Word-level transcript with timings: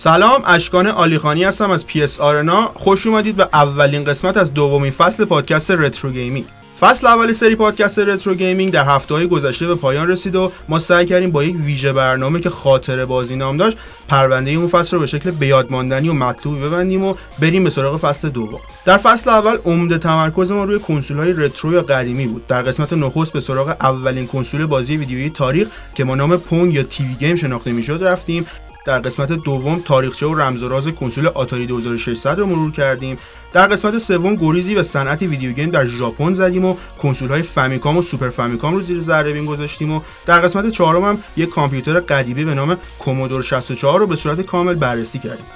سلام 0.00 0.42
اشکان 0.46 0.86
آلیخانی 0.86 1.44
هستم 1.44 1.70
از 1.70 1.86
پی 1.86 2.02
اس 2.02 2.20
آرنا 2.20 2.72
خوش 2.74 3.06
اومدید 3.06 3.36
به 3.36 3.48
اولین 3.52 4.04
قسمت 4.04 4.36
از 4.36 4.54
دومین 4.54 4.90
فصل 4.90 5.24
پادکست 5.24 5.70
retro 5.70 6.10
gaming. 6.10 6.44
فصل 6.80 7.06
اول 7.06 7.32
سری 7.32 7.54
پادکست 7.54 7.98
retro 7.98 8.34
gaming 8.34 8.70
در 8.70 8.84
هفته 8.84 9.14
های 9.14 9.26
گذشته 9.26 9.66
به 9.66 9.74
پایان 9.74 10.08
رسید 10.08 10.36
و 10.36 10.52
ما 10.68 10.78
سعی 10.78 11.06
کردیم 11.06 11.30
با 11.30 11.44
یک 11.44 11.56
ویژه 11.64 11.92
برنامه 11.92 12.40
که 12.40 12.50
خاطره 12.50 13.04
بازی 13.04 13.36
نام 13.36 13.56
داشت 13.56 13.76
پرونده 14.08 14.50
اون 14.50 14.68
فصل 14.68 14.96
رو 14.96 15.00
به 15.00 15.06
شکل 15.06 15.30
بیادماندنی 15.30 16.08
و 16.08 16.12
مطلوبی 16.12 16.60
ببندیم 16.60 17.04
و 17.04 17.14
بریم 17.40 17.64
به 17.64 17.70
سراغ 17.70 18.00
فصل 18.00 18.28
دوم. 18.28 18.60
در 18.84 18.96
فصل 18.96 19.30
اول 19.30 19.56
عمده 19.64 19.98
تمرکز 19.98 20.52
ما 20.52 20.64
روی 20.64 20.78
کنسول 20.78 21.16
های 21.16 21.32
retro 21.32 21.72
یا 21.72 21.82
قدیمی 21.82 22.26
بود. 22.26 22.46
در 22.46 22.62
قسمت 22.62 22.92
نخست 22.92 23.32
به 23.32 23.40
سراغ 23.40 23.68
اولین 23.80 24.26
کنسول 24.26 24.66
بازی 24.66 24.96
ویدیویی 24.96 25.30
تاریخ 25.30 25.68
که 25.94 26.04
با 26.04 26.14
نام 26.14 26.36
پونگ 26.36 26.74
یا 26.74 26.82
TV 26.82 27.14
Game 27.14 27.36
شناخته 27.36 27.72
می‌شد 27.72 28.02
رفتیم. 28.02 28.46
در 28.88 28.98
قسمت 28.98 29.32
دوم 29.32 29.80
تاریخچه 29.84 30.26
و 30.26 30.34
رمز 30.34 30.62
و 30.62 30.68
راز 30.68 30.88
کنسول 30.88 31.26
آتاری 31.26 31.66
2600 31.66 32.38
رو 32.38 32.46
مرور 32.46 32.72
کردیم. 32.72 33.18
در 33.52 33.66
قسمت 33.66 33.98
سوم 33.98 34.36
گریزی 34.36 34.74
به 34.74 34.82
صنعت 34.82 35.22
video 35.22 35.52
game 35.52 35.70
در 35.70 35.86
ژاپن 35.86 36.34
زدیم 36.34 36.64
و 36.64 36.76
کنسول 37.02 37.28
های 37.28 37.42
فامیکام 37.42 37.96
و 37.96 38.02
سوپر 38.02 38.28
فامیکام 38.28 38.74
رو 38.74 38.80
زیر 38.80 39.00
ذره 39.00 39.32
بین 39.32 39.46
گذاشتیم 39.46 39.92
و 39.92 40.00
در 40.26 40.40
قسمت 40.40 40.70
چهارم 40.70 41.04
هم 41.04 41.18
یک 41.36 41.48
کامپیوتر 41.48 42.00
قدیمی 42.00 42.44
به 42.44 42.54
نام 42.54 42.76
کومودور 42.98 43.42
64 43.42 44.00
رو 44.00 44.06
به 44.06 44.16
صورت 44.16 44.40
کامل 44.40 44.74
بررسی 44.74 45.18
کردیم. 45.18 45.46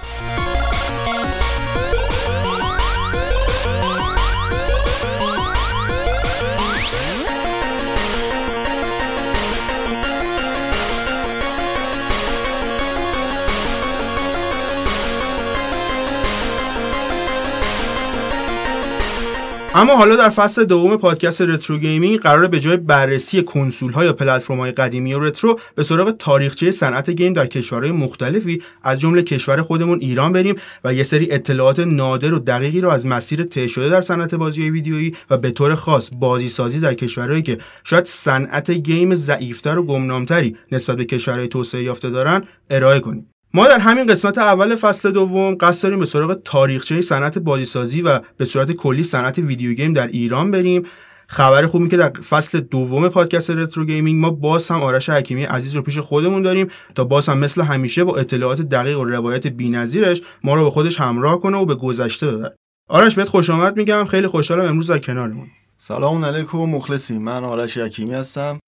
اما 19.74 19.96
حالا 19.96 20.16
در 20.16 20.28
فصل 20.28 20.64
دوم 20.64 20.96
پادکست 20.96 21.42
retro 21.42 21.78
gaming 21.78 22.20
قراره 22.20 22.48
به 22.48 22.60
جای 22.60 22.76
بررسی 22.76 23.42
کنسول 23.42 23.92
ها 23.92 24.04
یا 24.04 24.12
پلتفرم 24.12 24.60
های 24.60 24.72
قدیمی 24.72 25.14
و 25.14 25.20
retro 25.20 25.60
به 25.74 25.82
سراغ 25.82 26.16
تاریخچه 26.16 26.70
صنعت 26.70 27.10
game 27.10 27.32
در 27.32 27.46
کشورهای 27.46 27.92
مختلفی 27.92 28.62
از 28.82 29.00
جمله 29.00 29.22
کشور 29.22 29.62
خودمون 29.62 29.98
ایران 30.00 30.32
بریم 30.32 30.54
و 30.84 30.94
یه 30.94 31.02
سری 31.02 31.32
اطلاعات 31.32 31.80
نادر 31.80 32.34
و 32.34 32.38
دقیقی 32.38 32.80
رو 32.80 32.90
از 32.90 33.06
مسیر 33.06 33.42
طی 33.42 33.68
شده 33.68 33.88
در 33.88 34.00
صنعت 34.00 34.34
بازی 34.34 34.70
ویدیویی 34.70 35.16
و 35.30 35.38
به 35.38 35.50
طور 35.50 35.74
خاص 35.74 36.10
بازی 36.12 36.48
سازی 36.48 36.80
در 36.80 36.94
کشورهایی 36.94 37.42
که 37.42 37.58
شاید 37.84 38.04
صنعت 38.04 38.70
game 38.70 39.14
ضعیفتر 39.14 39.78
و 39.78 39.82
گمنامتری 39.82 40.56
نسبت 40.72 40.96
به 40.96 41.04
کشورهای 41.04 41.48
توسعه 41.48 41.82
یافته 41.82 42.10
دارن 42.10 42.42
ارائه 42.70 43.00
کنیم. 43.00 43.26
ما 43.54 43.66
در 43.66 43.78
همین 43.78 44.06
قسمت 44.06 44.38
اول 44.38 44.76
فصل 44.76 45.10
دوم 45.10 45.54
قصد 45.54 45.82
داریم 45.82 45.98
به 45.98 46.06
سراغ 46.06 46.42
تاریخچه 46.44 47.00
صنعت 47.00 47.38
بازیسازی 47.38 48.02
و 48.02 48.20
به 48.36 48.44
صورت 48.44 48.72
کلی 48.72 49.02
صنعت 49.02 49.38
video 49.38 49.72
game 49.72 49.92
در 49.92 50.06
ایران 50.06 50.50
بریم. 50.50 50.82
خبر 51.26 51.66
خوبی 51.66 51.88
که 51.88 51.96
در 51.96 52.12
فصل 52.28 52.60
دوم 52.60 53.08
پادکست 53.08 53.50
retro 53.50 53.84
gaming 53.84 54.20
ما 54.20 54.30
باز 54.30 54.70
هم 54.70 54.82
آرش 54.82 55.10
حکیمی 55.10 55.44
عزیز 55.44 55.76
رو 55.76 55.82
پیش 55.82 55.98
خودمون 55.98 56.42
داریم 56.42 56.68
تا 56.94 57.04
باز 57.04 57.28
هم 57.28 57.38
مثل 57.38 57.62
همیشه 57.62 58.04
با 58.04 58.16
اطلاعات 58.16 58.60
دقیق 58.60 58.98
و 58.98 59.04
روایت 59.04 59.46
بی‌نظیرش 59.46 60.22
ما 60.44 60.54
رو 60.54 60.64
به 60.64 60.70
خودش 60.70 61.00
همراه 61.00 61.40
کنه 61.40 61.58
و 61.58 61.64
به 61.64 61.74
گذشته 61.74 62.26
ببره. 62.26 62.54
آرش 62.88 63.14
بهت 63.14 63.28
خوش 63.28 63.50
آمد 63.50 63.76
میگم. 63.76 64.04
خیلی 64.04 64.26
خوشحالم 64.26 64.64
امروز 64.64 64.90
در 64.90 64.98
کنارمون. 64.98 65.46
سلام 65.76 66.24
علیکم 66.24 66.58
مخلصی. 66.58 67.18
من 67.18 67.44
آرش 67.44 67.78
حکیمی 67.78 68.14
هستم. 68.14 68.58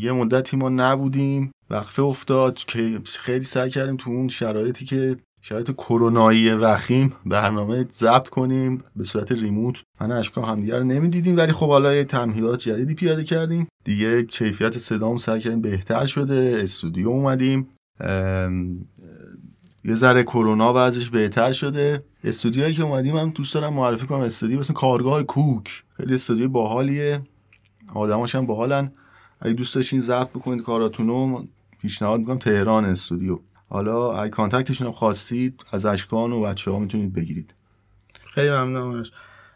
یه 0.00 0.12
مدتی 0.12 0.56
ما 0.56 0.68
نبودیم. 0.68 1.52
وقفه 1.70 2.02
افتاد. 2.02 2.58
که 2.58 3.00
خیلی 3.04 3.44
سعی 3.44 3.70
کردیم 3.70 3.96
تو 3.96 4.10
اون 4.10 4.28
شرایطی 4.28 4.84
که 4.84 5.16
شرایط 5.42 5.70
کرونایی 5.70 6.50
وخیم 6.50 7.12
برنامه 7.26 7.86
ضبط 7.92 8.28
کنیم. 8.28 8.84
به 8.96 9.04
صورت 9.04 9.32
remote. 9.32 9.76
من 10.00 10.12
اشکان 10.12 10.42
همدیگه 10.42 10.78
رو 10.78 10.84
نمی‌دیدیم 10.84 11.36
ولی 11.36 11.52
خب 11.52 11.68
حالا 11.68 11.94
یه 11.94 12.04
تمهیدات 12.04 12.60
جدیدی 12.60 12.94
پیاده 12.94 13.24
کردیم. 13.24 13.68
دیگه 13.84 14.22
کیفیت 14.22 14.78
صدام 14.78 15.18
سعی 15.18 15.40
کردیم 15.40 15.60
بهتر 15.60 16.06
شده. 16.06 16.60
استودیو 16.62 17.08
اومدیم. 17.08 17.68
یه 19.84 19.94
ذره 19.94 20.22
کرونا 20.22 20.72
وضعش 20.76 21.10
بهتر 21.10 21.52
شده. 21.52 22.04
استودیویی 22.24 22.74
که 22.74 22.82
اومدیم 22.82 23.16
هم 23.16 23.30
دوست 23.30 23.54
دارم 23.54 23.74
معرفی 23.74 24.06
کنم. 24.06 24.20
استودیو 24.20 24.58
مثل 24.58 24.74
کارگاه 24.74 25.22
کوک. 25.22 25.84
خیلی 25.96 26.14
استودیو 26.14 26.48
باحالیه. 26.48 27.20
آدماش 27.94 28.34
هم 28.34 28.46
باحالن. 28.46 28.92
اگه 29.40 29.52
دوست 29.52 29.74
داشتین 29.74 30.00
ضبط 30.00 30.28
بکنید 30.28 30.62
کاراتونو 30.62 31.44
پیشنهاد 31.82 32.20
می‌کنم 32.20 32.38
تهران 32.38 32.84
استودیو. 32.84 33.38
حالا 33.68 34.12
اگه 34.12 34.30
کانتکتشون 34.30 34.86
هم 34.86 34.92
خواستید 34.92 35.60
از 35.72 35.86
اشکان 35.86 36.32
و 36.32 36.42
بچه 36.42 36.70
ها 36.70 36.78
می‌تونید 36.78 37.12
بگیرید. 37.12 37.54
خیلی 38.26 38.50
ممنونم 38.50 39.04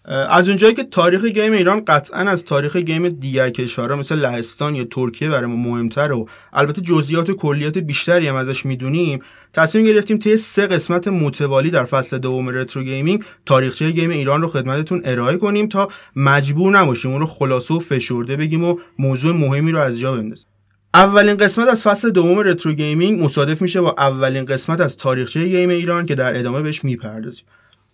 از 0.06 0.48
اونجایی 0.48 0.74
که 0.74 0.84
تاریخ 0.84 1.24
گیم 1.24 1.52
ایران 1.52 1.84
قطعا 1.84 2.20
از 2.20 2.44
تاریخ 2.44 2.76
گیم 2.76 3.08
دیگر 3.08 3.50
کشورها 3.50 3.96
مثل 3.96 4.18
لهستان 4.18 4.74
یا 4.74 4.84
ترکیه 4.84 5.28
برای 5.28 5.46
ما 5.46 5.56
مهمتر 5.56 6.12
و 6.12 6.28
البته 6.52 6.82
جزئیات 6.82 7.30
و 7.30 7.32
کلیات 7.32 7.78
بیشتری 7.78 8.28
هم 8.28 8.36
ازش 8.36 8.66
می‌دونیم 8.66 9.20
تصمیم 9.52 9.84
گرفتیم 9.84 10.18
طی 10.18 10.36
سه 10.36 10.66
قسمت 10.66 11.08
متوالی 11.08 11.70
در 11.70 11.84
فصل 11.84 12.18
دوم 12.18 12.48
retro 12.48 12.82
gaming 12.82 13.22
تاریخچه 13.46 13.90
game 13.90 14.10
ایران 14.10 14.42
رو 14.42 14.48
خدمتتون 14.48 15.02
ارائه 15.04 15.36
کنیم 15.36 15.68
تا 15.68 15.88
مجبور 16.16 16.78
نباشیم 16.78 17.10
اون 17.10 17.20
رو 17.20 17.26
خلاصه 17.26 17.74
و 17.74 17.78
فشرده 17.78 18.36
بگیم 18.36 18.64
و 18.64 18.76
موضوع 18.98 19.32
مهمی 19.36 19.70
رو 19.70 19.78
از 19.78 19.98
جا 19.98 20.12
بندازیم. 20.12 20.46
اولین 20.94 21.36
قسمت 21.36 21.68
از 21.68 21.82
فصل 21.82 22.10
دوم 22.10 22.38
retro 22.38 22.72
gaming 22.72 23.24
مصادف 23.24 23.62
میشه 23.62 23.80
با 23.80 23.94
اولین 23.98 24.44
قسمت 24.44 24.80
از 24.80 24.96
تاریخچه 24.96 25.44
game 25.44 25.68
ایران 25.68 26.06
که 26.06 26.14
در 26.14 26.38
ادامه 26.38 26.62
بهش 26.62 26.84
می‌پردازیم. 26.84 27.44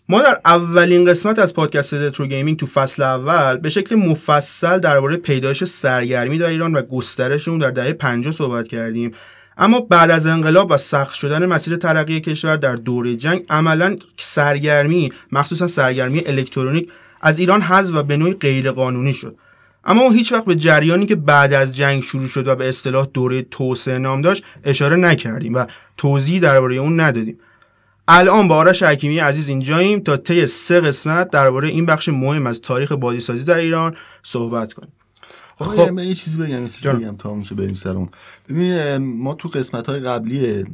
ما 0.09 0.23
در 0.23 0.41
اولین 0.45 1.05
قسمت 1.05 1.39
از 1.39 1.55
پادکست 1.55 1.95
retro 1.95 2.27
gaming 2.27 2.59
تو 2.59 2.67
فصل 2.67 3.03
اول 3.03 3.57
به 3.57 3.69
شکل 3.69 3.95
مفصل 3.95 4.79
درباره 4.79 5.17
پیدایش 5.17 5.65
سرگرمی 5.65 6.39
در 6.39 6.47
ایران 6.47 6.75
و 6.75 6.83
گسترش 6.83 7.49
اون 7.49 7.59
در 7.59 7.71
دهه 7.71 7.93
50 7.93 8.33
صحبت 8.33 8.69
کردیم. 8.69 9.13
اما 9.59 9.81
بعد 9.81 10.11
از 10.11 10.27
انقلاب 10.27 10.71
و 10.71 10.77
سخت 10.77 11.15
شدن 11.15 11.47
مسیر 11.47 11.77
ترقی 11.77 12.21
کشور 12.21 12.57
در 12.57 12.77
دوره 12.77 13.17
جنگ 13.17 13.47
عملا 13.51 13.97
سرگرمی 14.17 15.13
مخصوصا 15.33 15.67
سرگرمی 15.67 16.23
الکترونیک 16.27 16.91
از 17.21 17.39
ایران 17.39 17.63
حذف 17.63 17.95
و 17.95 18.03
به 18.03 18.17
نوعی 18.17 18.35
غیرقانونی 18.35 19.13
شد. 19.13 19.37
اما 19.85 20.03
ما 20.03 20.11
هیچ 20.11 20.33
وقت 20.33 20.45
به 20.45 20.55
جریانی 20.55 21.07
که 21.07 21.17
بعد 21.17 21.53
از 21.53 21.77
جنگ 21.77 22.03
شروع 22.03 22.27
شد 22.27 22.49
و 22.49 22.55
به 22.55 22.69
اصطلاح 22.69 23.09
دوره 23.15 23.43
توسعه 23.43 23.99
نام 23.99 24.21
داشت 24.21 24.45
اشاره 24.65 24.97
نکردیم 24.97 25.55
و 25.55 25.67
توضیح 25.97 26.41
درباره 26.41 26.77
اون 26.77 27.01
ندادیم. 27.01 27.39
الان 28.09 28.49
با 28.49 28.57
آرش 28.57 28.83
حکیمی 28.83 29.19
عزیز 29.19 29.49
اینجاییم 29.49 30.01
تا 30.01 30.17
طی 30.17 30.47
سه 30.47 30.81
قسمت 30.81 31.31
درباره 31.31 31.69
این 31.69 31.87
بخش 31.87 32.09
مهم 32.09 32.47
از 32.47 32.61
تاریخ 32.61 32.93
بازیسازی 32.93 33.45
در 33.45 33.55
ایران 33.55 33.97
صحبت 34.23 34.73
کنیم. 34.73 34.93
خب. 35.59 35.99
یه 35.99 36.15
چیزی 36.15 36.39
بگم 36.39 36.67
یه 36.85 36.93
بگم 36.93 37.17
تا 37.17 37.41
که 37.41 37.55
بریم 37.55 37.75
سر 37.75 37.91
اون. 37.91 38.09
ببین 38.49 38.97
ما 38.97 39.35
تو 39.35 39.49
قسمت 39.49 39.87
های 39.87 40.01
قبلی 40.01 40.65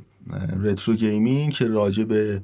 retro 0.63 0.95
gaming 0.95 1.53
که 1.53 1.69
راجع 1.69 2.05
به 2.05 2.43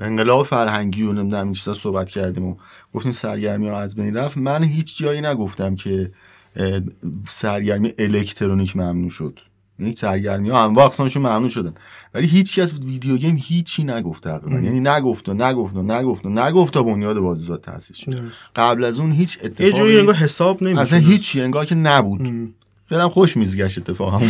انقلاب 0.00 0.46
فرهنگی 0.46 1.02
و 1.02 1.12
نمی‌دونم 1.12 1.44
این 1.44 1.52
چیزا 1.52 1.74
صحبت 1.74 2.10
کردیم 2.10 2.44
و 2.44 2.56
گفتیم 2.94 3.12
سرگرمی 3.12 3.68
ها 3.68 3.80
از 3.80 3.94
بین 3.94 4.16
رفت. 4.16 4.36
من 4.36 4.64
هیچ 4.64 4.98
جایی 4.98 5.20
نگفتم 5.20 5.74
که 5.74 6.10
سرگرمی 7.26 7.92
الکترونیک 7.98 8.76
ممنوع 8.76 9.10
شد. 9.10 9.38
یعنی 9.78 9.94
سرگرمی 9.96 10.50
ها 10.50 10.64
هم 10.64 10.78
اقسامشون 10.78 11.22
ممنوع 11.22 11.48
شدن. 11.48 11.74
ولی 12.14 12.26
هیچ 12.26 12.58
کس 12.58 12.74
video 12.74 13.16
game 13.16 13.38
هیچی 13.42 13.84
نگفت 13.84 14.24
تقریبا 14.24 14.60
یعنی 14.60 14.80
نگفت 14.80 15.28
و 15.28 15.34
نگفت 15.34 15.76
و 15.76 15.82
نگفت 15.82 16.26
و 16.26 16.28
نگفت 16.28 16.74
تا 16.74 16.82
بنیاد 16.82 17.18
بازیساز 17.18 17.58
تاسیس 17.60 17.96
شد. 17.96 18.32
قبل 18.56 18.84
از 18.84 19.00
اون 19.00 19.12
هیچ 19.12 19.38
اتفاقی 19.42 19.64
یه 19.64 19.72
جوری 19.72 19.98
انگار 19.98 20.14
حساب 20.14 20.62
نمیشه 20.62 20.80
اصلا 20.80 20.98
هیچی 20.98 21.40
انگار 21.40 21.64
که 21.64 21.74
نبود. 21.74 22.20
خیلی 22.86 23.02
خوش 23.02 23.36
میزگشت 23.36 23.78
اتفاقا 23.78 24.20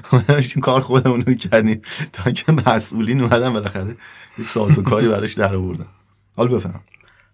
داشتیم 0.28 0.62
کار 0.62 0.80
خودمون 0.80 1.22
رو 1.22 1.34
کردیم 1.34 1.82
تا 2.12 2.30
که 2.30 2.52
مسئولین 2.52 3.20
اومدن 3.20 3.52
بالاخره 3.52 3.96
یه 4.38 4.44
سازوکاری 4.44 5.08
براش 5.08 5.34
در 5.34 5.54
آوردن. 5.54 5.86
حالا 6.36 6.56
بفهم 6.56 6.80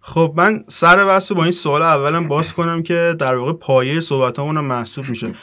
خب 0.03 0.33
من 0.37 0.65
سر 0.69 1.05
بحث 1.05 1.33
با 1.33 1.43
این 1.43 1.53
سوال 1.53 1.83
اولم 1.83 2.29
باز 2.29 2.55
کنم 2.55 2.83
که 2.83 3.15
در 3.19 3.37
واقع 3.37 3.53
پایه 3.53 4.01
صحبت 4.01 4.39
هم 4.39 4.65
محسوب 4.65 5.09
میشه. 5.09 5.35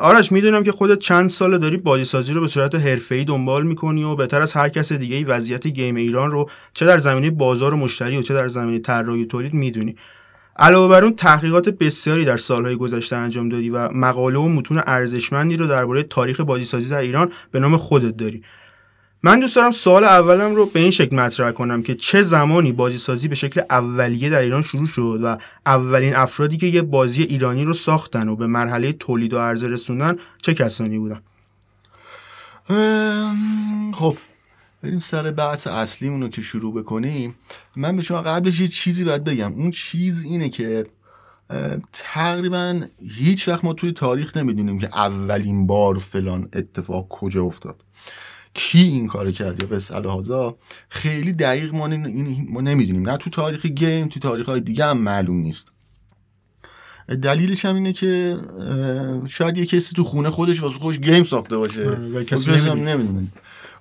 آرش 0.00 0.32
می‌دونم 0.32 0.62
که 0.62 0.72
خودت 0.72 0.98
چند 0.98 1.30
سال 1.30 1.58
داری 1.58 1.76
بازی 1.76 2.04
سازی 2.04 2.32
رو 2.32 2.40
به 2.40 2.46
صورت 2.46 2.74
حرفه‌ای 2.74 3.24
دنبال 3.24 3.66
می‌کنی 3.66 4.04
و 4.04 4.14
بهتر 4.14 4.42
از 4.42 4.52
هر 4.52 4.68
کس 4.68 4.92
دیگه 4.92 5.16
ای 5.16 5.24
وضعیت 5.24 5.66
گیم 5.66 5.94
ایران 5.96 6.30
رو 6.30 6.50
چه 6.74 6.86
در 6.86 6.98
زمینه 6.98 7.30
بازار 7.30 7.74
و 7.74 7.76
مشتری 7.76 8.18
و 8.18 8.22
چه 8.22 8.34
در 8.34 8.48
زمینه 8.48 8.78
طراحی 8.78 9.22
و 9.22 9.26
تولید 9.26 9.54
می‌دونی. 9.54 9.96
علاوه 10.56 10.88
بر 10.88 11.04
اون 11.04 11.16
تحقیقات 11.16 11.68
بسیاری 11.68 12.24
در 12.24 12.36
سالهای 12.36 12.76
گذشته 12.76 13.16
انجام 13.16 13.48
دادی 13.48 13.70
و 13.70 13.88
مقاله 13.92 14.38
و 14.38 14.48
متون 14.48 14.82
ارزشمندی 14.86 15.56
رو 15.56 15.66
درباره 15.66 16.02
تاریخ 16.02 16.40
بازیسازی 16.40 16.88
در 16.88 16.98
ایران 16.98 17.32
به 17.50 17.60
نام 17.60 17.76
خودت 17.76 18.16
داری. 18.16 18.42
من 19.24 19.40
دوست 19.40 19.56
دارم 19.56 19.70
سوال 19.70 20.04
اولم 20.04 20.54
رو 20.54 20.66
به 20.66 20.80
این 20.80 20.90
شکل 20.90 21.16
مطرح 21.16 21.50
کنم 21.50 21.82
که 21.82 21.94
چه 21.94 22.22
زمانی 22.22 22.72
بازی 22.72 22.98
سازی 22.98 23.28
به 23.28 23.34
شکل 23.34 23.62
اولیه 23.70 24.30
در 24.30 24.38
ایران 24.38 24.62
شروع 24.62 24.86
شد 24.86 25.20
و 25.22 25.38
اولین 25.66 26.16
افرادی 26.16 26.56
که 26.56 26.66
یه 26.66 26.82
بازی 26.82 27.22
ایرانی 27.22 27.64
رو 27.64 27.72
ساختن 27.72 28.28
و 28.28 28.36
به 28.36 28.46
مرحله 28.46 28.92
تولید 28.92 29.34
و 29.34 29.38
عرضه 29.38 29.68
رسوندن 29.68 30.16
چه 30.42 30.54
کسانی 30.54 30.98
بودن؟ 30.98 31.20
خب 33.92 34.16
بریم 34.82 34.98
سر 34.98 35.30
بحث 35.30 35.66
اصلیمون 35.66 36.22
رو 36.22 36.28
که 36.28 36.42
شروع 36.42 36.74
بکنیم. 36.74 37.34
من 37.76 37.96
به 37.96 38.02
شما 38.02 38.22
قبلش 38.22 38.60
یه 38.60 38.68
چیزی 38.68 39.04
باید 39.04 39.24
بگم. 39.24 39.52
اون 39.52 39.70
چیز 39.70 40.24
اینه 40.24 40.48
که 40.48 40.86
تقریبا 41.92 42.80
هیچ 43.18 43.48
وقت 43.48 43.64
ما 43.64 43.72
توی 43.72 43.92
تاریخ 43.92 44.36
نمی‌دونیم 44.36 44.78
که 44.78 44.88
اولین 44.94 45.66
بار 45.66 45.98
فلان 45.98 46.48
اتفاق 46.52 47.08
کجا 47.08 47.42
افتاد. 47.42 47.83
کی 48.54 48.78
این 48.78 49.06
کار 49.06 49.32
کرد 49.32 49.62
یا 49.62 49.68
قصه 49.68 50.00
لحاظا 50.00 50.56
خیلی 50.88 51.32
دقیق 51.32 51.74
ما, 51.74 51.86
ما 52.48 52.60
نمی‌دونیم. 52.60 53.10
نه 53.10 53.16
تو 53.16 53.30
تاریخ 53.30 53.66
گیم 53.66 54.08
تو 54.08 54.20
تاریخ 54.20 54.48
های 54.48 54.60
دیگه 54.60 54.84
هم 54.84 54.98
معلوم 54.98 55.36
نیست. 55.36 55.72
دلیلش 57.22 57.64
هم 57.64 57.74
اینه 57.74 57.92
که 57.92 58.36
شاید 59.26 59.58
یه 59.58 59.66
کسی 59.66 59.94
تو 59.96 60.04
خونه 60.04 60.30
خودش 60.30 60.62
واسه 60.62 60.78
خودش 60.78 60.98
گیم 60.98 61.24
ساخته 61.24 61.56
باشه. 61.56 61.88
آره، 61.88 62.24
کسی 62.24 62.50
نمی‌دونه. 62.50 63.26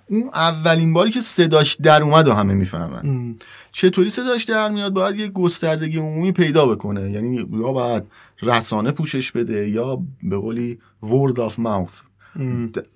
اون 0.08 0.30
اولین 0.34 0.94
باری 0.94 1.12
که 1.12 1.22
صداش 1.22 1.76
در 1.76 2.04
اومد 2.04 2.28
و 2.28 2.34
همه 2.34 2.54
می‌فهمن. 2.54 3.36
چطوری 3.72 4.10
صداش 4.10 4.44
در 4.44 4.70
میاد؟ 4.70 4.94
باید 4.94 5.20
یه 5.20 5.28
گستردگی 5.28 5.98
عمومی 5.98 6.32
پیدا 6.32 6.66
بکنه. 6.66 7.12
یعنی 7.12 7.36
یا 7.36 7.72
باید 7.72 8.04
رسانه 8.42 8.92
پوشش 8.92 9.32
بده 9.32 9.70
یا 9.70 10.02
به 10.24 10.38
قولی 10.38 10.80
word 11.04 11.36
of 11.38 11.54
mouth. 11.54 12.13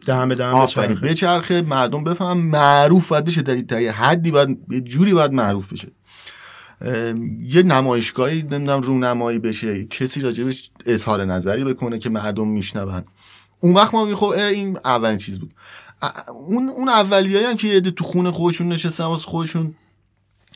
دهن 0.06 0.28
به 0.28 0.36
دهن 0.36 0.66
بچرخه. 1.04 1.62
مردم 1.62 2.04
بفهم 2.04 2.38
معروف 2.38 3.10
باید 3.10 3.26
بشه 3.26 3.42
در 3.42 3.82
یه 3.82 3.92
حدی 3.92 4.32
باید 4.32 4.58
یه 4.70 4.82
جوری 4.82 5.14
باید 5.14 5.34
معروف 5.34 5.74
بشه. 5.74 5.88
یه 7.42 7.64
نمایشگاهی 7.64 8.42
نمی‌دونم 8.42 8.82
رونمایی 8.82 9.40
بشه 9.40 9.86
کسی 9.86 10.22
راجبش 10.22 10.72
اظهار 10.86 11.26
نظری 11.26 11.64
بکنه 11.64 12.00
که 12.00 12.10
مردم 12.10 12.48
میشنون. 12.48 13.04
اون 13.60 13.74
وقت 13.74 13.94
ما 13.94 14.16
خب 14.16 14.26
این 14.26 14.78
اولین 14.86 15.18
چیز 15.18 15.40
بود. 15.40 15.54
اون 16.48 16.70
اون 16.70 16.90
اولیایی 16.90 17.46
هم 17.46 17.58
که 17.58 17.68
یه 17.68 17.82
تو 17.82 18.04
خونه 18.04 18.32
خودشون 18.32 18.68
نشستن 18.68 19.04
واسه 19.04 19.26
خودشون 19.26 19.76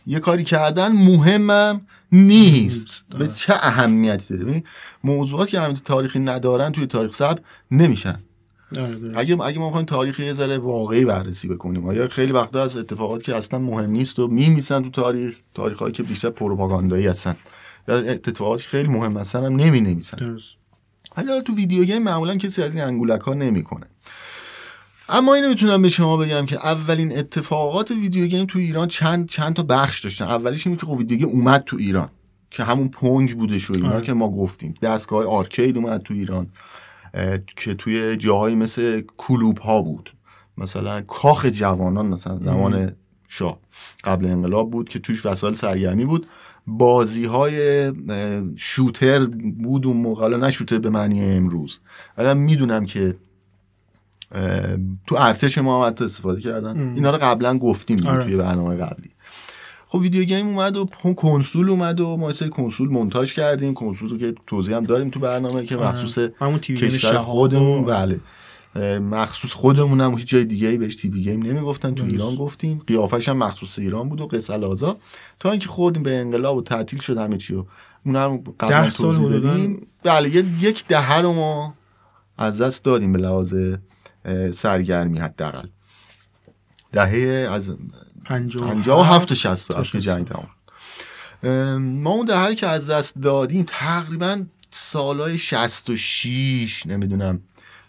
یه 0.07 0.19
کاری 0.19 0.44
کردن 0.44 0.92
مهمم 0.92 1.81
نیست. 2.12 3.06
به 3.19 3.27
چه 3.27 3.54
اهمیتی 3.54 4.38
داره؟ 4.38 4.63
موضوعات 5.04 5.50
که 5.50 5.60
اهمیت 5.62 5.84
تاریخی 5.84 6.19
ندارن 6.19 6.72
توی 6.72 6.86
تاریخ 6.86 7.13
سب 7.13 7.39
نمیشن. 7.72 8.19
اگه 9.16 9.42
اگه 9.42 9.60
ما 9.60 9.68
بخوایم 9.68 9.86
تاریخ 9.86 10.20
یه 10.20 10.34
ذره 10.34 10.58
واقعی 10.58 11.06
بررسی 11.06 11.48
بکنیم 11.48 11.88
آیا 11.88 12.08
خیلی 12.08 12.32
وقتا 12.32 12.64
از 12.64 12.78
اتفاقات 12.78 13.24
که 13.24 13.36
اصلا 13.36 13.60
مهم 13.60 13.90
نیست 13.90 14.20
و 14.20 14.28
میمیسن 14.28 14.84
تو 14.84 14.90
تاریخ؟ 14.90 15.36
تاریخایی 15.54 15.92
که 15.92 16.04
بیشتر 16.04 16.30
پروپاگاندایی 16.30 17.08
هستن. 17.08 17.36
یا 17.88 17.96
اتفاقاتی 17.96 18.64
خیلی 18.64 18.88
مهم 18.88 19.18
هستن 19.18 19.46
هم 19.46 19.56
نمی 19.56 19.82
نویسن 19.82 20.38
حالا 21.16 21.42
تو 21.42 21.56
video 21.56 21.84
game 21.84 22.04
معمولا 22.04 22.36
کسی 22.36 22.64
از 22.64 22.76
این 22.76 22.84
انگولک 22.84 23.22
ها 23.22 23.34
نمی‌کنه. 23.34 23.86
اما 25.10 25.36
اینو 25.36 25.50
می‌تونم 25.50 25.82
به 25.82 25.90
شما 25.90 26.18
بگم 26.18 26.46
که 26.46 26.56
اولین 26.66 27.18
اتفاقات 27.18 27.92
video 27.92 28.28
game 28.28 28.46
تو 28.46 28.60
ایران 28.60 28.88
چند 28.88 29.30
چند 29.30 29.54
تا 29.54 29.64
بخش 29.64 30.04
داشتن. 30.04 30.26
اولیش 30.26 30.68
این 30.68 30.76
که 30.76 30.86
خب 30.86 30.92
video 30.92 31.18
game 31.18 31.30
اومد 31.30 31.64
تو 31.66 31.78
ایران 31.78 32.10
که 32.52 32.64
همون 32.64 32.90
Pong 32.90 33.38
بوده 33.38 33.60
شو 33.60 33.74
اینا 33.74 33.92
آره. 33.92 34.06
که 34.06 34.14
ما 34.14 34.30
گفتیم. 34.30 34.74
دستگاه 34.82 35.26
arcade 35.25 35.78
اومد 35.78 36.02
تو 36.02 36.14
ایران. 36.14 36.48
که 37.56 37.74
توی 37.74 38.18
جاهایی 38.18 38.56
مثل 38.56 39.02
کلوب 39.18 39.58
ها 39.58 39.81
بود. 39.81 40.13
مثلا 40.58 41.02
کاخ 41.02 41.46
جوانان 41.46 42.08
مثلا 42.08 42.40
زمان 42.40 42.92
شاه 43.28 43.60
قبل 44.04 44.25
انقلاب 44.25 44.72
بود 44.72 44.90
که 44.90 45.00
توش 45.00 45.25
وسایل 45.25 45.54
سرگرمی 45.54 46.06
بود. 46.06 46.28
بازی 46.68 47.25
های 47.25 47.92
شوتر 48.56 49.25
بود 49.63 49.86
اون 49.86 49.98
موقع 49.98 50.38
نه 50.38 50.52
شوتر 50.52 50.80
به 50.80 50.90
معنی 50.90 51.24
امروز. 51.24 51.80
ولی 52.18 52.34
می‌دونم 52.40 52.86
که 52.86 53.16
تو 55.08 55.16
ارتش 55.18 55.58
ما 55.58 55.86
هم 55.86 55.96
استفاده 56.02 56.42
کردن. 56.42 56.94
اینا 56.96 57.10
رو 57.12 57.18
قبلا 57.18 57.58
گفتیم 57.58 58.08
آره. 58.08 58.24
توی 58.24 58.38
برنامه 58.38 58.75
قبلی. 58.75 59.10
خب 59.92 60.00
ویدیو 60.00 60.24
گیم 60.24 60.48
اومد 60.48 60.78
و 60.78 60.86
کنسول 61.16 61.70
اومد 61.70 62.00
و 62.00 62.18
ما 62.18 62.32
سری 62.32 62.50
کنسول 62.50 62.90
مونتاژ 62.90 63.34
کردیم. 63.34 63.74
کنسول 63.74 64.10
رو 64.10 64.18
که 64.18 64.36
توضیح 64.48 64.76
هم 64.76 64.86
دادیم 64.86 65.10
تو 65.10 65.20
برنامه 65.20 65.66
که 65.66 65.78
آره. 65.78 65.88
مخصوص 65.88 66.30
همون 66.40 66.60
کشور 66.60 67.18
خودمون. 67.18 67.86
بله. 67.86 68.20
مخصوص 69.00 69.54
خودمون 69.54 70.02
هم 70.02 70.18
هیچ 70.18 70.28
جای 70.28 70.46
دیگه 70.46 70.68
ای 70.68 70.78
بهش 70.78 70.96
تیوی 70.96 71.24
گیم 71.24 71.44
نمی‌گفتن. 71.44 71.96
تو 71.96 72.04
ایران 72.06 72.36
گفتیم. 72.36 72.82
قیافش 72.88 73.30
هم 73.30 73.38
مخصوص 73.38 73.80
ایران 73.80 74.10
بود 74.10 74.22
و 74.22 74.28
قصه 74.28 74.58
لازا. 74.58 74.98
تا 75.40 75.52
اینکه 75.52 75.68
خوردیم 75.68 76.04
به 76.04 76.20
انقلاب 76.20 76.58
و 76.58 76.62
تعطیل 76.62 77.00
شد 77.00 77.18
همه 77.18 77.38
چی 77.38 77.56
و 77.56 77.66
اون 78.06 78.16
هم 78.16 78.38
قبلا 78.60 78.90
توضیح 78.90 79.28
دادیم. 79.28 79.88
بله 80.04 80.30
یک 80.62 80.88
دهه 80.88 81.18
رو 81.18 81.34
ما 81.34 81.74
از 82.38 82.62
دست 82.62 82.84
دادیم 82.84 83.14
به 83.14 83.20
لحاظ 83.20 83.54
سرگرمی 84.52 85.20
حداقل. 85.20 85.68
دهه 86.92 87.48
از 87.52 87.76
پنجاه 88.26 89.00
و 89.00 89.04
هفت 89.04 89.32
و 89.32 89.36
شست 89.36 89.92
که 89.92 90.00
جنگ 90.00 90.28
تمام. 90.28 90.48
ما 91.80 92.12
اون 92.12 92.26
دهه 92.26 92.56
که 92.56 92.68
از 92.68 92.90
دست 92.90 93.18
دادیم 93.22 93.64
تقریبا 93.68 94.44
سالهای 94.72 95.38
شست 95.38 95.90
و 95.90 95.98
شیش 95.98 96.88
نمی‌دونم. 96.88 97.42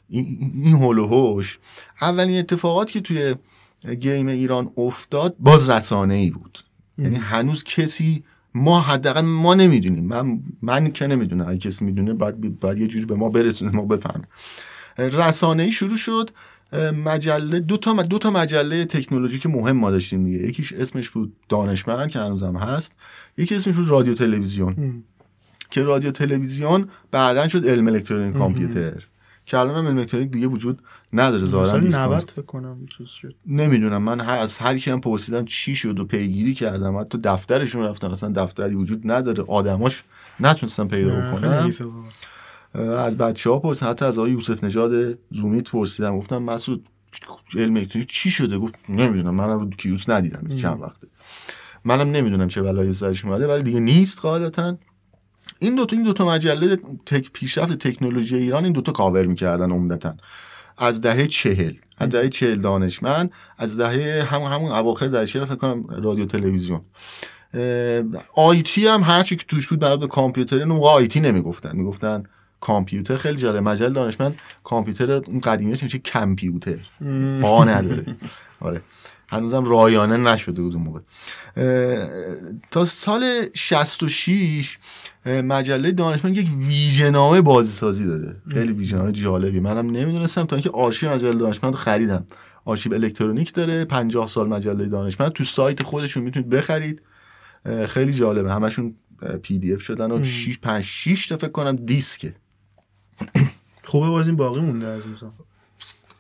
این 0.09 0.77
هول 0.77 0.99
و 0.99 1.07
هوش. 1.07 1.59
اولین 2.01 2.39
اتفاقات 2.39 2.91
که 2.91 3.01
توی 3.01 3.35
گیم 4.01 4.27
ایران 4.27 4.71
افتاد 4.77 5.37
باز 5.39 5.71
رسانه 5.71 6.15
ای 6.15 6.31
بود 6.31 6.59
یعنی 6.99 7.17
هنوز 7.17 7.65
کسی 7.65 8.25
ما 8.55 8.81
حداقل 8.81 9.21
ما 9.21 9.55
نمی‌دونیم. 9.55 10.05
من 10.05 10.41
من 10.63 10.93
که 10.93 11.07
نمی‌دونم. 11.07 11.49
اگه 11.49 11.59
کسی 11.59 11.85
می‌دونه 11.85 12.15
باید, 12.15 12.61
باید 12.61 12.79
یه 12.79 12.87
جوری 12.87 13.05
به 13.05 13.15
ما 13.15 13.29
برسونه 13.29 13.77
ما 13.77 13.85
بفهمیم. 13.85 14.27
رسانه 14.99 15.63
ای 15.63 15.73
شروع 15.73 15.97
شد. 15.97 16.31
مجله 16.79 17.61
دو 17.61 17.77
تا 17.77 18.03
دو 18.03 18.19
تا 18.19 18.31
مجله 18.31 18.85
تکنولوژیک 18.85 19.47
مهم 19.47 19.77
ما 19.77 19.91
داشتیم 19.91 20.25
دیگه. 20.25 20.39
یکیش 20.39 20.73
اسمش 20.73 21.11
بود 21.11 21.33
دانشمند 21.49 22.11
که 22.11 22.19
هنوزم 22.19 22.57
هست. 22.57 22.93
یکی 23.39 23.55
اسمش 23.55 23.75
بود 23.75 23.89
رادیو 23.89 24.15
تلویزیون. 24.15 25.03
که 25.71 25.83
رادیو 25.83 26.11
تلویزیون 26.11 26.89
بعدا 27.11 27.49
شد 27.49 27.67
علم 27.67 27.87
الکترونیک 27.87 28.37
کامپیوتر. 28.37 29.03
که 29.47 29.59
الان 29.59 29.77
هم 29.77 29.87
علم 29.87 29.99
الکترونیک 29.99 30.31
دیگه 30.31 30.47
وجود 30.47 30.83
نداره 31.13 31.45
ظاهرا 31.45 31.79
90 31.79 32.31
فکر 32.37 32.43
کنم 32.43 32.87
شد. 33.21 33.35
نمی‌دونم. 33.47 34.03
من 34.03 34.21
از 34.21 34.59
هر 34.59 34.79
کی 34.79 34.91
هم 34.91 35.01
پرسیدم 35.01 35.45
چی 35.45 35.75
شد 35.75 36.01
و 36.01 36.05
پیگیری 36.05 36.55
کردم. 36.55 37.01
حتی 37.01 37.19
دفترشون 37.19 37.85
رفتم 37.85 38.11
اصلا 38.11 38.33
دفتری 38.37 38.75
وجود 38.75 39.11
نداره. 39.11 39.45
آدماش 39.49 40.05
نتونستم 40.41 40.89
پیدا 40.89 41.21
بکنم 41.21 41.73
از 42.75 43.19
بچه 43.19 43.51
ها 43.51 43.59
پرسیدم 43.59 43.91
حتی 43.91 44.05
از 44.05 44.19
آقای 44.19 44.33
یوسف 44.33 44.65
نژاد 44.65 45.19
زومیت 45.31 45.71
پرسیدم 45.71 46.19
گفتم 46.19 46.43
مسعود 46.43 46.87
علم 47.57 47.77
الکترونیک 47.77 48.11
چی 48.11 48.31
شده؟ 48.31 48.59
گفت 48.59 48.75
نمی‌دونم. 48.89 49.35
منم 49.35 49.59
رو 49.59 49.71
کیوس 49.71 50.09
ندیدم 50.09 50.57
چند 50.57 50.83
وقته. 50.83 51.07
منم 51.85 52.11
نمی‌دونم 52.11 52.49
چه 52.49 52.63
بلایی 52.63 52.95
سرش 52.95 53.25
اومده 53.25 53.47
ولی 53.47 53.63
دیگه 53.63 53.81
نیست 53.81 54.21
قاعدتا. 54.21 54.77
این 55.59 55.75
دو 55.75 55.87
تا 55.87 55.97
این 55.97 56.05
دو 56.05 56.13
تا 56.13 56.29
مجله 56.29 56.79
تک 57.07 57.31
پیشرفت 57.33 57.73
تکنولوژی 57.73 58.37
ایران 58.37 58.65
این 58.65 58.73
دوتا 58.73 58.93
کاور 58.93 59.27
می‌کردن 59.27 59.71
عمدتا. 59.73 60.15
از 60.79 61.01
دهه 61.01 61.27
چهل. 61.27 61.73
از 61.99 62.09
دهه 62.09 62.29
چهل 62.29 62.61
دانشمند 62.61 63.31
از 63.59 63.77
دهه 63.77 64.25
همون 64.25 64.53
همون 64.53 64.73
اواخر 64.73 65.07
دهه 65.07 65.27
چهل 65.27 65.45
فکر 65.45 65.55
کنم 65.55 65.87
رادیو 65.87 66.27
تلویزیون. 66.27 66.81
آیتی 68.35 68.87
هم 68.87 69.03
هرچی 69.03 69.37
که 69.37 69.45
توش 69.49 69.69
بود 69.69 69.79
در 69.79 69.97
کامپیوتر 69.97 70.59
اون 70.59 70.69
موقع 70.69 70.89
آیتی 70.89 71.21
نمی‌گفتن. 71.21 71.77
می‌گفتن 71.77 72.23
کامپیوتر 72.63 73.17
خیلی 73.17 73.37
جالب 73.37 73.63
مجله 73.63 73.91
دانشمند 73.91 74.35
کامپیوتر 74.65 75.13
اون 75.13 75.41
قدیمیش 75.41 75.83
میشه 75.83 75.99
کامپیوتر 75.99 76.79
آ 77.43 77.65
نداره. 77.65 78.17
آره. 78.61 78.83
هنوزم 79.29 79.65
رایانه 79.65 80.17
نشده 80.17 80.63
بود 80.63 80.75
اون 80.75 80.83
موقع. 80.83 81.01
تا 82.71 82.85
سال 82.85 83.25
66 83.55 84.79
مجله 85.27 85.93
دانشمند 85.93 86.37
یک 86.37 86.49
ویژنامه 86.59 87.41
بازی 87.41 87.73
سازی 87.73 88.07
داده. 88.07 88.37
خیلی 88.53 88.73
ویژنامه 88.73 89.13
جالبی 89.13 89.61
منم 89.61 89.91
نمی‌دونستم 89.91 90.45
تا 90.45 90.57
اینکه 90.57 90.71
آرشیو 90.71 91.11
مجله 91.11 91.35
دانشمند 91.35 91.75
خریدم. 91.75 92.27
آرشیو 92.65 92.95
الکترونیک 92.95 93.55
داره 93.55 93.85
50 93.85 94.29
سال 94.29 94.49
مجله 94.49 94.87
دانشمند. 94.87 95.33
تو 95.33 95.45
سایت 95.45 95.83
خودشون 95.83 96.23
می‌تونید 96.23 96.49
بخرید. 96.49 97.03
خیلی 97.87 98.13
جالبه. 98.13 98.53
همشون 98.53 98.95
PDF 99.43 99.81
شدن 99.81 100.11
و 100.11 100.25
6 100.25 100.59
5 100.59 100.85
6 100.85 101.27
تا 101.27 101.37
فکر 101.37 101.49
کنم 101.49 101.77
دیسکه. 101.77 102.35
خوبه 103.85 104.09
باز 104.09 104.27
این 104.27 104.37
باقی 104.37 104.61
مونده 104.61 104.87
از 104.87 105.03
مثلا 105.17 105.31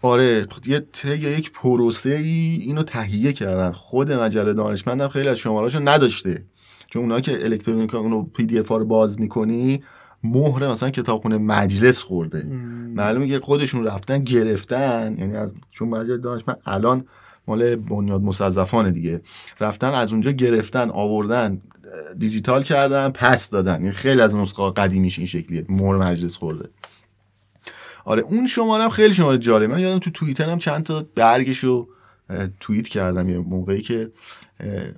آره 0.03 0.47
یه 0.67 0.81
طی 0.93 1.17
یک 1.17 1.53
پروسه 1.53 2.11
ای 2.11 2.59
اینو 2.63 2.83
تهیه 2.83 3.33
کردن. 3.33 3.73
خود 3.73 4.13
مجله 4.13 4.53
دانشمندم 4.53 5.09
خیلی 5.09 5.29
از 5.29 5.39
شماراشو 5.39 5.81
نداشته. 5.81 6.45
چون 6.87 7.03
اونا 7.03 7.21
که 7.21 7.45
الکترونیک 7.45 7.95
اونو 7.95 8.23
پی 8.23 8.45
دی 8.47 8.59
اف 8.59 8.69
رو 8.69 8.85
باز 8.85 9.21
می‌کنی 9.21 9.83
مهر 10.25 10.69
مثلا 10.69 10.91
کتابخونه 10.91 11.39
مجلس 11.39 12.03
خورده. 12.03 12.45
معلومه 12.95 13.29
که 13.29 13.41
خودشون 13.41 13.85
رفتن 13.85 14.19
گرفتن. 14.25 15.17
یعنی 15.19 15.37
از 15.37 15.55
چون 15.71 15.89
مجله 15.89 16.19
دانشمند 16.19 16.59
الان 16.67 17.05
مال 17.47 17.77
بنیاد 17.77 18.21
مصظفانه 18.21 18.91
دیگه. 18.91 19.23
رفتن 19.61 19.91
از 19.91 20.13
اونجا 20.13 20.31
گرفتن 20.31 20.91
آوردن 20.91 21.61
دیجیتال 22.19 22.63
کردن 22.63 23.11
پس 23.11 23.51
دادن. 23.51 23.81
یعنی 23.81 23.93
خیلی 23.93 24.21
از 24.21 24.35
نسخه 24.35 24.71
قدیمیش 24.71 25.19
این 25.19 25.27
شکلیه. 25.27 25.65
مهر 25.69 25.97
مجلس 25.97 26.37
خورده. 26.37 26.69
آره 28.05 28.23
اون 28.23 28.47
شماره 28.47 28.83
هم 28.83 28.91
خیلی 28.91 29.15
شماره 29.15 29.39
جالب 29.39 29.71
من 29.71 29.81
یادم 29.81 29.99
تو 29.99 30.11
توییتر 30.11 30.51
هم 30.51 30.59
چند 30.59 30.83
تا 30.83 31.07
برگشو 31.15 31.89
توییت 32.61 32.89
کردم. 32.89 33.29
یه 33.29 33.39
موقعی 33.39 33.83
که 33.83 34.11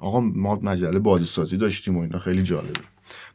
آقا 0.00 0.20
ما 0.20 0.58
مجله 0.62 0.98
بازیسازی 0.98 1.56
داشتیم 1.56 1.96
و 1.96 2.00
اینا 2.00 2.18
خیلی 2.18 2.42
جالبه. 2.42 2.80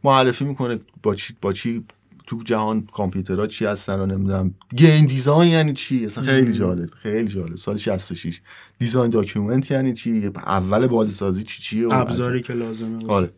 معرفی 0.03 0.45
می‌کنه 0.45 0.79
با 1.03 1.15
چی 1.15 1.33
با 1.41 1.53
چی 1.53 1.83
تو 2.27 2.43
جهان 2.43 2.87
کامپیوترها 2.93 3.47
چی 3.47 3.65
هستن 3.65 3.99
و 3.99 4.05
نمی‌دونم. 4.05 4.53
game 4.75 5.05
design 5.05 5.51
یعنی 5.51 5.73
چی؟ 5.73 6.05
اصلا 6.05 6.23
خیلی 6.23 6.53
جالب 6.53 6.89
خیلی 6.89 7.27
جالب. 7.27 7.55
سال 7.55 7.77
66 7.77 8.41
design 8.79 9.09
document 9.09 9.71
یعنی 9.71 9.93
چی؟ 9.93 10.31
اول 10.35 10.87
بازی 10.87 11.11
سازی 11.11 11.43
چی 11.43 11.61
چیه؟ 11.63 11.93
ابزاری 11.93 12.41
که 12.41 12.53
لازمه 12.53 13.07
آره. 13.07 13.31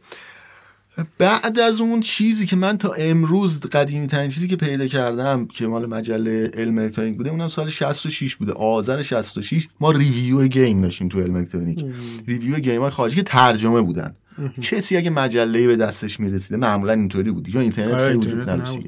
بعد 1.17 1.59
از 1.59 1.81
اون 1.81 1.99
چیزی 1.99 2.45
که 2.45 2.55
من 2.55 2.77
تا 2.77 2.93
امروز 2.97 3.59
قدیمی 3.59 4.07
ترین 4.07 4.29
چیزی 4.29 4.47
که 4.47 4.55
پیدا 4.55 4.87
کردم 4.87 5.47
که 5.47 5.67
مال 5.67 5.85
مجله 5.85 6.51
علم 6.53 6.77
الکترونیک 6.77 7.17
بوده 7.17 7.29
اونم 7.29 7.47
سال 7.47 7.69
66 7.69 8.35
بوده. 8.35 8.51
آذر 8.51 9.01
66 9.01 9.67
ما 9.79 9.91
review 9.91 10.47
game 10.47 10.81
داشتیم 10.81 11.07
تو 11.07 11.21
علم 11.21 11.35
الکترونیک. 11.35 11.85
review 12.27 12.59
game 12.59 12.81
های 12.81 12.89
خارجی 12.89 13.15
که 13.15 13.23
ترجمه 13.23 13.81
بودن. 13.81 14.15
کسی 14.61 14.97
اگه 14.97 15.09
مجله 15.09 15.67
به 15.67 15.75
دستش 15.75 16.19
می‌رسیده 16.19 16.57
معمولا 16.57 16.93
اینطوری 16.93 17.31
بود. 17.31 17.55
یا 17.55 17.61
اینترنت 17.61 17.93
آره، 17.93 18.07
خیلی 18.07 18.17
وجود 18.17 18.49
نداشت 18.49 18.79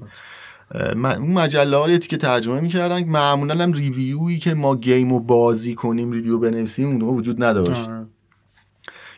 اون 0.96 1.32
مجله 1.32 1.78
ها 1.78 1.98
که 1.98 2.18
ترجمه 2.18 2.60
می‌کردن. 2.60 3.04
معمولا 3.04 3.64
هم 3.64 3.74
review 3.74 4.23
یی 4.23 4.40
که 4.40 4.54
ما 4.54 4.76
game 4.76 5.10
رو 5.10 5.20
بازی 5.20 5.76
کنیم 5.76 6.12
review 6.12 6.40
بنویسیم 6.40 6.90
اون 6.90 7.02
وجود 7.02 7.44
نداشت. 7.44 7.90
آره. 7.90 8.06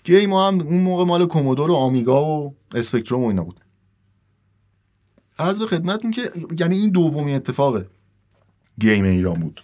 game 0.06 0.34
هم 0.34 0.62
اون 0.62 0.82
موقع 0.82 1.04
مال 1.04 1.26
Commodore 1.26 1.72
و 1.72 1.76
Amiga 1.76 2.26
و 2.26 2.56
Spectrum 2.76 3.24
و 3.24 3.28
اینا 3.28 3.44
بود. 3.44 3.60
از 5.38 5.60
به 5.60 5.68
خدمتتون 5.68 6.12
که 6.12 6.32
یعنی 6.60 6.78
این 6.78 6.90
دومی 6.90 7.34
اتفاقه. 7.34 7.88
game 8.80 9.04
ایران 9.04 9.40
بود. 9.40 9.62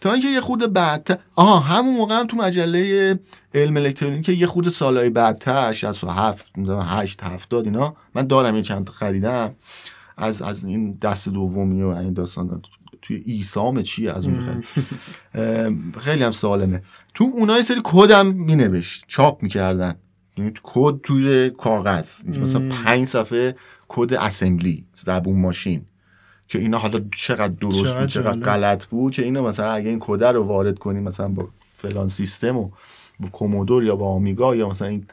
تا 0.00 0.12
اینکه 0.12 0.28
یه 0.28 0.40
خورده 0.40 0.66
بعدتر 0.66 1.18
آها 1.36 1.58
همون 1.58 1.96
موقع 1.96 2.14
هم 2.14 2.26
تو 2.26 2.36
مجله 2.36 3.20
علم 3.54 3.76
الکترونیک 3.76 4.28
یه 4.28 4.46
خورده 4.46 4.70
سالهای 4.70 5.10
بعدتر 5.10 5.72
67 5.72 6.52
8 6.82 7.22
70 7.22 7.64
اینا 7.64 7.96
من 8.14 8.26
دارم 8.26 8.56
یه 8.56 8.62
چند 8.62 8.84
تا 8.84 8.92
خریدم. 8.92 9.54
از 10.16 10.42
از 10.42 10.64
این 10.64 10.92
دست 10.92 11.28
دومی 11.28 11.82
و 11.82 11.86
این 11.86 12.12
داستان 12.12 12.62
توی 13.02 13.16
ایسام 13.16 13.82
چی 13.82 14.08
از 14.08 14.26
اون 14.26 14.64
خیلی 15.98 16.24
هم 16.24 16.30
سالمه 16.30 16.82
تو 17.18 17.30
اونها 17.34 17.62
سری 17.62 17.80
کدم 17.84 18.26
می 18.26 18.56
نوشت 18.56 19.04
چاپ 19.08 19.42
می‌کردن. 19.42 19.94
یعنی 20.36 20.52
کد 20.62 21.00
توی 21.02 21.50
کاغذ. 21.50 22.24
مثلا 22.26 22.68
پنج 22.68 23.04
صفحه 23.04 23.56
کد 23.88 24.14
اسمبلی 24.14 24.86
زبون 24.94 25.40
ماشین. 25.40 25.84
که 26.48 26.58
اینا 26.58 26.78
حالا 26.78 27.00
چقدر 27.16 27.54
درست 27.60 27.96
بود 27.96 28.06
چقدر 28.06 28.40
غلط 28.40 28.86
بود 28.86 29.12
که 29.12 29.22
اینا 29.22 29.42
مثلا 29.42 29.72
اگه 29.72 29.88
این 29.88 29.98
کد 30.00 30.24
رو 30.24 30.44
وارد 30.44 30.78
کنیم 30.78 31.02
مثلا 31.02 31.28
با 31.28 31.48
فلان 31.78 32.08
سیستم 32.08 32.56
و 32.56 32.70
با 33.20 33.28
Commodore 33.28 33.84
یا 33.84 33.96
با 33.96 34.08
Amiga 34.08 34.56
یا 34.56 34.68
مثلا 34.68 34.88
این 34.88 35.06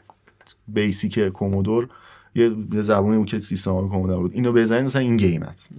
BASIC 0.68 1.28
Commodore 1.28 1.88
یه 2.36 2.82
زبونی 2.82 3.16
بود 3.18 3.26
که 3.26 3.40
سیستم 3.40 3.70
ها 3.70 3.88
Commodore 3.88 4.18
بود 4.18 4.32
اینو 4.34 4.52
بزنید 4.52 4.84
مثلا 4.84 5.02
این 5.02 5.16
game 5.16 5.42
هست 5.42 5.70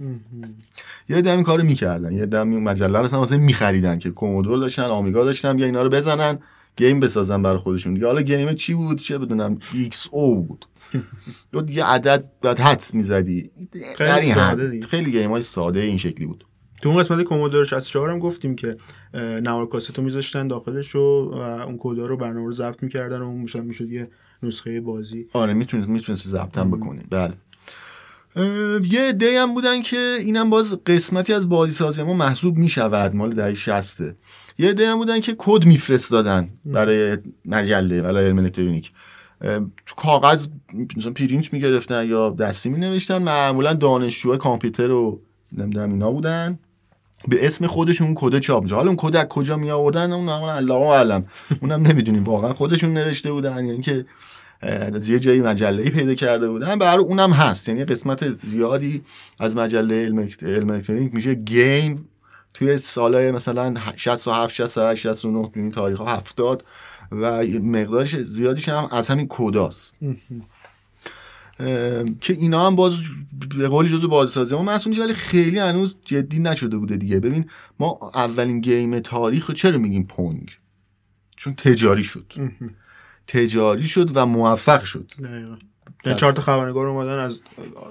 یه 1.08 1.20
عده‌ای 1.20 1.42
کارو 1.42 1.64
می‌کردن. 1.64 2.12
یه 2.12 2.26
عده‌ای 2.26 2.56
مجله 2.56 2.98
رو 2.98 3.04
مثلا 3.04 3.38
میخریدن 3.38 3.98
که 3.98 4.10
Commodore 4.10 4.58
داشتن 4.58 4.82
Amiga 4.82 5.24
داشتن 5.24 5.58
یا 5.58 5.66
اینا 5.66 5.82
رو 5.82 5.88
بزنن 5.88 6.38
game 6.76 7.00
بسازن 7.00 7.42
برای 7.42 7.58
خودشون. 7.58 7.94
دیگه 7.94 8.06
حالا 8.06 8.22
game 8.22 8.54
چی 8.54 8.74
بود؟ 8.74 8.98
چه 8.98 9.18
بدونم 9.18 9.58
XO 9.74 10.42
بود. 10.42 10.66
دو 11.52 11.70
یه 11.70 11.84
عدد 11.84 12.24
بعد 12.42 12.60
حدس 12.60 12.94
می‌زدی. 12.94 13.50
خیلی 13.96 14.20
ساده 14.20 14.80
خیلی 14.80 15.10
گیم 15.10 15.30
های 15.30 15.42
ساده 15.42 15.80
این 15.80 15.96
شکلی 15.96 16.26
بود. 16.26 16.44
تو 16.82 16.88
اون 16.88 16.98
قسمت 16.98 17.22
کومودور 17.22 17.64
64 17.64 18.10
هم 18.10 18.18
گفتیم 18.18 18.56
که 18.56 18.76
نوار 19.14 19.66
کاستو 19.66 20.02
میذاشتن 20.02 20.48
داخلش 20.48 20.94
و 20.94 20.98
اون 20.98 21.78
کدا 21.78 22.06
رو 22.06 22.16
برنامه 22.16 22.46
رو 22.46 22.52
ضبط 22.52 22.82
می‌کردن 22.82 23.20
و 23.20 23.24
اون 23.24 23.40
می‌شد 23.40 23.64
می‌شد 23.64 23.90
یه 23.90 24.08
نسخه 24.42 24.80
بازی. 24.80 25.26
آره 25.32 25.52
می‌تونید 25.52 25.88
می‌تونید 25.88 26.34
هم 26.56 26.70
بکنید 26.70 27.06
بله. 27.10 27.34
یه 28.84 29.02
عده 29.02 29.42
هم 29.42 29.54
بودن 29.54 29.82
که 29.82 30.16
اینم 30.20 30.50
باز 30.50 30.84
قسمتی 30.86 31.32
از 31.32 31.48
بازی 31.48 31.72
سازی 31.72 32.02
ما 32.02 32.14
محسوب 32.14 32.56
می‌شود. 32.56 33.14
مال 33.16 33.34
دهه 33.34 33.54
60 33.54 34.00
یه 34.58 34.70
عده 34.70 34.90
هم 34.90 34.98
بودن 34.98 35.20
که 35.20 35.34
کد 35.38 35.66
میفرستادن 35.66 36.48
برای 36.64 37.18
مجله 37.44 38.02
برای 38.02 38.26
علم 38.26 38.38
الکترونیک 38.38 38.92
تو 39.86 39.94
کاغذ 39.96 40.46
مثلا 40.96 41.12
پرینت 41.12 41.52
می‌گرفتن 41.52 42.06
یا 42.06 42.30
دستی 42.30 42.68
مینوشتن. 42.68 43.18
معمولا 43.18 43.74
دانشجوهای 43.74 44.38
کامپیوتر 44.38 44.86
رو 44.86 45.20
نمی‌دونم 45.52 45.90
اینا 45.90 46.12
بودن. 46.12 46.58
به 47.28 47.46
اسم 47.46 47.66
خودشون 47.66 48.12
کد 48.14 48.38
چاپ 48.38 48.62
میشه. 48.62 48.74
حالا 48.74 48.86
اون 48.86 48.96
کد 48.98 49.16
از 49.16 49.26
کجا 49.28 49.56
می 49.56 49.70
آوردن 49.70 50.12
اون 50.12 50.28
الله 50.28 50.74
اعلم 50.74 51.26
اونم 51.62 51.86
نمی‌دونیم. 51.86 52.24
واقعا 52.24 52.54
خودشون 52.54 52.94
نوشته 52.94 53.32
بودن. 53.32 53.64
یعنی 53.64 53.80
که 53.80 54.06
از 54.60 55.08
یه 55.08 55.18
جایی 55.18 55.40
مجله 55.40 55.90
پیدا 55.90 56.14
کرده 56.14 56.48
بودن. 56.48 56.78
برای 56.78 57.04
اونم 57.04 57.32
هست. 57.32 57.68
یعنی 57.68 57.84
قسمت 57.84 58.46
زیادی 58.46 59.02
از 59.40 59.56
مجله 59.56 60.04
علم 60.04 60.18
الکترونیک 60.72 61.14
میشه. 61.14 61.34
game 61.34 62.08
توی 62.54 62.78
سالهای 62.78 63.30
مثلا 63.30 63.74
67 63.96 64.54
68 64.54 65.02
69 65.02 65.50
این 65.54 65.70
تاریخ 65.70 65.98
ها 65.98 66.06
70 66.06 66.64
و 67.12 67.42
مقدارش 67.62 68.16
زیادیش 68.16 68.68
هم 68.68 68.88
از 68.92 69.08
همین 69.08 69.26
کداست. 69.28 69.94
که 72.20 72.32
اینا 72.32 72.66
هم 72.66 72.76
باز 72.76 72.94
به 73.58 73.68
قولی 73.68 73.88
جزو 73.88 74.08
بازسازی 74.08 74.54
ما. 74.54 74.62
محسوب 74.62 74.90
میشه 74.90 75.02
ولی 75.02 75.14
خیلی 75.14 75.58
هنوز 75.58 75.98
جدی 76.04 76.38
نشده 76.38 76.76
بوده 76.76 76.96
دیگه. 76.96 77.20
ببین 77.20 77.50
ما 77.80 77.98
اولین 78.14 78.60
گیم 78.60 79.00
تاریخ 79.00 79.46
رو 79.46 79.54
چرا 79.54 79.78
میگیم 79.78 80.04
پونگ؟ 80.04 80.50
چون 81.36 81.54
تجاری 81.54 82.04
شد. 82.04 82.32
تجاری 83.26 83.88
شد 83.88 84.10
و 84.14 84.26
موفق 84.26 84.84
شد. 84.84 85.12
یعنی 86.04 86.18
چهار 86.18 86.32
تا 86.32 86.42
خبرنگار 86.42 86.86
اومدن 86.86 87.18
از 87.18 87.42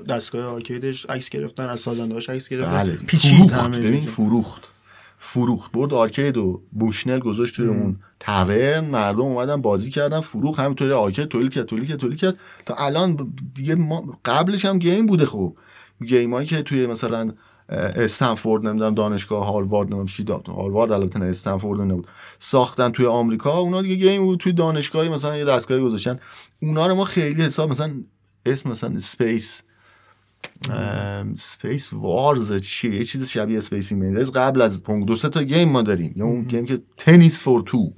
دستگاه 0.09 0.45
arcade 0.45 0.90
ش 0.90 1.05
عکس 1.05 1.29
گرفتن 1.29 1.69
از 1.69 1.79
سازندهاش 1.79 2.29
عکس 2.29 2.49
گرفتن. 2.49 2.83
بله. 2.83 2.93
فروخت. 2.93 3.69
ببین 3.69 4.05
فروخت. 4.05 4.71
فروخت. 5.29 5.71
برد 5.71 5.93
arcade 5.93 6.37
و 6.37 6.61
بوشنل 6.71 7.19
گذاشت 7.19 7.55
توی 7.55 7.67
اون 7.67 7.99
tavern. 8.19 8.79
مردم 8.79 9.21
اومدن 9.21 9.61
بازی 9.61 9.91
کردن. 9.91 10.21
فروخت 10.21 10.59
همینطوری 10.59 10.91
arcade 10.91 11.27
تولید 11.27 11.53
کرد 11.53 11.65
تولید 11.65 11.87
کرد 11.87 11.97
تولید 11.97 12.19
کرد. 12.19 12.35
تا 12.65 12.75
الان 12.75 13.33
دیگه 13.55 13.75
ما 13.75 14.19
قبلش 14.25 14.65
هم 14.65 14.79
game 14.79 15.05
بوده 15.05 15.25
خوب 15.25 15.57
game 16.05 16.33
ایی 16.33 16.47
که 16.47 16.61
توی 16.61 16.87
مثلا 16.87 17.33
استنفورد 17.69 18.67
نمی‌دونم 18.67 18.95
دانشگاه 18.95 19.45
هاروارد 19.45 19.87
نمی‌دونم 19.87 20.05
چی 20.05 20.23
داد. 20.23 20.47
هاروارد 20.47 20.91
البته 20.91 21.19
نه 21.19 21.25
استنفورد 21.25 21.81
نبود. 21.81 22.07
ساختن 22.39 22.89
توی 22.89 23.05
آمریکا 23.05 23.57
اونا 23.57 23.81
دیگه 23.81 23.95
game 23.95 24.25
بود. 24.25 24.39
توی 24.39 24.53
دانشگاهی 24.53 25.09
مثلا 25.09 25.37
یه 25.37 25.45
دستگاهی 25.45 25.81
گذاشتن. 25.81 26.19
اونا 26.61 26.87
رو 26.87 26.95
ما 26.95 27.05
خیلی 27.05 27.41
حساب 27.41 27.69
مثلا 27.69 27.93
اسم 28.45 28.69
مثلا 28.69 28.95
Space 28.95 29.63
Space 31.35 31.93
Wars 31.93 32.61
چیه؟ 32.61 32.95
یه 32.95 33.03
چیز 33.03 33.29
شبیه 33.29 33.57
Space 33.57 33.91
Invaders 33.91 34.31
قبل 34.31 34.61
از 34.61 34.83
Pong 34.83 35.05
دو 35.05 35.15
سه 35.15 35.29
تا 35.29 35.43
game 35.43 35.69
ما 35.69 35.81
داریم. 35.81 36.13
یا 36.15 36.25
اون 36.25 36.43
game 36.43 36.65
که 36.65 36.81
Tennis 36.97 37.43
for 37.43 37.61
Two 37.61 37.93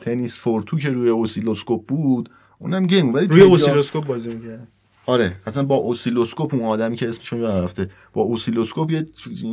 Tennis 0.00 0.40
for 0.40 0.62
Two 0.62 0.78
که 0.78 0.90
روی 0.90 1.08
اوسیلوسکوپ 1.08 1.86
بود. 1.86 2.30
اونم 2.58 2.86
game 2.86 3.14
ولی 3.14 3.26
روی 3.26 3.40
اوسیلوسکوپ 3.40 4.06
بازی 4.06 4.28
می‌کرد 4.28 4.68
آره. 5.06 5.36
اصلا 5.46 5.62
با 5.62 5.74
اوسیلوسکوپ 5.74 6.54
اون 6.54 6.64
آدمی 6.64 6.96
که 6.96 7.08
اسمش 7.08 7.32
رو 7.32 7.46
رفته 7.46 7.90
با 8.12 8.22
اوسیلوسکوپ 8.22 8.90
یه 8.90 9.06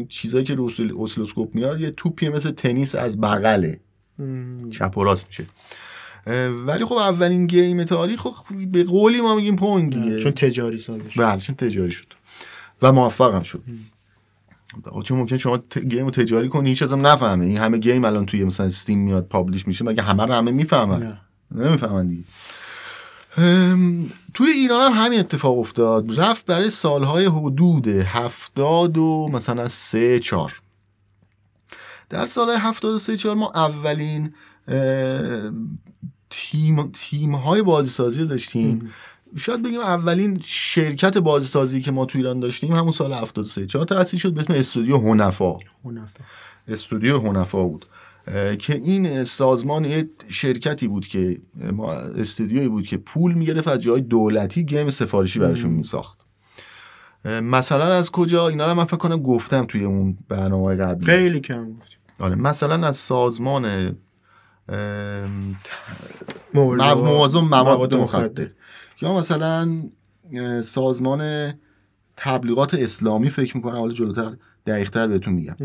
چیزایی 0.09 0.45
که 0.45 0.55
روی 0.55 0.89
اوسیلوسکوپ 0.89 1.55
میاد 1.55 1.81
یه 1.81 1.91
توپی 1.91 2.29
مثل 2.29 2.51
تنیس 2.51 2.95
از 2.95 3.21
بغله. 3.21 3.79
چپ 4.69 4.97
و 4.97 5.03
راست 5.03 5.27
میشه. 5.27 5.45
ولی 6.65 6.85
خب 6.85 6.95
اولین 6.95 7.47
game 7.47 7.83
تاریخ 7.83 8.21
خب 8.21 8.55
به 8.71 8.83
قولی 8.83 9.21
ما 9.21 9.35
میگیم 9.35 9.55
Pong 9.55 9.93
دیگه. 9.93 10.19
چون 10.19 10.31
تجاری‌سازی 10.31 11.09
شد 11.09 11.21
بله 11.21 11.37
چون 11.37 11.55
تجاری 11.55 11.91
شد. 11.91 12.07
و 12.81 12.91
موفق 12.91 13.35
هم 13.35 13.43
شد 13.43 13.63
چون 15.05 15.17
ممکنه 15.17 15.37
شما 15.37 15.57
game 15.89 16.05
رو 16.05 16.11
تجاری 16.11 16.49
کنی 16.49 16.69
هیچکسم 16.69 17.07
نفهمه. 17.07 17.45
این 17.45 17.57
همه 17.57 17.77
game 17.77 18.05
الان 18.05 18.25
توی 18.25 18.43
مثلا 18.43 18.65
Steam 18.65 18.99
میاد 18.99 19.27
publish 19.27 19.67
میشه 19.67 19.85
مگه 19.85 20.03
همه 20.03 20.25
رو 20.25 20.33
همه 20.33 20.51
می‌فهمن؟ 20.51 21.17
نمی‌فهمن 21.55 22.07
دیگه. 22.07 22.23
توی 24.33 24.49
ایران 24.49 24.91
هم 24.91 25.05
همین 25.05 25.19
اتفاق 25.19 25.59
افتاد. 25.59 26.19
رفت 26.19 26.45
برای 26.45 26.69
سالهای 26.69 27.25
حدود 27.25 27.87
هفتاد 27.87 28.97
و 28.97 29.29
مثلا 29.33 29.67
سه 29.67 30.19
چار 30.19 30.61
در 32.09 32.25
سالهای 32.25 32.57
هفتاد 32.57 32.93
و 32.93 32.99
سه 32.99 33.17
چار 33.17 33.35
ما 33.35 33.51
اولین 33.55 34.33
تیم, 36.29 36.91
تیم 36.93 37.35
های 37.35 37.61
بازیسازی 37.61 38.25
داشتیم. 38.25 38.89
شاید 39.37 39.63
بگیم 39.63 39.79
اولین 39.79 40.39
شرکت 40.43 41.17
بازیسازی 41.17 41.81
که 41.81 41.91
ما 41.91 42.05
تو 42.05 42.17
ایران 42.17 42.39
داشتیم 42.39 42.75
همون 42.75 42.91
سال 42.91 43.13
73 43.13 43.65
چهار 43.65 43.85
تأسیس 43.85 44.19
شد 44.19 44.33
به 44.33 44.41
اسم 44.41 44.53
استودیو 44.53 44.97
هنفا. 44.97 45.57
استودیو 46.67 47.19
هنفا 47.19 47.67
بود. 47.67 47.85
که 48.59 48.75
این 48.75 49.23
سازمان 49.23 49.85
یه 49.85 50.09
شرکتی 50.27 50.87
بود 50.87 51.07
که 51.07 51.41
ما 51.73 51.93
استودیویی 51.93 52.67
بود 52.67 52.85
که 52.85 52.97
پول 52.97 53.33
می‌گرفت 53.33 53.67
از 53.67 53.79
جای 53.81 54.01
دولتی 54.01 54.63
گیم 54.63 54.89
سفارشی 54.89 55.39
براشون 55.39 55.71
میساخت. 55.71 56.25
مثلا 57.25 57.85
از 57.85 58.11
کجا؟ 58.11 58.47
اینا 58.47 58.67
رو 58.67 58.73
من 58.73 58.85
فکر 58.85 58.97
کنم 58.97 59.17
گفتم 59.17 59.65
توی 59.65 59.83
اون 59.83 60.17
برنامه 60.27 60.75
قبلی. 60.75 61.05
خیلی 61.05 61.39
کم 61.39 61.73
گفتیم. 61.73 61.97
آره 62.19 62.35
مثلا 62.35 62.87
از 62.87 62.97
سازمان 62.97 63.95
موازم 66.53 67.39
مواد 67.39 67.93
مخدر. 67.93 68.47
یا 69.01 69.13
مثلا 69.13 69.83
سازمان 70.61 71.53
تبلیغات 72.17 72.73
اسلامی 72.73 73.29
فکر 73.29 73.57
می‌کنم 73.57 73.75
حالا 73.75 73.93
جلوتر 73.93 74.31
دقیقتر 74.67 75.07
بهتون 75.07 75.33
میگم. 75.33 75.55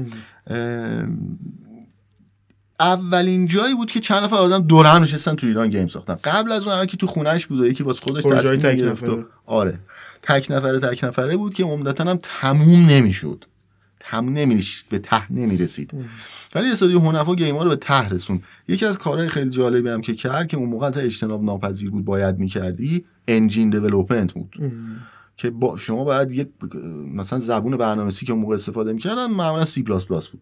اولین 2.80 3.46
جایی 3.46 3.74
بود 3.74 3.90
که 3.90 4.00
چند 4.00 4.22
نفر 4.22 4.36
آدم 4.36 4.62
دور 4.62 4.86
هم 4.86 5.02
نشستن 5.02 5.34
تو 5.34 5.46
ایران 5.46 5.70
گیم 5.70 5.88
ساختن. 5.88 6.14
قبل 6.14 6.52
از 6.52 6.68
اون 6.68 6.86
که 6.86 6.96
تو 6.96 7.06
خونهش 7.06 7.46
بود 7.46 7.60
و 7.60 7.66
یکی 7.66 7.82
واسه 7.82 8.00
خودش 8.00 8.22
تصمیم 8.22 8.56
گرفت 8.56 9.04
آره. 9.46 9.78
تک 10.22 10.46
نفره 10.50 10.80
تک 10.80 11.04
نفره 11.04 11.36
بود 11.36 11.54
که 11.54 11.64
عمدتا 11.64 12.04
هم 12.04 12.18
تموم 12.22 12.86
نمی‌شد. 12.86 13.44
تموم 14.10 14.32
نمی‌شد 14.32 14.84
به 14.88 14.98
ته 14.98 15.32
نمی‌رسید. 15.32 15.94
ولی 16.54 16.70
استودیو 16.70 17.00
هنفا 17.00 17.34
game 17.34 17.56
ا 17.56 17.62
رو 17.62 17.70
به 17.70 17.76
ته 17.76 18.08
رسون. 18.08 18.42
یکی 18.68 18.86
از 18.86 18.98
کارهای 18.98 19.28
خیلی 19.28 19.50
جالبی 19.50 19.88
هم 19.88 20.00
که 20.00 20.14
کرد 20.14 20.46
که 20.46 20.56
اون 20.56 20.68
موقع 20.68 20.90
تا 20.90 21.00
اجتناب 21.00 21.44
ناپذیر 21.44 21.90
بود 21.90 22.04
باید 22.04 22.38
می‌کردی 22.38 23.04
engine 23.28 23.70
development 23.70 24.32
بود. 24.32 24.56
که 25.36 25.50
با 25.50 25.76
شما 25.78 26.04
باید 26.04 26.32
یک 26.32 26.48
مثلا 27.14 27.38
زبون 27.38 27.76
برنامه‌نویسی 27.76 28.26
که 28.26 28.32
اون 28.32 28.42
موقع 28.42 28.54
استفاده 28.54 28.92
می‌کردن 28.92 29.26
معمولا 29.26 29.64
سی 29.64 29.82
پلاس 29.82 30.06
پلاس 30.06 30.28
بود 30.28 30.40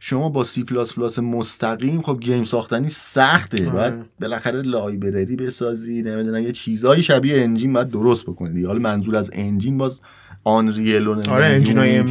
شما 0.00 0.28
با 0.28 0.44
سی 0.44 0.64
پلاس 0.64 0.94
پلاس 0.94 1.18
مستقیم 1.18 2.02
خب 2.02 2.18
game 2.20 2.44
ساختنی 2.44 2.88
سخته. 2.88 3.70
آره. 3.70 3.72
باید 3.72 3.94
بالاخره 4.20 4.62
library 4.62 5.36
بسازی 5.36 6.02
نمی‌دونم 6.02 6.42
یه 6.42 6.52
چیزایی 6.52 7.02
شبیه 7.02 7.42
engine 7.42 7.72
باید 7.72 7.88
درست 7.88 8.22
بکنید 8.22 8.66
حالا 8.66 8.78
منظور 8.78 9.16
از 9.16 9.30
engine 9.32 9.78
باز 9.78 10.00
Unreal 10.46 11.06
و 11.06 11.30
آره 11.30 11.44
engine 11.44 11.78
های 11.78 12.02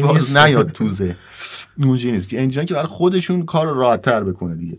باز 0.00 0.36
نیاد 0.36 0.70
تو 0.70 0.85
ذهن 0.85 1.16
اونجوری 1.82 2.12
نیست. 2.12 2.28
که 2.28 2.42
engine 2.42 2.64
که 2.64 2.74
برای 2.74 2.86
خودشون 2.86 3.44
کار 3.44 3.74
راحتتر 3.76 4.24
بکنه 4.24 4.54
دیگه. 4.54 4.78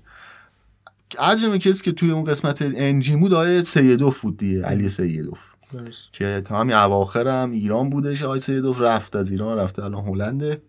از 1.19 1.41
جمله 1.41 1.57
کسی 1.57 1.83
که 1.83 1.91
توی 1.91 2.11
اون 2.11 2.23
قسمت 2.23 2.61
engine 2.61 3.19
بود 3.19 3.33
آقای 3.33 3.63
سیدوف 3.63 4.21
بود 4.21 4.37
دیگه 4.37 4.63
علی 4.63 4.89
سیدوف. 4.89 5.39
که 6.11 6.41
تا 6.45 6.59
همین 6.59 6.75
اواخر 6.75 7.27
هم 7.27 7.51
ایران 7.51 7.89
بودش 7.89 8.23
آقای 8.23 8.39
سیدوف 8.39 8.81
رفت 8.81 9.15
از 9.15 9.31
ایران 9.31 9.57
رفته 9.57 9.83
الان 9.83 10.05
هلنده. 10.05 10.61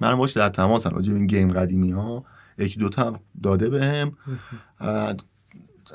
من 0.00 0.16
باش 0.16 0.32
در 0.32 0.48
تماس 0.48 0.86
راجع 0.86 1.12
این 1.12 1.26
game 1.26 1.52
قدیمی 1.52 1.90
ها 1.90 2.24
یکی 2.58 2.78
دوتا 2.78 3.06
هم 3.06 3.20
داده 3.42 3.70
بهم. 3.70 4.12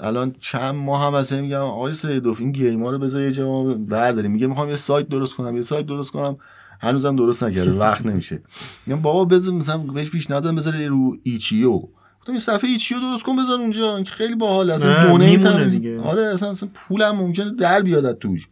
الان 0.02 0.36
چند 0.40 0.76
ماه 0.76 1.06
هم 1.06 1.14
از 1.14 1.34
میگم 1.34 1.58
آقای 1.58 1.94
سیدوف 1.94 2.40
این 2.40 2.52
گیم 2.52 2.84
ها 2.84 2.92
رو 2.92 3.00
بذار 3.00 3.22
یه 3.22 3.32
جا 3.32 3.64
برداریم. 3.64 4.32
میگه 4.32 4.48
می‌خوام 4.48 4.70
یه 4.70 4.76
سایت 4.76 5.10
درست 5.10 5.36
کنم 5.36 5.56
یه 5.56 5.62
سایت 5.62 5.86
درست 5.86 6.12
کنم. 6.12 6.38
هنوزم 6.82 7.16
درست 7.16 7.44
نکرده 7.44 7.72
وقت 7.72 8.06
نمیشه. 8.06 8.42
میگم 8.86 9.02
بابا 9.02 9.26
بذار 9.26 9.54
مثلا 9.54 9.78
بهش 9.78 10.10
پیشنهاد 10.10 10.44
دادم 10.44 10.56
بذار 10.56 10.86
رو 10.86 11.18
ایچیو. 11.24 11.72
گفتم 12.20 12.32
این 12.32 12.40
صفحه 12.40 12.70
ایچیو 12.70 13.00
درست 13.00 13.24
کن 13.24 13.36
بذار 13.36 13.60
اونجا. 13.60 14.04
که 14.04 14.12
خیلی 14.12 14.36
باحال 14.36 14.72
اصلا 14.72 15.12
دونه 15.12 15.66
دیگه. 15.66 16.02
آره 16.02 16.24
اصلا, 16.24 16.50
اصلا 16.50 16.70
پولم 16.74 17.16
ممکنه 17.16 17.52
در 17.52 17.82
بیاد 17.82 18.18
توش. 18.18 18.48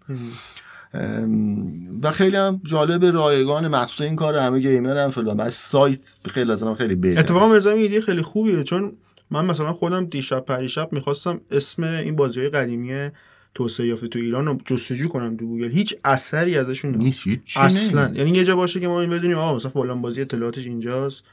و 2.04 2.12
خیلی 2.12 2.36
هم 2.36 2.62
جالب 2.64 3.06
رایگان 3.06 3.68
مخصوص 3.68 4.02
این 4.02 4.16
کار 4.16 4.38
همه 4.38 4.60
گیمر 4.60 4.98
هم 4.98 5.10
فلان. 5.10 5.38
بس 5.38 5.70
سایت 5.70 6.00
خیلی 6.30 6.46
لازم 6.46 6.74
خیلی 6.74 6.96
بهتر 6.96 7.20
اتفاقا 7.20 7.60
خیلی 8.06 8.22
خوبیه 8.22 8.64
چون 8.64 8.92
من 9.32 9.46
مثلا 9.46 9.74
خودم 9.74 10.06
دیشب 10.06 10.46
پریشب 10.46 10.94
می‌خواستم 10.94 11.42
اسم 11.52 11.84
این 11.84 12.16
بازی 12.16 12.40
های 12.40 12.50
قدیمی 12.50 13.10
توسعه 13.56 13.88
یافته 13.88 14.08
تو 14.08 14.20
ایران 14.20 14.46
رو 14.46 14.58
جستجو 14.66 15.08
کنم 15.08 15.38
تو 15.38 15.46
گوگل. 15.46 15.72
هیچ 15.72 15.96
اثری 16.04 16.58
ازشون 16.58 16.96
نیست 16.96 17.24
اصلا. 17.56 18.12
یعنی 18.16 18.32
یه 18.32 18.44
جا 18.44 18.56
باشه 18.56 18.80
که 18.80 18.88
ما 18.88 19.02
این 19.02 19.10
بدونیم 19.10 19.38
آها 19.38 19.56
مثلا 19.56 19.72
فلان 19.72 20.02
بازی 20.02 20.22
اطلاعاتش 20.22 20.66
اینجاست 20.66 21.24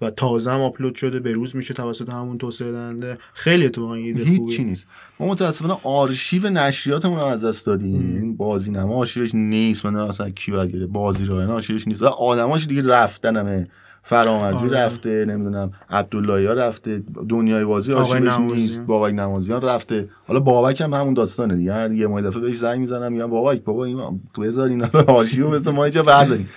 و 0.00 0.10
تازه 0.10 0.50
هم 0.50 0.60
آپلود 0.60 0.94
شده 0.94 1.20
به 1.20 1.32
روز 1.32 1.56
میشه 1.56 1.74
توسط 1.74 2.08
همون 2.08 2.38
توسعه 2.38 2.72
دهنده. 2.72 3.18
خیلی 3.32 3.66
اتفاقا 3.66 3.94
ایده 3.94 4.24
خوبه 4.24 4.52
چی 4.52 4.64
نیست. 4.64 4.86
ما 5.20 5.26
متاسفانه 5.28 5.76
آرشیو 5.82 6.50
نشریاتمون 6.50 7.18
رو 7.18 7.24
از 7.24 7.44
دست 7.44 7.66
دادیم. 7.66 8.00
این 8.00 8.14
یعنی 8.14 8.32
بازی‌نما 8.32 8.94
آرشیوش 8.94 9.34
نیست. 9.34 9.86
من 9.86 9.96
اصلا 9.96 10.30
کی 10.30 10.52
باید 10.52 10.86
بازی 10.86 11.24
رو 11.24 11.52
آرشیوش 11.52 11.88
نیست. 11.88 12.02
و 12.02 12.06
آدماش 12.06 12.66
دیگه 12.66 12.82
رفتن 12.82 13.36
همه 13.36 13.68
فرامرزی 14.08 14.64
آره. 14.66 14.78
رفته 14.78 15.24
نمی‌دونم 15.24 15.70
عبدالله 15.90 16.48
ها 16.48 16.54
رفته 16.54 17.02
دنیای 17.28 17.64
بازی 17.64 17.92
آرشیوش 17.92 18.38
نیست 18.38 18.80
بابک 18.80 19.14
نمازیان 19.14 19.62
رفته. 19.62 20.08
حالا 20.26 20.40
بابک 20.40 20.80
هم 20.80 20.94
همون 20.94 21.14
داستانه 21.14 21.56
دیگه. 21.56 21.94
یه 21.94 22.06
ماه 22.06 22.22
دفعه 22.22 22.40
بهش 22.40 22.56
زنگ 22.56 22.80
می‌زنم 22.80 23.12
میگم 23.12 23.26
بابک 23.26 23.64
بابا 23.64 23.84
این 23.84 24.20
بذار 24.38 24.68
اینا 24.68 24.86
رو 24.92 25.10
آرشیو 25.10 25.50
بذار 25.50 25.74
ما 25.74 25.84
اینجا 25.84 26.02
برداریم. 26.02 26.48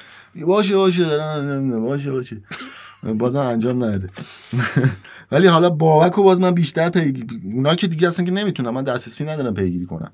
باشه 0.48 0.76
باشه 0.76 1.06
باشه 1.80 2.12
باشه. 2.12 2.38
بازم 3.18 3.40
انجام 3.40 3.84
نده 3.84 4.10
ولی 5.32 5.48
حالا 5.48 5.70
بابک 5.70 6.18
و 6.18 6.24
باز 6.24 6.40
من 6.42 6.52
بیشتر 6.52 6.90
پیگیری 6.90 7.42
اونا 7.54 7.76
که 7.76 7.88
دیگه 7.88 8.08
اصلا 8.08 8.26
که 8.26 8.32
نمی‌تونم 8.32 8.74
من 8.74 8.84
دسترسی 8.84 9.26
ندارم 9.26 9.54
پیگیری 9.54 9.86
کنم. 9.86 10.12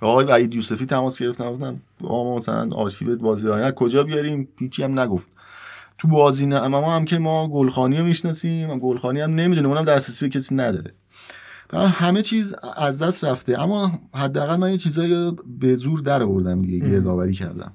آقای 0.00 0.24
وحید 0.24 0.54
یوسفی 0.54 0.86
تماس 0.86 1.22
گرفتم 1.22 1.50
گفتم 1.52 1.80
آقا 2.04 2.36
مثلا 2.36 2.68
آرشیو 2.76 3.16
بازی 3.16 3.46
راه 3.46 3.70
کجا 3.72 4.02
بیاریم؟ 4.02 4.48
هیچی 4.58 4.82
هم 4.82 5.00
نگفت. 5.00 5.28
تو 5.98 6.08
بازی 6.08 6.46
نه 6.46 6.56
اما 6.56 6.96
هم 6.96 7.04
که 7.04 7.18
ما 7.18 7.48
گلخانی 7.48 7.98
رو 7.98 8.04
می‌شناسیم 8.04 8.78
گلخانی 8.78 9.20
هم 9.20 9.34
نمی‌دونه 9.34 9.68
اونم 9.68 9.84
دسترسی 9.84 10.28
به 10.28 10.38
کسی 10.38 10.54
نداره. 10.54 10.94
برای 11.68 11.86
همه 11.86 12.22
چیز 12.22 12.54
از 12.76 13.02
دست 13.02 13.24
رفته 13.24 13.60
اما 13.60 14.00
حداقل 14.14 14.56
من 14.56 14.70
یه 14.70 14.78
چیزایی 14.78 15.32
به 15.60 15.74
زور 15.74 16.00
در 16.00 16.22
آوردم 16.22 16.62
دیگه 16.62 16.88
گردآوری 16.88 17.34
کردم. 17.34 17.72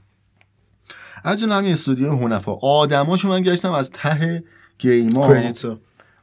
از 1.24 1.40
جمله 1.40 1.56
همین 1.56 1.72
استودیو 1.72 2.12
هنفا. 2.12 2.54
آدماشو 2.54 3.28
من 3.28 3.42
گشتم 3.42 3.72
از 3.72 3.92
ته 3.92 4.44
گیما 4.78 5.28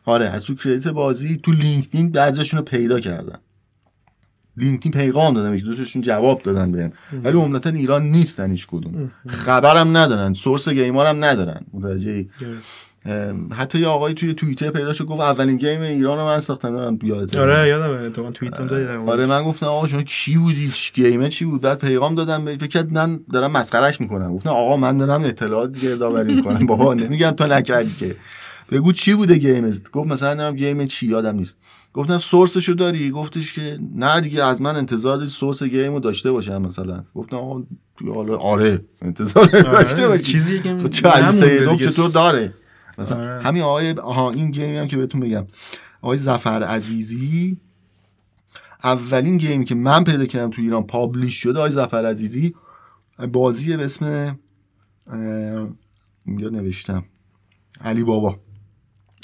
آره 0.05 0.27
از 0.29 0.45
تو 0.45 0.55
کردیت 0.55 0.89
بازی 0.89 1.37
تو 1.37 1.53
لینکدین 1.53 2.13
بعضیشون 2.13 2.59
رو 2.59 2.65
پیدا 2.65 3.01
کردم. 3.01 3.41
لینکدین 4.59 4.93
پیغام 4.93 5.35
دادم 5.35 5.55
یک 5.55 5.65
دوتاشون 5.65 6.03
جواب 6.03 6.43
دادن 6.43 6.73
بهم. 6.73 6.93
ولی 7.25 7.39
عمدتا 7.39 7.71
ایران 7.71 8.03
نیستن 8.03 8.51
هیچ 8.51 8.67
کدوم. 8.67 9.11
خبرم 9.29 9.97
ندارن 9.97 10.35
source 10.35 10.69
گیما 10.69 10.91
رو 10.91 11.07
هم 11.07 11.25
ندارن 11.25 11.61
متوجه 11.73 12.27
حتی 13.53 13.79
یه 13.79 13.87
آقای 13.87 14.15
توی 14.15 14.35
توییتر 14.35 14.71
پیدا 14.71 14.93
شد 14.93 15.05
گفت 15.05 15.21
اولین 15.21 15.57
game 15.57 15.81
ایران 15.81 16.19
رو 16.19 16.25
من 16.25 16.41
ساختم. 16.41 16.69
من 16.69 16.99
یادم 17.03 17.41
آره 17.41 17.69
یادمه. 17.69 18.09
تو 18.11 18.31
توییتم 18.31 18.69
آره 19.09 19.27
من 19.27 19.43
گفتم 19.43 19.67
آقا 19.67 19.89
شما 19.89 20.03
کی 20.03 20.37
بودی؟ 20.39 20.73
game 20.95 21.22
ه 21.22 21.29
چی 21.29 21.45
بود؟ 21.45 21.61
بعد 21.61 21.79
پیغام 21.79 22.15
دادم 22.15 22.45
فکر 22.45 22.57
کرد 22.57 22.87
من 22.91 23.21
دارم 23.33 23.53
مسخرهش 23.53 24.01
می‌کنم. 24.01 24.35
گفتم 24.35 24.51
آقا 24.51 24.77
من 24.77 24.97
دارم 24.97 25.25
اطلاعات 25.25 25.81
گردآوری 25.81 26.35
می‌کنم. 26.35 26.67
بابا 26.71 26.95
نمیگم 26.95 27.31
تو 27.31 27.47
نکردی 27.47 27.95
که. 27.99 28.17
بگو 28.71 28.93
چی 28.93 29.15
بوده 29.15 29.39
game 29.39 29.71
گفت 29.71 30.11
مثلا 30.11 30.53
game 30.53 30.87
چی 30.87 31.07
یادم 31.07 31.37
نیست. 31.37 31.57
گفتم 31.95 32.19
source 32.19 32.55
شو 32.55 32.73
داری؟ 32.73 33.11
گفتش 33.11 33.53
که 33.53 33.79
نه 33.95 34.21
دیگه 34.21 34.45
از 34.45 34.63
من 34.63 34.77
انتظار 34.77 35.27
source 35.27 35.63
game 35.63 35.93
رو 35.93 36.01
داشته 36.01 36.33
باشم 36.33 36.63
مثلا. 36.63 37.05
گفتم 37.15 37.37
آقا 37.37 37.63
آره 38.37 38.85
انتظار 39.03 39.45
آره، 39.45 39.63
داشته 39.63 40.09
باشی. 40.09 40.23
چیزی 40.23 40.61
که 40.61 40.77
خب 40.79 41.77
چطور 41.77 42.09
داره؟ 42.11 42.55
مثلا 42.99 43.19
آره. 43.19 43.43
همین 43.43 43.63
آقای 43.63 43.93
آها 43.93 44.31
این 44.31 44.51
گیمی 44.51 44.77
هم 44.77 44.89
که 44.89 44.97
بهتون 44.97 45.21
بگم. 45.21 45.47
آقای 46.03 46.19
زفر 46.19 46.63
عزیزی 46.63 47.57
اولین 48.85 49.37
گیمی 49.37 49.65
که 49.65 49.75
من 49.75 50.05
پیدا 50.05 50.27
کردم 50.27 50.51
تو 50.51 50.63
ایران 50.63 50.83
پابلیش 50.87 51.35
شده 51.43 51.59
آقای 51.59 51.71
زفر 51.71 52.07
عزیزی 52.07 52.55
بازی 53.33 53.77
به 53.77 53.85
اسم 53.85 54.39
اینجا 56.27 56.49
نوشتم. 56.49 57.05
علی 57.81 58.05
بابا. 58.05 58.39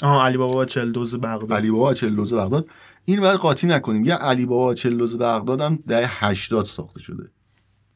آها 0.01 0.25
علی 0.25 0.37
بابا 0.37 0.65
چل 0.65 0.91
دوز 0.91 1.15
بغداد. 1.15 1.53
علی 1.53 1.71
بابا 1.71 1.93
چل 1.93 2.15
دوز 2.15 2.33
بغداد. 2.33 2.69
این 3.05 3.21
باید 3.21 3.39
قاطی 3.39 3.67
نکنیم. 3.67 4.05
یه 4.05 4.13
علی 4.15 4.45
بابا 4.45 4.73
چل 4.73 4.97
دوز 4.97 5.17
بغداد 5.17 5.61
هم 5.61 5.79
ده 5.87 6.07
80 6.07 6.65
ساخته 6.65 6.99
شده. 6.99 7.29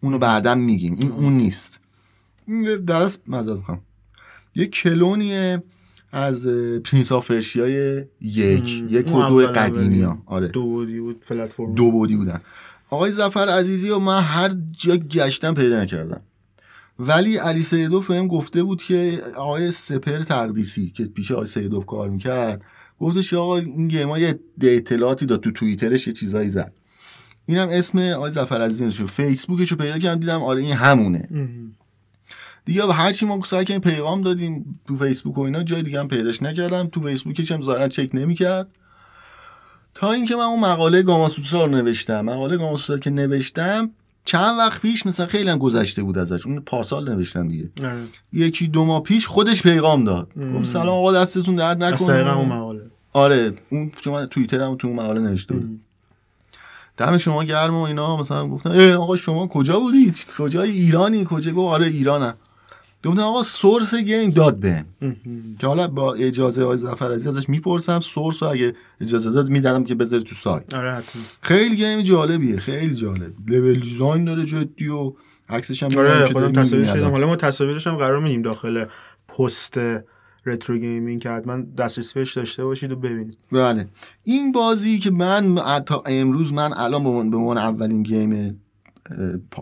اونو 0.01 0.17
بعدا 0.17 0.55
میگیم. 0.55 0.95
این 0.99 1.11
اون 1.11 1.33
نیست. 1.33 1.79
درست 2.87 3.21
مزاد 3.27 3.61
کنم 3.61 3.81
یه 4.55 4.65
کلونیه 4.65 5.63
از 6.11 6.47
پرینس 6.83 7.11
آف 7.11 7.31
یک. 7.31 8.03
یک 8.21 9.15
و 9.15 9.23
دو 9.29 9.47
قدیمی 9.47 10.01
ها. 10.01 10.23
آره. 10.25 10.47
دو 10.47 10.63
بودی 10.63 10.99
بود 10.99 11.19
پلتفرم. 11.19 11.75
دو 11.75 11.91
بودی 11.91 12.15
بودن. 12.15 12.41
آقای 12.89 13.11
زفر 13.11 13.49
عزیزی 13.49 13.89
و 13.89 13.99
من 13.99 14.21
هر 14.23 14.55
جا 14.71 14.95
گشتم 14.95 15.53
پیدا 15.53 15.83
نکردم. 15.83 16.21
ولی 16.99 17.37
علی 17.37 17.61
سیدوف 17.61 18.07
بهم 18.07 18.27
گفته 18.27 18.63
بود 18.63 18.83
که 18.83 19.21
آقای 19.35 19.71
سپر 19.71 20.23
تقدیسی 20.23 20.89
که 20.89 21.05
پیش 21.05 21.31
آقای 21.31 21.45
سیدوف 21.45 21.85
کار 21.85 22.09
می‌کرد 22.09 22.61
گفتش 22.99 23.33
آقا 23.33 23.57
این 23.57 23.87
گیم 23.87 24.15
یه 24.15 24.39
اطلاعاتی 24.61 25.25
داد 25.25 25.39
تو 25.39 25.51
توییترش 25.51 26.07
یه 26.07 26.13
چیزایی 26.13 26.49
زد. 26.49 26.73
اینم 27.45 27.67
اسم 27.71 27.99
آقای 27.99 28.31
زفر 28.31 28.89
شد 28.89 29.05
فیسبوکش 29.05 29.71
رو 29.71 29.77
پیدا 29.77 29.99
کردم 29.99 30.19
دیدم 30.19 30.43
آره 30.43 30.61
این 30.61 30.75
همونه. 30.75 31.29
دیگه 32.65 32.85
هر 32.85 33.11
چی 33.11 33.25
ما 33.25 33.39
سعی 33.45 33.65
کردیم 33.65 33.91
پیغام 33.91 34.21
دادیم 34.21 34.79
تو 34.87 34.95
فیسبوک 34.97 35.37
و 35.37 35.41
اینا 35.41 35.63
جای 35.63 35.83
دیگه 35.83 35.99
هم 35.99 36.07
پیداش 36.07 36.43
نکردم. 36.43 36.87
تو 36.87 37.01
فیسبوکش 37.01 37.51
هم 37.51 37.61
ظاهرا 37.61 37.87
چک 37.87 38.09
نمی‌کرد. 38.13 38.67
تا 39.93 40.11
اینکه 40.11 40.35
من 40.35 40.43
اون 40.43 40.59
مقاله 40.59 41.01
گاماسوترا 41.01 41.65
رو 41.65 41.71
نوشتم. 41.71 42.21
مقاله 42.21 42.57
گاماسوترا 42.57 42.97
که 42.97 43.09
نوشتم 43.09 43.91
چند 44.29 44.57
وقت 44.57 44.81
پیش 44.81 45.05
مثلا 45.05 45.25
خیلی 45.25 45.49
هم 45.49 45.57
گذشته 45.57 46.03
بود 46.03 46.17
ازش. 46.17 46.45
اون 46.45 46.59
پارسال 46.59 47.09
نوشتم 47.09 47.47
دیگه. 47.47 47.69
آره. 47.83 48.07
یکی 48.33 48.67
دو 48.67 48.85
ماه 48.85 49.03
پیش 49.03 49.27
خودش 49.27 49.61
پیغام 49.63 50.03
داد. 50.03 50.27
گفت 50.55 50.69
سلام 50.69 50.89
آقا 50.89 51.11
دستتون 51.11 51.55
درد 51.55 51.83
نکنه. 51.83 52.37
اون 52.37 52.47
مقاله. 52.47 52.81
آره. 53.13 53.53
اون 53.69 53.91
چون 54.01 54.13
من 54.13 54.25
توییتر 54.25 54.61
هم 54.61 54.75
تو 54.75 54.87
اون 54.87 54.95
مقاله 54.95 55.21
نوشته 55.21 55.53
بود. 55.53 55.79
دم 56.97 57.17
شما 57.17 57.43
گرم 57.43 57.75
و 57.75 57.81
اینا. 57.81 58.17
مثلا 58.17 58.47
گفتن 58.47 58.71
ای 58.71 58.93
آقا 58.93 59.15
شما 59.15 59.47
کجا 59.47 59.79
بودید؟ 59.79 60.25
کجای 60.37 60.71
ایرانی؟ 60.71 61.25
کجا؟ 61.29 61.51
گفت 61.51 61.73
آره 61.73 61.87
ایرانم. 61.87 62.33
گفتم 63.05 63.19
آقا 63.21 63.43
سورس 63.43 63.95
گیم 63.95 64.29
داد 64.29 64.59
بهم 64.59 64.85
که 65.59 65.67
حالا 65.67 65.87
با 65.87 66.13
اجازه 66.13 66.63
های 66.65 66.77
زفر 66.77 67.11
عزیز 67.11 67.27
ازش 67.27 67.49
می‌پرسم 67.49 67.99
سورس 67.99 68.43
رو 68.43 68.49
اگه 68.49 68.73
اجازه 69.01 69.31
داد 69.31 69.49
میدارم 69.49 69.83
که 69.83 69.95
بذاری 69.95 70.23
تو 70.23 70.35
سایت. 70.35 70.73
آره 70.73 70.91
حتما. 70.91 71.21
خیلی 71.41 71.75
گیم 71.75 72.01
جالبیه 72.01 72.57
خیلی 72.57 72.95
جالب. 72.95 73.33
لول 73.47 73.79
دیزاین 73.79 74.25
داره 74.25 74.45
جدی 74.45 74.87
و 74.87 75.13
عکسش 75.49 75.83
هم 75.83 75.97
آره 75.97 76.25
خودم 76.25 76.51
تصاویر 76.51 76.85
شدم. 76.85 77.11
حالا 77.11 77.27
ما 77.27 77.35
تصاویرش 77.35 77.87
هم 77.87 77.95
قرار 77.95 78.19
میدیم 78.19 78.41
داخل 78.41 78.85
پست 79.27 79.79
retro 80.45 80.77
gaming 80.77 81.21
که 81.21 81.29
حتما 81.29 81.61
دسترسی 81.77 82.13
بهش 82.19 82.33
داشته 82.33 82.65
باشید 82.65 82.91
و 82.91 82.95
ببینید. 82.95 83.37
بله. 83.51 83.87
این 84.23 84.51
بازی 84.51 84.99
که 84.99 85.11
من 85.11 85.55
تا 85.85 86.03
امروز 86.05 86.53
من 86.53 86.73
الان 86.73 87.03
به 87.03 87.09
عنوان- 87.09 87.55
به 87.55 87.61
اولین 87.61 88.03
گیم 88.03 88.61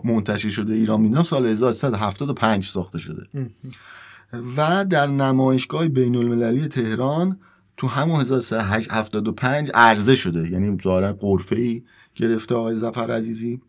منتشر 0.04 0.48
شده 0.48 0.74
ایران 0.74 1.00
می‌دونم 1.00 1.22
سال 1.22 1.46
1375 1.46 2.64
ساخته 2.64 2.98
شده. 2.98 3.26
و 4.56 4.84
در 4.84 5.06
نمایشگاه 5.06 5.88
بین 5.88 6.16
المللی 6.16 6.68
تهران 6.68 7.38
تو 7.76 7.86
همون 7.86 8.20
1375 8.20 9.70
عرضه 9.74 10.14
شده. 10.14 10.50
یعنی 10.50 10.78
ظاهرا 10.84 11.12
غرفه‌ای 11.12 11.82
گرفته 12.14 12.54
آقای 12.54 12.76
ظفر 12.76 13.10
عزیزی. 13.10 13.60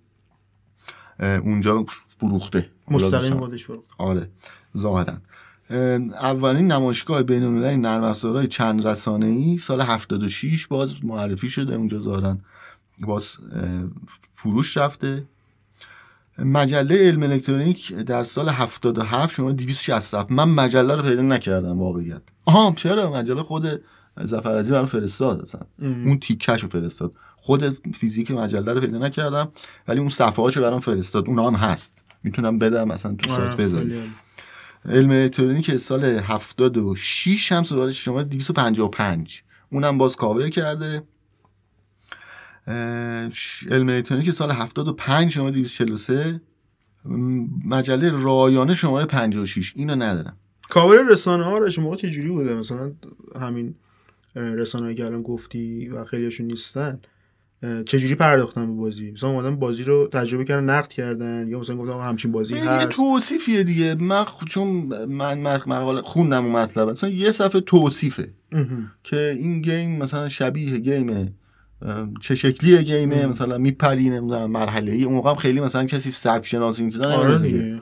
اونجا 1.19 1.85
فروخته. 2.17 2.69
مستقیم 2.87 3.39
خودش 3.39 3.65
برو 3.65 3.83
آره 3.97 4.29
ظاهرا. 4.77 5.17
اولین 6.09 6.71
نمایشگاه 6.71 7.23
بین 7.23 7.43
المللی 7.43 7.77
نرم 7.77 8.03
افزارهای 8.03 8.47
چند 8.47 8.87
رسانه 8.87 9.25
ای 9.25 9.57
سال 9.57 9.81
76 9.81 10.67
باز 10.67 11.05
معرفی 11.05 11.49
شده. 11.49 11.75
اونجا 11.75 11.99
ظاهرا 11.99 12.37
باز 12.99 13.37
فروش 14.33 14.77
رفته. 14.77 15.25
مجله 16.43 16.97
علم 16.97 17.23
الکترونیک 17.23 17.93
در 17.93 18.23
سال 18.23 18.49
77 18.49 19.33
شما 19.35 19.51
267 19.51 20.31
من 20.31 20.49
مجله 20.49 20.95
رو 20.95 21.03
پیدا 21.03 21.21
نکردم 21.21 21.79
واقعیت. 21.79 22.21
آها 22.45 22.73
چرا؟ 22.75 23.13
مجله 23.13 23.43
خود 23.43 23.81
ظفر 24.23 24.57
عزیز 24.57 24.71
برام 24.71 24.85
فرستاد 24.85 25.41
اصلا. 25.41 25.61
اون 25.81 26.19
تیکش 26.19 26.63
رو 26.63 26.69
فرستاد. 26.69 27.11
خود 27.35 27.77
فیزیک 27.95 28.31
مجله 28.31 28.73
رو 28.73 28.81
پیدا 28.81 28.97
نکردم 28.97 29.51
ولی 29.87 29.99
اون 29.99 30.09
صفحه 30.09 30.43
هاشو 30.43 30.61
برام 30.61 30.79
فرستاد. 30.79 31.27
اون 31.27 31.39
هم 31.39 31.53
هست. 31.53 32.01
می‌تونم 32.23 32.59
بدم 32.59 32.87
مثلا 32.87 33.15
تو 33.15 33.31
آره، 33.31 33.45
سایت 33.45 33.57
بذارم 33.57 33.83
خیلی 33.83 33.95
عالی. 33.97 34.11
علم 34.85 35.11
الکترونیک 35.11 35.77
سال 35.77 36.03
76 36.05 37.51
هم 37.51 37.63
سوالش 37.63 38.05
شما 38.05 38.23
255 38.23 39.43
اونم 39.71 39.97
باز 39.97 40.15
کاور 40.15 40.49
کرده. 40.49 41.03
علم 42.67 43.89
الکترونیک 43.89 44.31
سال 44.31 44.51
75 44.51 45.31
شما 45.31 45.49
243 45.49 46.41
م، 47.05 47.45
مجله 47.65 48.09
رایانه 48.23 48.73
شماره 48.73 49.05
56 49.05 49.73
اینو 49.75 49.95
ندارم. 49.95 50.37
کاور 50.69 51.07
رسانه 51.11 51.43
ها 51.43 51.57
رو 51.57 51.69
شما 51.69 51.95
چجوری 51.95 52.29
بوده؟ 52.29 52.53
مثلا 52.53 52.91
همین 53.41 53.75
رسانه 54.35 54.93
که 54.93 55.05
الان 55.05 55.21
گفتی 55.21 55.87
و 55.89 56.03
خیلیشون 56.05 56.47
نیستن 56.47 56.99
چجوری 57.85 58.15
پرداختن 58.15 58.65
به 58.67 58.73
بازی؟ 58.81 59.11
مثلا 59.11 59.29
اومدن 59.29 59.55
بازی 59.55 59.83
رو 59.83 60.07
تجربه 60.13 60.43
کردن 60.43 60.63
نقد 60.69 60.87
کردن 60.87 61.47
یا 61.47 61.59
مثلا 61.59 61.75
گفتن 61.77 61.91
آقا 61.91 62.03
همچین 62.03 62.31
بازی 62.31 62.55
یه 62.55 62.69
هست. 62.69 62.89
توصیفیه 62.89 63.63
دیگه. 63.63 63.95
من 63.95 64.25
خ- 64.25 64.45
چون 64.47 64.67
من 65.05 65.39
مقاله 65.67 66.01
خوندم 66.01 66.45
اون 66.45 66.55
مطلب. 66.55 66.89
مثلا 66.89 67.09
یه 67.09 67.31
صفحه 67.31 67.61
توصیفه. 67.61 68.33
که 69.03 69.35
این 69.37 69.61
گیم 69.61 69.97
مثلا 69.97 70.27
شبیه 70.29 70.77
گیمه 70.77 71.13
اه، 71.13 71.27
چه 72.21 72.35
شکلیه 72.35 72.81
گیمه 72.81 73.25
مثلا 73.25 73.57
میپری 73.57 74.09
نمی‌دونم 74.09 74.51
مرحله 74.51 74.91
ای. 74.91 75.03
اون 75.03 75.15
موقع 75.15 75.35
خیلی 75.35 75.59
مثلا 75.59 75.83
کسی 75.83 76.11
سبک 76.11 76.45
شناسی 76.45 76.91
چیزا 76.91 77.11
آره 77.11 77.81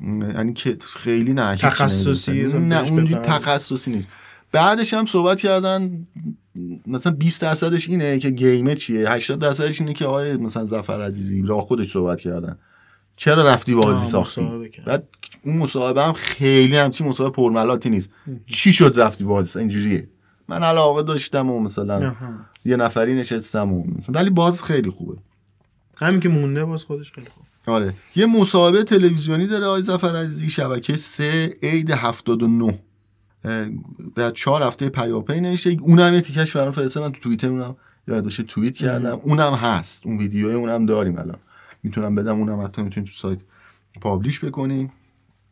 یعنی 0.00 0.52
که 0.52 0.76
خیلی 0.96 1.32
نه 1.32 1.56
تخصصی 1.56 2.42
نه 2.42 2.90
اون. 2.90 3.08
تخصصی 3.08 3.90
نیست. 3.90 4.08
بعدش 4.52 4.94
هم 4.94 5.06
صحبت 5.06 5.40
کردن 5.40 6.06
مثلا 6.86 7.12
20 7.12 7.42
درصدش 7.42 7.88
اینه 7.88 8.18
که 8.18 8.30
گیمه 8.30 8.74
چیه 8.74 9.10
80 9.10 9.38
درصدش 9.38 9.80
اینه 9.80 9.92
که 9.92 10.04
آقای 10.04 10.36
مثلا 10.36 10.64
ظفر 10.64 11.02
عزیزی 11.02 11.42
را 11.42 11.60
خودش 11.60 11.92
صحبت 11.92 12.20
کردن. 12.20 12.58
چرا 13.16 13.48
رفتی 13.48 13.74
بازی 13.74 14.06
ساختی. 14.06 14.48
بعد 14.86 15.08
اون 15.44 15.56
مصاحبه 15.56 16.02
هم 16.02 16.12
خیلی 16.12 16.76
همچین 16.76 17.08
مصاحبه 17.08 17.36
پرملاتی 17.36 17.90
نیست. 17.90 18.10
چی 18.46 18.72
شد 18.72 18.94
رفتی 18.96 19.24
بازی؟ 19.24 19.58
اینجوریه. 19.58 20.08
من 20.48 20.62
علاقه 20.62 21.02
داشتم 21.02 21.50
و 21.50 21.60
مثلا. 21.60 22.14
یه 22.64 22.76
نفری 22.76 23.14
نشستم 23.14 23.72
و 23.72 23.84
مثلا. 23.96 24.20
ولی 24.20 24.30
باز 24.30 24.64
خیلی 24.64 24.90
خوبه. 24.90 25.16
همین 25.96 26.20
که 26.20 26.28
مونده 26.28 26.64
باز 26.64 26.84
خودش 26.84 27.12
خیلی 27.12 27.28
خوب. 27.28 27.44
آره. 27.66 27.94
یه 28.16 28.26
مصاحبه 28.26 28.84
تلویزیونی 28.84 29.46
داره 29.46 29.66
آقای 29.66 29.82
ظفر 29.82 30.16
عزیزی 30.16 30.50
شبکه 30.50 30.96
3 30.96 31.56
عید 31.62 31.90
79 31.90 32.78
اه، 33.44 33.68
در 34.14 34.30
چهار 34.30 34.62
هفته 34.62 34.88
پیاپی 34.88 35.40
نوشته. 35.40 35.76
اونم 35.80 36.14
یه 36.14 36.20
تیکش 36.20 36.56
برام 36.56 36.70
فرستادم 36.70 37.12
تو 37.12 37.20
توییتر 37.20 37.48
اونم 37.48 37.76
یاد 38.08 38.24
باشه 38.24 38.42
توییت 38.42 38.76
کردم. 38.76 39.20
اونم 39.22 39.54
هست. 39.54 40.06
اون 40.06 40.18
ویدیو 40.18 40.48
اونم 40.48 40.86
داریم 40.86 41.18
الان. 41.18 41.38
می‌تونم 41.82 42.14
بدم 42.14 42.38
اونم 42.38 42.60
حتی 42.60 42.82
می‌تونیم 42.82 43.08
تو 43.08 43.14
سایت 43.16 43.38
پابلیش 44.00 44.44
بکنیم 44.44 44.92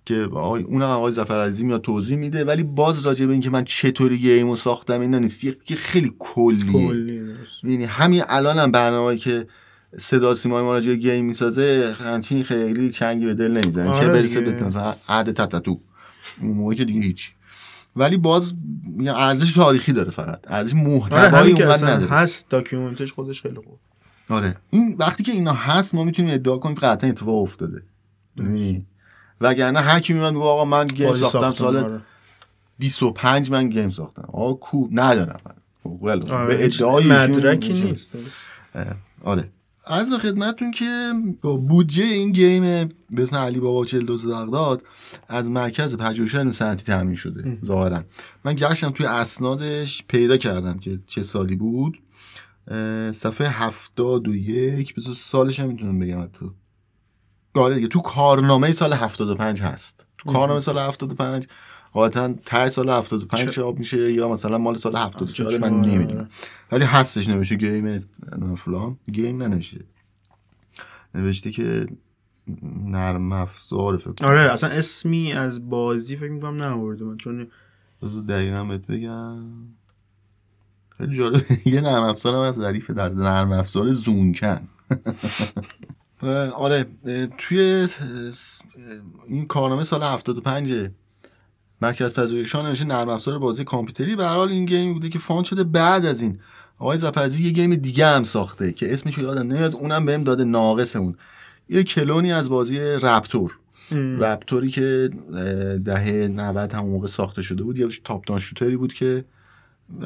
که 0.06 0.28
آقای 0.32 0.62
اونم 0.62 0.86
آقای 0.86 1.12
ظفر 1.12 1.40
عزیزی 1.40 1.66
میاد 1.66 1.82
توضیح 1.82 2.16
میده 2.16 2.44
ولی 2.44 2.62
باز 2.62 3.06
راجع 3.06 3.26
به 3.26 3.32
اینکه 3.32 3.50
من 3.50 3.64
چطوری 3.64 4.18
گیمو 4.18 4.56
ساختم 4.56 5.00
اینا 5.00 5.18
نیست. 5.18 5.44
یه 5.44 5.56
خیلی 5.76 6.12
کلیه. 6.18 7.36
می‌بینی 7.62 7.84
همین 7.84 8.22
الان 8.28 8.58
هم 8.58 8.70
برنامه‌ای 8.72 9.18
که 9.18 9.46
صدا 9.98 10.34
سیمای 10.34 10.62
ما 10.62 10.72
راجع 10.72 10.88
به 10.88 10.96
گیم 10.96 11.24
می‌سازه 11.24 11.96
همچین 11.98 12.42
خیلی 12.42 12.90
چنگی 12.90 13.26
به 13.26 13.34
دل 13.34 13.50
نمی‌زنه. 13.50 13.92
چه 13.92 13.98
آره 13.98 14.08
برسه. 14.08 14.40
به 14.40 14.64
مثلا 14.64 14.94
عهد 15.08 15.32
تتتو. 15.32 15.80
اون 16.40 16.50
موقع 16.50 16.74
که 16.74 16.84
دیگه 16.84 17.00
هیچ 17.00 17.32
ولی 17.96 18.16
باز 18.16 18.54
ارزش 19.06 19.54
تاریخی 19.54 19.92
داره 19.92 20.10
فقط. 20.10 20.40
ارزش 20.46 20.72
آره 20.72 20.82
محتوایی 20.82 21.54
که 21.54 21.66
اونقدر 21.66 21.92
نداره. 21.92 22.10
هست. 22.10 22.50
document 22.50 23.00
ش 23.00 23.12
خودش 23.12 23.42
خیلی 23.42 23.54
خوب. 23.54 23.78
آره. 24.28 24.56
این 24.70 24.96
وقتی 24.98 25.22
که 25.22 25.32
اینا 25.32 25.52
هست 25.52 25.94
ما 25.94 26.04
می‌تونیم 26.04 26.34
ادعا 26.34 26.58
کنیم 26.58 26.74
که 26.74 26.80
قطعا 26.80 27.10
اتفاق 27.10 27.42
افتاده. 27.42 27.82
می‌بینی؟ 28.36 28.86
وگرنه 29.40 29.80
هر 29.80 30.00
کی 30.00 30.12
میاد 30.12 30.32
میگه 30.32 30.44
آقا 30.44 30.64
من 30.64 30.86
game 30.86 31.14
ساختم 31.14 31.54
سال 31.54 31.76
آره. 31.76 32.00
25 32.78 33.50
من 33.50 33.68
game 33.68 33.90
ساختم. 33.90 34.24
آقا 34.32 34.54
کو 34.54 34.88
ندارم. 34.92 35.40
ول 36.02 36.30
آره، 36.30 36.46
به 36.46 36.64
ادعای 36.64 37.06
مدرکی 37.06 37.72
نیست. 37.72 38.10
آره. 39.24 39.48
عرض 39.86 40.10
به 40.10 40.18
خدمتتون 40.18 40.70
که 40.70 41.12
با 41.42 41.56
بودجه 41.56 42.04
این 42.04 42.32
گیم 42.32 42.62
به 43.10 43.22
اسم 43.22 43.36
علی 43.36 43.60
بابا 43.60 43.84
42 43.84 44.30
بغداد 44.30 44.82
از 45.28 45.50
مرکز 45.50 45.96
پژوهش 45.96 46.34
علم 46.34 46.50
صنعتی 46.50 46.84
تامین 46.84 47.14
شده 47.14 47.58
ظاهرا. 47.64 48.04
من 48.44 48.54
گشتم 48.54 48.90
توی 48.90 49.06
اسنادش 49.06 50.04
پیدا 50.08 50.36
کردم 50.36 50.78
که 50.78 50.98
چه 51.06 51.22
سالی 51.22 51.56
بود. 51.56 51.98
صفحه 53.12 53.48
71 53.48 54.94
بذار 54.94 55.14
سالش 55.14 55.60
هم 55.60 55.68
می‌تونم 55.68 55.98
بگم 55.98 56.22
حتی. 56.22 56.46
آره 57.60 57.74
دیگه. 57.74 57.88
تو 57.88 58.00
کارنامه 58.00 58.72
سال 58.72 58.92
75 58.92 59.62
هست. 59.62 60.06
تو 60.18 60.32
کارنامه 60.32 60.60
سال 60.60 60.78
75 60.78 61.46
غالبا 61.94 62.34
ته 62.46 62.68
سال 62.68 62.90
75 62.90 63.40
چه- 63.44 63.50
چاپ 63.50 63.78
میشه 63.78 64.12
یا 64.12 64.28
مثلا 64.28 64.58
مال 64.58 64.76
سال 64.76 64.96
74 64.96 65.58
من 65.58 65.80
نمی‌دونم. 65.80 66.28
ولی 66.72 66.84
هستش 66.84 67.28
نوشته 67.28 67.54
گیم 67.54 67.98
فلان. 68.64 68.96
گیم 69.12 69.42
ننوشته. 69.42 69.80
نوشته 71.14 71.50
که 71.50 71.86
نرم 72.84 73.32
افزار 73.32 73.96
فکر. 73.96 74.26
آره 74.26 74.40
اصلا 74.40 74.70
اسمی 74.70 75.32
از 75.32 75.68
بازی 75.70 76.16
فکر 76.16 76.30
می‌کنم 76.30 76.62
نورده 76.62 77.04
من 77.04 77.16
چون 77.16 77.48
دقیقا 78.28 78.64
بهت 78.64 78.86
بگم. 78.86 79.44
خیلی 80.98 81.16
جالب. 81.16 81.42
یه 81.66 81.80
نرم 81.80 82.02
افزار 82.02 82.34
هم 82.34 82.40
از 82.40 82.60
ردیف 82.60 82.90
در 82.90 83.08
نرم 83.08 83.52
افزار 83.52 83.92
زونکن. 83.92 84.68
آره 86.54 86.86
توی 87.38 87.88
این 89.28 89.46
کارنامه 89.46 89.82
سال 89.82 90.02
75 90.02 90.90
مرکز 91.82 92.14
پژوهشان 92.14 92.66
نوشته 92.66 92.84
نرم 92.84 93.08
افزار 93.08 93.38
بازی 93.38 93.64
کامپیوتری. 93.64 94.16
به 94.16 94.24
هر 94.24 94.34
حال 94.34 94.48
این 94.48 94.64
game 94.64 94.92
بوده 94.92 95.08
که 95.08 95.18
fund 95.18 95.44
شده. 95.44 95.64
بعد 95.64 96.06
از 96.06 96.20
این 96.20 96.38
آقای 96.78 96.98
ظفر 96.98 97.15
عزیزی 97.15 97.42
یه 97.42 97.50
game 97.50 97.74
دیگه 97.74 98.06
هم 98.06 98.24
ساخته 98.24 98.72
که 98.72 98.94
اسمش 98.94 99.18
یادم 99.18 99.52
نمیاد. 99.52 99.74
اونم 99.74 100.06
بهم 100.06 100.24
داده 100.24 100.44
ناقص 100.44 100.96
اون. 100.96 101.16
یه 101.68 101.82
کلونی 101.82 102.32
از 102.32 102.48
بازی 102.48 102.78
Raptor. 102.78 103.58
Raptor 104.18 104.63
ی 104.63 104.70
که 104.70 105.10
دهه 105.84 106.28
90 106.28 106.74
هم 106.74 106.86
موقع 106.86 107.06
ساخته 107.06 107.42
شده 107.42 107.62
بود. 107.62 107.78
یه 107.78 107.88
top-down 108.04 108.24
shooter 108.26 108.38
ی 108.38 108.76
بود 108.76 108.92
که 108.92 109.24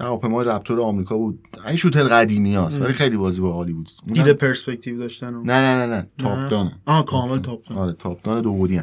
هواپیمای 0.00 0.46
Raptor 0.46 0.80
آمریکا 0.80 1.16
بود. 1.16 1.38
این 1.66 1.76
shooter 1.76 2.02
قدیمی 2.08 2.54
هست 2.56 2.80
ولی 2.80 2.92
خیلی 2.92 3.16
بازی 3.16 3.40
باحالی 3.40 3.72
بود. 3.72 3.88
اونم- 4.02 4.14
دیده 4.14 4.32
پرسپکتیو 4.32 4.98
داشتن 4.98 5.34
و... 5.34 5.42
نه 5.42 5.52
نه 5.60 5.86
نه 5.86 5.96
نه. 5.96 6.06
top-down 6.18 6.72
آه 6.86 7.04
کامل 7.04 7.38
top-down 7.38 7.78
آره 7.78 7.92
top-down 7.92 8.42
دو 8.42 8.52
بعدی 8.52 8.80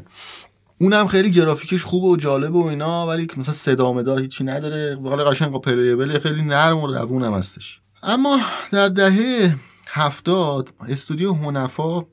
اونم 0.81 1.07
خیلی 1.07 1.31
گرافیکش 1.31 1.83
خوبه 1.83 2.07
و 2.07 2.15
جالبه 2.15 2.59
و 2.59 2.65
اینا 2.65 3.07
ولی 3.07 3.27
مثلا 3.37 3.53
صدا 3.53 3.93
مدا 3.93 4.17
هیچی 4.17 4.43
نداره. 4.43 4.99
حالا 5.03 5.25
قشنگ 5.25 5.61
playable 5.61 6.19
خیلی 6.19 6.41
نرم 6.43 6.77
و 6.77 6.87
روونم 6.87 7.33
هستش. 7.33 7.79
اما 8.03 8.39
در 8.71 8.87
دهه 8.89 9.55
هفتاد 9.87 10.69
استودیو 10.89 11.33
هنفا 11.33 12.05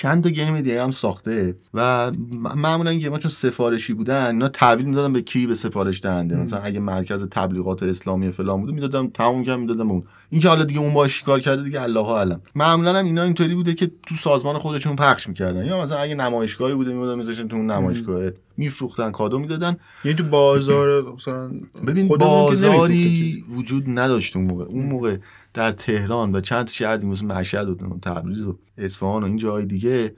چند 0.00 0.24
تا 0.24 0.30
game 0.30 0.60
دیگه 0.60 0.82
هم 0.82 0.90
ساخته 0.90 1.56
و 1.74 2.12
معمولا 2.56 2.90
این 2.90 3.00
game 3.00 3.14
‌ها 3.14 3.18
چون 3.18 3.30
سفارشی 3.30 3.92
بودن 3.92 4.26
اینا 4.26 4.48
تحویل 4.48 4.86
می‌دادن 4.86 5.12
به 5.12 5.22
کی 5.22 5.46
به 5.46 5.54
سفارش 5.54 6.02
دهنده. 6.02 6.36
مثلا 6.36 6.58
اگه 6.58 6.80
مرکز 6.80 7.22
تبلیغات 7.30 7.82
اسلامی 7.82 8.32
فلان 8.32 8.60
بوده 8.60 8.72
می‌دادم 8.72 9.08
تموم 9.08 9.44
کردم 9.44 9.60
می‌دادم 9.60 9.90
اون. 9.90 10.02
این 10.30 10.40
که 10.40 10.48
حالا 10.48 10.64
دیگه 10.64 10.80
اون 10.80 10.94
باش 10.94 11.22
کار 11.22 11.40
کرده 11.40 11.62
دیگه 11.62 11.82
الله 11.82 12.06
اعلم 12.06 12.40
معمولا 12.54 12.98
هم 12.98 13.04
اینا 13.04 13.22
اینطوری 13.22 13.54
بوده 13.54 13.74
که 13.74 13.90
تو 14.06 14.14
سازمان 14.14 14.58
خودشون 14.58 14.96
پخش 14.96 15.28
می‌کردن. 15.28 15.66
یا 15.66 15.82
مثلا 15.82 15.98
اگه 15.98 16.14
نمایشگاهی 16.14 16.74
بوده 16.74 16.92
می‌دادن 16.92 17.18
میذاشتن 17.18 17.48
تو 17.48 17.56
اون 17.56 17.70
نمایشگاه 17.70 18.30
میفروختن 18.56 19.10
کادو 19.10 19.38
می‌دادن. 19.38 19.76
یعنی 20.04 20.18
تو 20.18 20.24
بازار 20.24 21.12
مثلا 21.12 21.50
ببین 21.86 22.08
بازاری 22.08 23.44
وجود 23.56 23.84
نداشت 23.86 24.36
اون 24.36 24.44
موقع. 24.44 24.64
اون 24.64 24.86
موقع 24.86 25.16
در 25.58 25.72
تهران 25.72 26.34
و 26.34 26.40
چند 26.40 26.68
شهر 26.68 26.96
مثل 26.96 27.24
مشهد 27.24 27.68
و 27.68 27.98
تبریز 28.02 28.40
و 28.40 28.58
اصفهان 28.76 29.22
و 29.22 29.26
این 29.26 29.36
جای 29.36 29.66
دیگه 29.66 30.14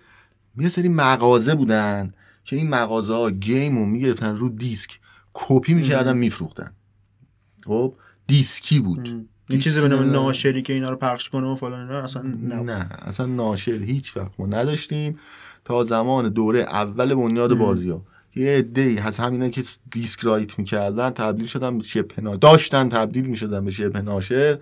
یه 0.58 0.68
سری 0.68 0.88
مغازه 0.88 1.54
بودن 1.54 2.12
که 2.44 2.56
این 2.56 2.70
مغازه 2.70 3.12
ها 3.12 3.30
گیم 3.30 3.78
رو 3.78 3.86
می‌گرفتن 3.86 4.36
رو 4.36 4.48
دیسک 4.48 4.98
کپی 5.34 5.74
می‌کردن 5.74 6.16
میفروختن. 6.16 6.72
خب 7.64 7.94
دیسکی 8.26 8.80
بود. 8.80 9.26
این 9.48 9.60
چیزی 9.60 9.80
به 9.80 9.88
نام 9.88 10.10
ناشری 10.10 10.62
که 10.62 10.72
اینا 10.72 10.90
رو 10.90 10.96
پخش 10.96 11.28
کنه 11.28 11.46
و 11.46 11.54
فلان 11.54 11.80
اینا 11.80 12.02
اصلا 12.02 12.22
نه. 12.22 12.60
نه 12.60 12.88
اصلا 13.02 13.26
ناشر 13.26 13.72
هیچ 13.82 14.16
وقت 14.16 14.30
ما 14.38 14.46
نداشتیم. 14.46 15.18
تا 15.64 15.84
زمان 15.84 16.28
دوره 16.28 16.60
اول 16.60 17.14
بنیاد 17.14 17.54
بازی 17.54 17.90
ها 17.90 18.04
یه 18.36 18.58
عده 18.58 19.02
از 19.04 19.18
همینا 19.18 19.48
که 19.48 19.62
دیسک 19.90 20.20
write 20.20 20.58
می‌کردن 20.58 21.10
تبدیل 21.10 21.46
شدن 21.46 21.78
به 21.78 21.84
شبه 21.84 22.36
داشتن 22.36 22.88
تبدیل 22.88 23.26
می‌شدن 23.26 23.64
به 23.64 23.70
شبه 23.70 24.02
ناشر. 24.02 24.58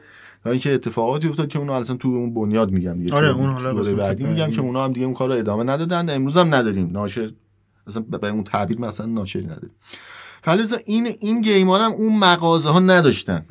تا 0.48 0.52
اینکه 0.52 0.74
اتفاقاتی 0.74 1.28
افتاد 1.28 1.48
که 1.48 1.58
اونو 1.58 1.72
اصلا 1.72 1.96
تو 1.96 2.08
اون 2.08 2.34
بنیاد 2.34 2.70
میگم 2.70 2.98
دیگه. 2.98 3.14
آره 3.14 3.28
اون 3.28 3.50
حالا 3.50 3.74
بعدی 3.74 4.24
میگم 4.24 4.50
که 4.50 4.60
اونا 4.60 4.84
هم 4.84 4.92
دیگه 4.92 5.06
اون 5.06 5.14
کار 5.14 5.28
رو 5.28 5.34
ادامه 5.34 5.64
ندادن. 5.64 6.10
امروز 6.10 6.36
هم 6.36 6.54
نداریم. 6.54 6.90
ناشر 6.92 7.32
مثلا 7.86 8.02
به 8.02 8.28
اون 8.28 8.44
تعبیر 8.44 8.80
مثلا 8.80 9.06
ناشری 9.06 9.44
نداریم. 9.44 9.70
فلذا 10.42 10.76
این 10.86 11.06
این 11.20 11.40
game 11.40 11.75
‌ها 11.75 11.84
هم 11.84 11.92
اون 11.92 12.18
مغازه 12.18 12.68
ها 12.68 12.80
نداشتن. 12.80 13.46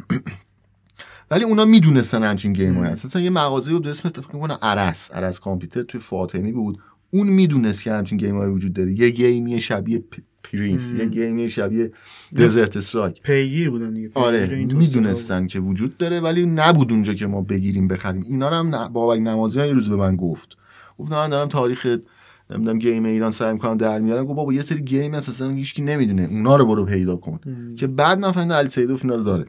ولی 1.31 1.43
اونا 1.43 1.65
می‌دونستن 1.65 2.23
همچین 2.23 2.53
game 2.53 2.83
هست 2.83 3.15
یه 3.15 3.29
مغازه 3.29 3.71
بود 3.71 3.87
اسم 3.87 4.09
فکر 4.09 4.21
کنم 4.21 4.57
ارس. 4.61 5.11
ارس 5.13 5.39
کامپیوتر 5.39 5.83
توی 5.83 5.99
فاطمی 5.99 6.51
بود. 6.51 6.77
اون 7.11 7.27
می‌دونست 7.27 7.83
که 7.83 7.91
همچین 7.91 8.17
game 8.17 8.37
های 8.37 8.49
وجود 8.49 8.73
داره. 8.73 8.99
یه 8.99 9.09
game 9.09 9.49
ی 9.49 9.59
شبیه 9.59 10.03
Prince 10.51 10.93
یه 10.93 11.05
game 11.05 11.41
ی 11.41 11.49
شبیه 11.49 11.91
Desert 12.37 12.77
Strike 12.77 13.21
پیگیر 13.21 13.69
بودن 13.69 13.93
دیگه 13.93 14.11
آره 14.13 14.55
می‌دونستن 14.55 15.47
که 15.47 15.59
وجود 15.59 15.97
داره 15.97 16.19
ولی 16.19 16.45
نبود 16.45 16.91
اونجا 16.91 17.13
که 17.13 17.27
ما 17.27 17.41
بگیریم 17.41 17.87
بخریم. 17.87 18.21
اینا 18.21 18.49
رو 18.49 18.55
هم 18.55 18.87
بابک 18.87 19.19
نمازی 19.19 19.59
یه 19.59 19.73
روز 19.73 19.89
به 19.89 19.95
من 19.95 20.15
گفت. 20.15 20.49
گفت 20.97 21.11
من 21.11 21.29
دارم 21.29 21.47
تاریخ 21.47 21.97
نمی‌دونم 22.49 22.79
game 22.79 23.05
ایران 23.05 23.31
سعی 23.31 23.53
می‌کنم 23.53 23.77
در 23.77 23.99
میارم. 23.99 24.25
گفت 24.25 24.35
بابا 24.35 24.53
یه 24.53 24.61
سری 24.61 24.81
game 24.81 25.13
اساسا 25.13 25.49
هیچکی 25.49 25.81
نمی‌دونه. 25.81 26.21
اونا 26.21 26.55
رو 26.55 26.65
برو 26.65 26.85
پیدا 26.85 27.15
کن. 27.15 27.39
که 27.75 27.87
بعد 27.87 28.19
من 28.19 28.31
فهمیدم 28.31 28.55
علی 28.55 28.69
سیدوف 28.69 29.03
اینا 29.03 29.15
رو 29.15 29.23
داره. 29.23 29.45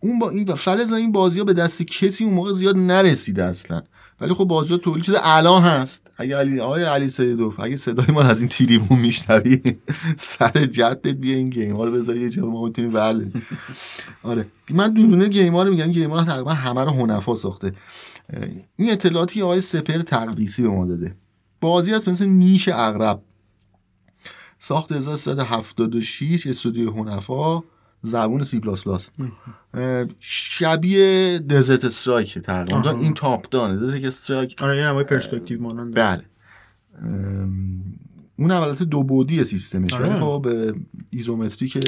اون 0.00 0.18
با 0.18 0.30
این 0.30 0.44
فلذا 0.44 0.92
این 0.92 1.12
بازی 1.12 1.38
ها 1.38 1.44
به 1.44 1.52
دست 1.52 1.82
کسی 1.82 2.24
اون 2.24 2.34
موقع 2.34 2.52
زیاد 2.52 2.76
نرسیده 2.76 3.44
اصلا. 3.44 3.82
ولی 4.20 4.34
خب 4.34 4.44
بازی 4.44 4.78
تولید 4.78 5.04
شده. 5.04 5.18
الان 5.22 5.62
هست. 5.62 6.10
اگه 6.16 6.36
علی 6.36 6.60
آقای 6.60 6.84
علی 6.84 7.08
سیدوف 7.08 7.60
اگه 7.60 7.76
صدای 7.76 8.06
ما 8.08 8.22
از 8.22 8.40
این 8.40 8.48
تریبون 8.48 8.98
میشنوی 8.98 9.62
سر 10.16 10.50
جدت 10.50 11.06
بیا 11.06 11.36
این 11.36 11.50
game 11.50 11.76
ها 11.76 11.84
رو 11.84 11.92
بذار 11.92 12.16
یه 12.16 12.30
جا 12.30 12.46
ما 12.46 12.68
بتونیم 12.68 12.90
برداریم 12.90 13.42
آره. 14.22 14.46
من 14.70 14.92
دونه 14.92 15.28
game 15.28 15.54
ها 15.56 15.62
رو 15.62 15.70
میگم 15.70 15.92
game 15.92 16.10
ها 16.10 16.24
تقریبا 16.24 16.52
همه 16.52 16.84
رو 16.84 16.90
هنفا 16.90 17.34
ساخته. 17.34 17.72
این 18.76 18.90
اطلاعاتی 18.90 19.42
آقای 19.42 19.60
سپر 19.60 20.02
تقدیسی 20.02 20.62
به 20.62 20.68
ما 20.68 20.86
داده. 20.86 21.16
بازی 21.60 21.92
هست 21.94 22.08
مثل 22.08 22.26
نیش 22.26 22.68
عقرب 22.68 23.22
ساخت 24.58 24.92
1376 24.92 26.46
استودیو 26.46 26.92
هنفا 26.92 27.62
زبون 28.02 28.42
سی 28.42 28.60
پلاس 28.60 28.84
پلاس. 28.84 29.10
شبیه 30.20 31.38
Desert 31.38 31.84
Strike 31.84 32.38
تقریبا. 32.38 32.90
این 32.90 33.14
top-down 33.14 33.48
ه. 33.50 33.76
Desert 33.76 34.04
Strike. 34.04 34.62
آره 34.62 34.76
یه 34.76 35.02
پرسپکتیو 35.02 35.62
مانند. 35.62 35.94
بله. 35.94 36.24
اون 38.36 38.50
اولت 38.50 38.82
دو 38.82 39.02
بعدی 39.02 39.44
سیستمش. 39.44 39.92
ولی 39.92 40.02
آره. 40.02 40.20
خب 40.20 40.40
یه 40.44 40.74
isometric 41.10 41.62
ی 41.62 41.68
که 41.68 41.80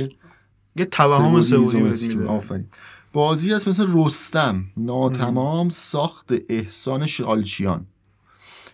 یه 0.77 0.85
توهم 0.85 1.41
سه 1.41 1.57
آفرین. 2.27 2.67
بازی 3.13 3.53
هست 3.53 3.69
مثل 3.69 3.87
رستم. 3.89 4.65
ناتمام 4.77 5.69
ساخت 5.69 6.33
احسان 6.49 7.07
شالچیان. 7.07 7.87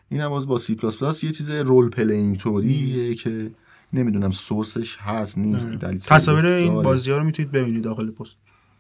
این 0.09 0.21
هم 0.21 0.29
باز 0.29 0.47
با 0.47 0.59
سی 0.59 0.75
پلاس 0.75 0.97
پلاس 0.97 1.25
یه 1.25 1.33
چیز 1.33 1.51
role 1.51 1.89
playing 1.91 2.39
طوریه 2.39 3.15
که 3.15 3.51
نمی‌دونم 3.99 4.31
source 4.31 4.80
ش 4.80 4.97
هست 4.97 5.39
نیست 5.39 5.67
دلیل 5.67 5.99
تصاویر 5.99 6.47
این 6.47 6.83
بازی 6.83 7.11
ها 7.11 7.17
رو 7.19 7.25
می‌تونید 7.25 7.53
ببینید 7.53 7.83
داخل 7.83 8.11
پست. 8.11 8.37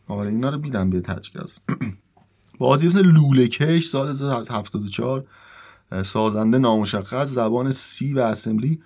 آره 0.09 0.29
اینا 0.29 0.51
رو 0.51 0.59
بیدم 0.59 0.91
به 0.91 1.01
تجگز 1.01 1.59
بازی 2.59 2.87
مثل 2.87 3.07
لوله 3.07 3.49
کش 3.49 3.85
سال 3.87 4.09
74 4.51 5.25
سازنده 6.05 6.59
نامشخص 6.59 7.29
زبان 7.29 7.71
C 7.71 8.15
و 8.15 8.19
Assembly 8.19 8.81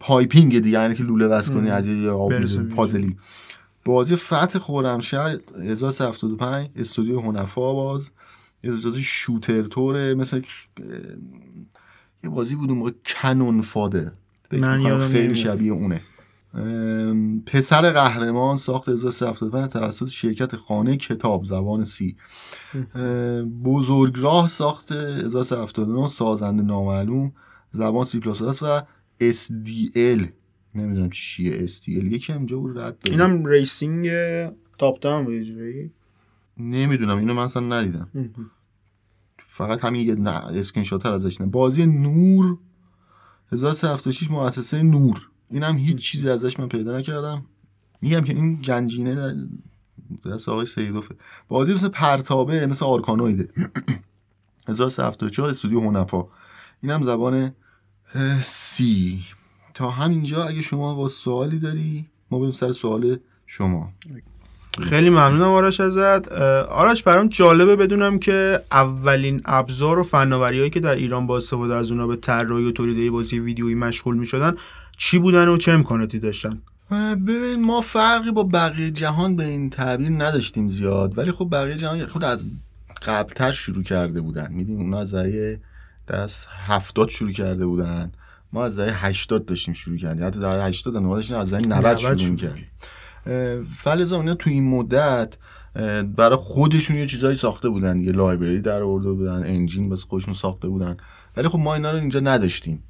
piping 0.00 0.52
دیگه 0.58 0.80
یعنی 0.80 0.94
که 0.94 1.02
لوله 1.02 1.26
وصل 1.26 1.54
کنی 1.54 1.70
از 1.70 1.86
یه 1.86 2.62
puzzle 2.62 3.03
ی. 3.03 3.16
بازی 3.84 4.16
فتح 4.16 4.58
خرمشهر 4.58 5.38
1375 5.60 6.70
استودیو 6.76 7.20
هنفا 7.20 7.72
باز 7.72 8.10
یه 8.62 8.92
shooter 9.02 9.62
طوره 9.62 10.14
مثل 10.14 10.42
یه 12.24 12.30
بازی 12.30 12.54
بود 12.56 12.70
اون 12.70 12.78
موقع 12.78 12.90
Cannon 13.06 13.62
Fodder 13.62 14.12
من 14.52 15.08
خیلی 15.08 15.34
شبیه 15.34 15.72
اونه. 15.72 16.00
پسر 17.46 17.90
قهرمان 17.90 18.56
ساخت 18.56 18.88
1375 18.88 19.70
توسط 19.70 20.06
شرکت 20.06 20.56
خانه 20.56 20.96
کتاب 20.96 21.44
زبان 21.44 21.84
C. 21.84 22.16
بزرگراه 23.64 24.48
ساخت 24.48 24.92
1379 24.92 26.08
سازنده 26.08 26.62
نامعلوم 26.62 27.32
زبان 27.72 28.04
سی 28.04 28.20
پلاس 28.20 28.62
و 28.62 28.80
SDL 29.20 30.24
نمی‌دونم 30.74 31.10
چیه 31.10 31.66
SDL 31.66 31.88
یکی 31.88 32.32
اینجا 32.32 32.58
بود 32.58 32.78
رد 32.78 32.98
داره 32.98 33.24
اینم 33.24 33.44
racing 33.44 34.10
top 34.78 35.00
down 35.00 35.24
بود 35.24 35.90
نمی‌دونم 36.56 37.18
اینو 37.18 37.34
من 37.34 37.42
اصلا 37.42 37.62
ندیدم. 37.62 38.08
فقط 39.48 39.84
همین 39.84 40.06
یه 40.06 40.30
اسکرین 40.30 40.84
شات 40.84 41.06
ازش 41.06 41.40
نه 41.40 41.46
بازی 41.46 41.86
نور 41.86 42.58
1376 43.52 44.30
مؤسسه 44.30 44.82
نور. 44.82 45.28
اینم 45.50 45.76
هیچ 45.76 45.96
چیزی 45.96 46.30
ازش 46.30 46.60
من 46.60 46.68
پیدا 46.68 46.98
نکردم. 46.98 47.44
میگم 48.00 48.20
که 48.20 48.34
این 48.34 48.56
گنجینه 48.56 49.14
در 49.14 49.34
دست 50.30 50.48
آقای 50.48 50.66
سیدوفه. 50.66 51.14
بازی 51.48 51.74
مثل 51.74 51.88
پرتابه 51.88 52.66
مثل 52.66 52.84
Arkanoid 52.84 53.41
ه 53.41 53.48
1374 54.68 55.48
استودیو 55.50 55.80
هونپا 55.80 56.28
اینم 56.82 57.02
زبان 57.02 57.52
سی 58.40 59.24
تا 59.74 59.90
همینجا 59.90 60.44
اگه 60.44 60.62
شما 60.62 60.94
با 60.94 61.08
سوالی 61.08 61.58
داری 61.58 62.06
ما 62.30 62.38
بریم 62.38 62.52
سر 62.52 62.72
سوال 62.72 63.18
شما. 63.46 63.92
خیلی 64.82 65.10
ممنونم 65.10 65.42
آرش 65.42 65.80
ازت. 65.80 66.32
آرش 66.68 67.02
برام 67.02 67.28
جالبه 67.28 67.76
بدونم 67.76 68.18
که 68.18 68.62
اولین 68.72 69.42
ابزار 69.44 69.98
و 69.98 70.02
فناوریهایی 70.02 70.70
که 70.70 70.80
در 70.80 70.94
ایران 70.94 71.26
با 71.26 71.36
استفاده 71.36 71.74
از 71.74 71.90
اونا 71.90 72.06
به 72.06 72.16
طراحی 72.16 72.64
و 72.64 72.72
تولید 72.72 73.12
بازی 73.12 73.38
ویدیویی 73.40 73.74
مشغول 73.74 74.16
می‌شدن 74.16 74.54
چی 74.96 75.18
بودن 75.18 75.48
و 75.48 75.56
چه 75.56 75.72
امکاناتی 75.72 76.18
داشتن؟ 76.18 76.58
ببین 77.26 77.64
ما 77.64 77.80
فرقی 77.80 78.30
با 78.30 78.42
بقیه 78.42 78.90
جهان 78.90 79.36
به 79.36 79.44
این 79.44 79.70
تعبیر 79.70 80.10
نداشتیم 80.10 80.68
زیاد. 80.68 81.18
ولی 81.18 81.32
خب 81.32 81.48
بقیه 81.52 81.76
جهان 81.76 82.06
خود 82.06 82.24
از 82.24 82.46
قبلتر 83.06 83.50
شروع 83.50 83.82
کرده 83.82 84.20
بودن. 84.20 84.52
میدیم 84.52 84.78
اونا 84.78 85.00
از 85.00 85.14
دهه 85.14 85.60
دست 86.08 86.48
هفتاد 86.66 87.08
شروع 87.08 87.32
کرده 87.32 87.66
بودن. 87.66 88.12
ما 88.52 88.64
از 88.64 88.78
دهه 88.78 89.06
هشتاد 89.06 89.44
داشتیم 89.44 89.74
شروع 89.74 89.96
کردیم. 89.96 90.26
حتی 90.26 90.40
دهه 90.40 90.64
هشتاد 90.64 90.96
از 90.96 91.50
دهه 91.50 91.60
90 91.60 91.98
شروع 91.98 92.36
کردیم. 92.36 92.66
فلزا 93.76 94.20
اینا 94.20 94.34
تو 94.34 94.50
این 94.50 94.70
مدت 94.70 95.34
برای 96.16 96.36
خودشون 96.36 96.96
یه 96.96 97.06
چیزایی 97.06 97.36
ساخته 97.36 97.68
بودن 97.68 98.00
یه 98.00 98.12
لایبرری 98.12 98.60
در 98.60 98.82
آورده 98.82 99.12
بودن 99.12 99.42
انجین 99.46 99.88
بس 99.88 100.02
خودشون 100.04 100.34
ساخته 100.34 100.68
بودن. 100.68 100.96
ولی 101.36 101.48
خب 101.48 101.58
ما 101.58 101.74
اینا 101.74 101.90
رو 101.90 101.98
اینجا 101.98 102.20
نداشتیم. 102.20 102.82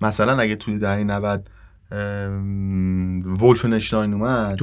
مثلا 0.00 0.38
اگه 0.38 0.56
توی 0.56 0.78
دهه 0.78 1.04
90 1.04 1.50
ولفنشتاین 3.40 4.14
اومد. 4.14 4.58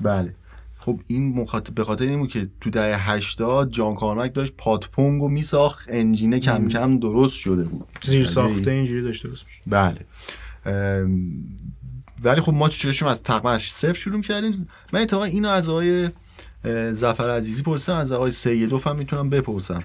بله. 0.00 0.34
خب 0.78 1.00
این 1.06 1.40
مخاطب 1.40 1.74
به 1.74 1.84
خاطر 1.84 2.04
این 2.04 2.26
که 2.26 2.48
تو 2.60 2.70
دهه 2.70 3.10
80 3.10 3.70
جان 3.70 3.94
کارمک 3.94 4.34
داشت 4.34 4.52
پاتپونگو 4.58 5.28
میساخت 5.28 5.86
انجینه 5.88 6.40
کم 6.40 6.68
کم 6.68 6.98
درست 6.98 7.34
شده 7.34 7.64
بود. 7.64 7.88
زیر 8.02 8.14
یعنی 8.14 8.26
ساخته 8.26 8.70
اینجوری 8.70 9.02
داشته 9.02 9.28
درست 9.28 9.44
بله. 9.66 10.06
ولی 12.24 12.40
خب 12.40 12.54
ما 12.54 12.68
چشم 12.68 13.06
از 13.06 13.22
تقریبا 13.22 13.58
صفر 13.58 13.92
شروع 13.92 14.22
کردیم. 14.22 14.68
من 14.92 15.00
اتفاقا 15.00 15.24
اینو 15.24 15.48
از 15.48 15.68
آقای 15.68 16.10
زفر 16.92 17.30
عزیزی 17.30 17.62
پرسیدم 17.62 17.96
از 17.98 18.12
آقای 18.12 18.32
سیدوف 18.32 18.86
هم 18.86 18.96
می‌تونم 18.96 19.30
بپرسم. 19.30 19.82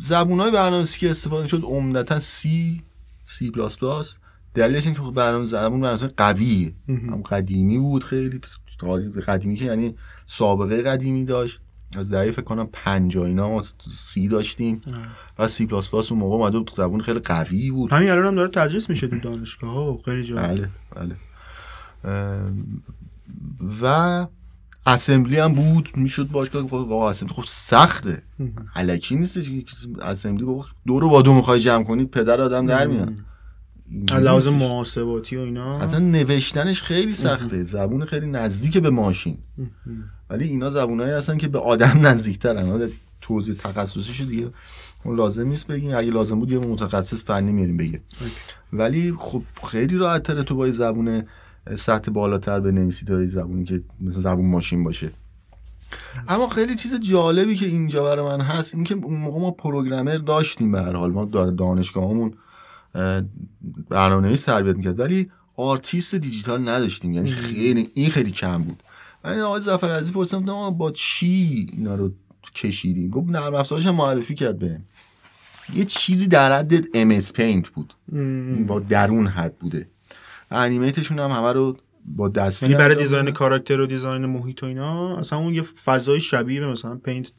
زبون 0.00 0.40
های 0.40 0.50
برنامه‌نویسی 0.50 1.00
که 1.00 1.10
استفاده 1.10 1.46
شد 1.46 1.62
عمدتا 1.64 2.18
سی 2.18 2.82
سی 3.26 3.50
پلاس 3.50 3.76
پلاس 3.76 4.16
دلیلش 4.54 4.86
این 4.86 4.94
که 4.94 5.00
خب 5.00 5.10
برنامه 5.10 5.46
زبون 5.46 5.80
برنامه 5.80 6.12
قوی 6.16 6.74
هم 6.88 7.22
قدیمی 7.22 7.78
بود 7.78 8.04
خیلی 8.04 8.40
قدیمی 9.26 9.56
که 9.56 9.64
یعنی 9.64 9.94
سابقه 10.26 10.82
قدیمی 10.82 11.24
داشت. 11.24 11.60
از 11.96 12.10
دهه 12.10 12.30
فکر 12.30 12.42
کنم 12.42 12.68
50 12.72 13.24
اینا 13.24 13.48
ما 13.48 13.64
C 13.94 14.28
داشتیم. 14.28 14.80
و 15.38 15.48
سی 15.48 15.66
پلاس 15.66 15.88
پلاس 15.88 16.12
اون 16.12 16.20
موقع 16.20 16.34
اومده 16.34 16.58
بود 16.58 16.70
زبون 16.76 17.00
خیلی 17.00 17.18
قوی 17.18 17.70
بود. 17.70 17.92
همین 17.92 18.10
الان 18.10 18.26
هم 18.26 18.34
داره 18.34 18.48
تدریس 18.48 18.90
میشه 18.90 19.06
تو 19.06 19.18
دانشگاه 19.18 19.70
ها 19.70 19.98
خیلی 20.04 20.24
جا. 20.24 20.36
بله. 20.36 20.68
بله. 20.98 21.16
و 23.82 24.26
Assembly 24.86 25.38
هم 25.38 25.54
بود 25.54 25.88
می‌شد 25.94 26.28
باشگاه 26.28 26.70
واقعا 26.70 27.10
Assembly 27.10 27.36
خب 27.36 27.44
سخته. 27.46 28.22
الکی 28.76 29.16
نیستش 29.16 29.50
که 29.50 29.64
اسمبلی 30.02 30.44
با 30.44 30.66
دو 30.86 31.00
رو 31.00 31.08
با 31.08 31.22
دو 31.22 31.34
می‌خوای 31.34 31.60
جمع 31.60 31.84
کنی 31.84 32.04
پدر 32.04 32.40
آدم 32.40 32.66
در 32.66 32.86
میاد. 32.86 33.12
لازم 34.20 34.54
محاسباتی 34.54 35.36
و 35.36 35.40
اینا. 35.40 35.78
اصلا 35.78 35.98
نوشتنش 35.98 36.82
خیلی 36.82 37.12
سخته. 37.12 37.64
زبون 37.64 38.04
خیلی 38.04 38.26
نزدیک 38.26 38.78
به 38.78 38.90
ماشین. 38.90 39.38
ولی 40.30 40.44
اینا 40.44 40.70
زبونایی 40.70 41.12
هستن 41.12 41.38
که 41.38 41.48
به 41.48 41.58
آدم 41.58 41.98
نزدیکترن. 42.06 42.90
توضیح 43.20 43.54
تخصصیشو 43.54 44.24
دیگه 44.24 44.50
اون 45.04 45.16
لازم 45.16 45.48
نیست 45.48 45.66
بگین 45.66 45.94
اگه 45.94 46.10
لازم 46.10 46.38
بود 46.38 46.50
یه 46.50 46.58
متخصص 46.58 47.24
فنی 47.24 47.52
میریم 47.52 47.76
بگه 47.76 48.00
ولی 48.72 49.14
خب 49.18 49.42
خیلی 49.70 49.96
راحت 49.96 50.22
تره 50.22 50.42
تو 50.42 50.54
با 50.54 50.70
زبون 50.70 51.22
سطح 51.76 52.10
بالاتر 52.10 52.60
بنویسی 52.60 53.06
تا 53.06 53.26
زبونی 53.26 53.64
که 53.64 53.82
مثل 54.00 54.20
زبون 54.20 54.46
ماشین 54.46 54.84
باشه. 54.84 55.10
اما 56.28 56.48
خیلی 56.48 56.74
چیز 56.74 57.00
جالبی 57.00 57.56
که 57.56 57.66
اینجا 57.66 58.04
برای 58.04 58.24
من 58.26 58.40
هست 58.40 58.74
این 58.74 58.84
که 58.84 58.94
اون 58.94 59.16
موقع 59.16 59.40
ما 59.40 59.50
programmer 59.50 60.16
داشتیم 60.16 60.72
به 60.72 60.82
هر 60.82 60.92
حال. 60.92 61.10
ما 61.10 61.24
دانشگاهمون 61.24 62.34
برنامه‌نویس 63.88 64.42
تربیت 64.42 64.76
می‌کرد. 64.76 65.00
ولی 65.00 65.30
artist 65.56 66.14
digital 66.14 66.68
نداشتیم. 66.68 67.14
یعنی 67.14 67.30
خیلی 67.30 67.90
این 67.94 68.10
خیلی 68.10 68.30
کم 68.30 68.62
بود. 68.62 68.82
من 69.24 69.40
آقای 69.40 69.60
ظفر 69.60 69.90
عزیز 69.90 70.12
پرسیدم 70.12 70.70
با 70.70 70.90
چی 70.90 71.66
اینا 71.72 71.94
رو 71.94 72.10
کشیدیم 72.54 73.10
گفت 73.10 73.30
نرم 73.30 73.54
افزارش 73.54 73.86
معرفی 73.86 74.34
کرد 74.34 74.58
به 74.58 74.80
یه 75.74 75.84
چیزی 75.84 76.28
در 76.28 76.58
حد 76.58 76.72
MS 76.94 77.20
Paint 77.34 77.68
بود. 77.68 77.94
یا 78.66 78.80
در 78.80 79.03
اون 79.03 79.26
حد 79.26 79.58
بوده. 79.58 79.88
animate 80.50 80.93
شون 80.93 81.18
هم 81.18 81.30
همه 81.30 81.52
رو 81.52 81.76
با 82.04 82.28
دستی 82.28 82.66
یعنی 82.66 82.78
برای 82.78 82.96
design 82.96 83.30
کاراکتر 83.30 83.80
و 83.80 83.86
design 83.86 84.26
محیط 84.26 84.62
و 84.62 84.66
اینا 84.66 85.16
اصلا 85.18 85.38
اون 85.38 85.54
یه 85.54 85.62
فضای 85.62 86.20
شبیه 86.20 86.60
به 86.60 86.66
مثلا 86.66 86.94
Paint 86.94 87.32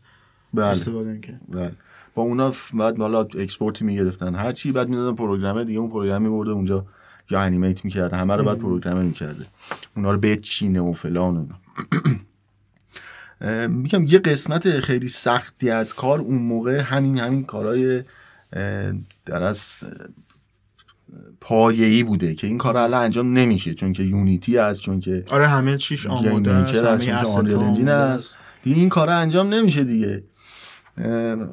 بله. 0.54 0.66
استفاده 0.66 1.14
می‌کنه 1.14 1.40
بله. 1.50 1.72
با 2.16 2.24
اونا 2.24 2.54
بعد 2.74 2.98
حالا 2.98 3.20
export 3.22 3.77
ی 3.77 3.86
می‌گرفتن. 3.86 4.36
هر 4.36 4.52
چی 4.52 4.72
بعد 4.72 4.90
می‌دادن 4.90 5.16
programmer 5.16 5.64
دیگه 5.64 5.80
اون 5.80 5.90
program 5.90 6.22
میبرده 6.22 6.52
اونجا 6.52 6.86
یا 7.30 7.42
animate 7.42 7.86
می‌کرده 7.86 8.18
همه 8.18 8.36
رو 8.36 8.44
بعد 8.44 8.58
programmer 8.58 9.02
می‌کرده. 9.02 9.46
اونا 9.96 10.12
رو 10.12 10.36
چینه 10.36 10.82
و 10.82 10.94
فلان 10.94 11.38
و 11.38 11.46
میگم 13.70 14.04
یه 14.04 14.20
قسمت 14.20 14.80
خیلی 14.80 15.08
سختی 15.08 15.70
از 15.70 15.94
کار 15.94 16.20
اون 16.20 16.38
موقع 16.38 16.80
همین 16.80 17.20
همین 17.20 17.44
کارهای 17.44 18.04
در 19.26 19.44
از 19.44 19.78
پایه‌ای 21.42 22.04
بوده 22.04 22.36
که 22.36 22.48
این 22.48 22.58
کار 22.58 22.78
الان 22.78 23.04
انجام 23.04 23.34
نمیشه 23.38 23.74
چون 23.74 23.94
که 23.94 24.04
یونیتی 24.04 24.58
هست 24.58 24.82
چون 24.82 25.00
که 25.00 25.26
آره 25.30 25.48
همه 25.48 25.78
چیش 25.78 26.08
آماده 26.08 26.52
است 26.52 26.76
همه 26.76 27.92
است. 27.92 28.38
این 28.64 28.90
کار 28.90 29.10
انجام 29.10 29.54
نمیشه 29.54 29.84
دیگه. 29.84 30.24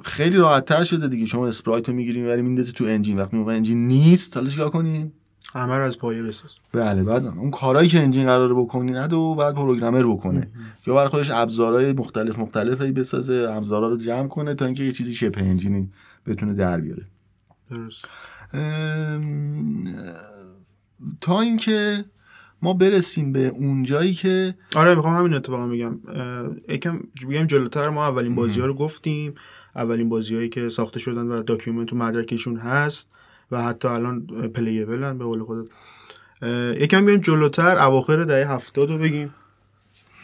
خیلی 0.04 0.36
راحت 0.36 0.64
تر 0.64 0.84
شده 0.84 1.08
دیگه. 1.08 1.26
شما 1.26 1.46
اسپرایت 1.46 1.88
رو 1.88 1.94
می‌گیری 1.94 2.20
می‌بری 2.20 2.42
میندازی 2.42 2.72
تو 2.72 2.84
انجین. 2.84 3.20
وقتی 3.20 3.36
موقع 3.36 3.54
انجین 3.54 3.88
نیست 3.88 4.36
حالا 4.36 4.48
چیکار 4.48 4.70
کنی 4.70 5.12
همه 5.54 5.76
رو 5.76 5.84
از 5.84 5.98
پایه 5.98 6.22
بساز. 6.22 6.50
بله 6.72 7.04
بعد 7.04 7.26
اون 7.26 7.50
کارهایی 7.50 7.88
که 7.88 8.00
انجین 8.00 8.26
قراره 8.26 8.54
بکنی 8.54 8.92
نده 8.92 9.16
و 9.16 9.34
بعد 9.34 9.54
پروگرامر 9.54 10.02
بکنه. 10.02 10.50
یا 10.86 10.94
برای 10.94 11.08
خودش 11.08 11.30
ابزارهای 11.30 11.92
مختلف 11.92 12.38
مختلفی 12.38 12.92
بسازه 12.92 13.48
ابزارا 13.50 13.88
رو 13.88 13.96
جمع 13.96 14.28
کنه 14.28 14.54
تا 14.54 14.66
اینکه 14.66 14.82
یه 14.82 14.92
چیزی 14.92 15.14
شبه 15.14 15.42
انجینی 15.42 15.90
بتونه 16.26 16.54
در 16.54 16.80
بیاره. 16.80 17.06
درست. 17.70 18.04
تا 21.20 21.40
اینکه 21.40 22.04
ما 22.62 22.72
برسیم 22.72 23.32
به 23.32 23.46
اون 23.46 23.82
جایی 23.82 24.14
که 24.14 24.54
آره 24.76 24.94
می‌خوام 24.94 25.14
همین 25.14 25.34
اتفاقا 25.34 25.66
میگم 25.66 25.98
یکم 26.68 27.00
بگم 27.30 27.46
جلوتر 27.46 27.88
ما 27.88 28.06
اولین 28.06 28.34
بازی 28.34 28.60
ها 28.60 28.66
رو 28.66 28.74
گفتیم. 28.74 29.34
اولین 29.76 30.08
بازی 30.08 30.34
هایی 30.34 30.48
که 30.48 30.68
ساخته 30.68 30.98
شدن 30.98 31.26
و 31.26 31.42
document 31.42 31.92
و 31.92 31.96
مدرکشون 31.96 32.56
هست. 32.56 33.16
و 33.50 33.62
حتی 33.62 33.88
الان 33.88 34.26
playable 34.26 35.08
ن 35.08 35.18
به 35.18 35.24
قول 35.24 35.42
خودت. 35.44 35.68
یکم 36.80 37.04
بیایم 37.04 37.20
جلوتر 37.20 37.78
اواخر 37.78 38.24
دهه 38.24 38.52
هفتاد 38.52 38.90
رو 38.90 38.98
بگیم. 38.98 39.34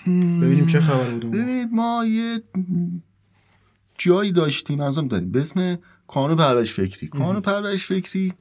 ببینیم 0.06 0.66
چه 0.66 0.80
خبر 0.80 1.10
بود 1.10 1.30
ببینید 1.30 1.68
ما 1.72 2.04
یه 2.04 2.42
جایی 3.98 4.32
داشتیم 4.32 4.80
هنوزم 4.80 5.08
داریم. 5.08 5.32
به 5.32 5.40
اسم 5.40 5.78
کانون 6.06 6.36
پرورش 6.36 6.74
فکری. 6.74 7.08
کانون 7.08 7.40
پرورش 7.40 7.86
فکری 7.86 8.34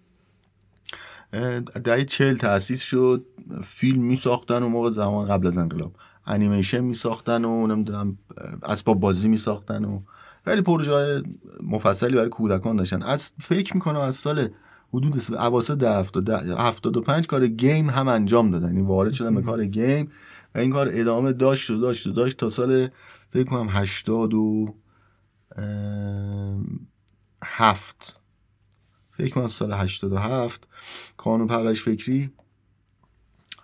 دهه 1.84 2.04
چل 2.06 2.36
تاسیس 2.36 2.82
شد. 2.82 3.26
فیلم 3.64 4.04
می 4.04 4.18
ساختن 4.18 4.64
و 4.64 4.70
موقع 4.70 4.92
زمان 4.92 5.28
قبل 5.28 5.48
از 5.48 5.58
انقلاب. 5.58 5.96
انیمیشن 6.28 6.80
می 6.80 6.94
ساختن 6.94 7.46
و 7.46 7.68
نمی‌دونم 7.68 8.18
اسباب 8.64 9.00
بازی 9.00 9.28
می 9.28 9.38
ساختن 9.38 9.86
و 9.86 10.02
خیلی 10.46 10.62
پروژه 10.62 11.24
مفصلی 11.64 12.16
برای 12.16 12.30
کودکان 12.30 12.76
داشتن. 12.76 13.04
از 13.04 13.34
فکر 13.40 13.74
می‌کنم 13.74 14.00
از 14.00 14.16
سال 14.16 14.50
حدود 14.94 15.34
اواسط 15.34 15.84
هفتاد 16.58 16.98
و 16.98 17.02
پنج 17.02 17.28
کار 17.28 17.48
game 17.48 17.90
هم 17.90 18.08
انجام 18.08 18.52
دادن. 18.52 18.68
یعنی 18.68 18.82
وارد 18.82 19.14
شدن 19.14 19.36
به 19.36 19.42
کار 19.42 19.66
game 19.66 20.12
و 20.56 20.60
این 20.60 20.72
کار 20.72 20.90
ادامه 20.94 21.34
داشت 21.34 21.70
و 21.70 21.78
داشت 21.78 22.08
و 22.08 22.12
داشت 22.12 22.38
تا 22.38 22.50
سال 22.50 22.88
فکر 23.30 23.44
کنم 23.50 23.68
هشتاد 23.70 24.34
و 24.34 24.76
هفت. 27.44 28.20
فکر 29.12 29.34
کنم 29.34 29.48
سال 29.48 29.74
87 29.74 30.68
کانون 31.18 31.48
پرورش 31.48 31.82
فکری 31.82 32.32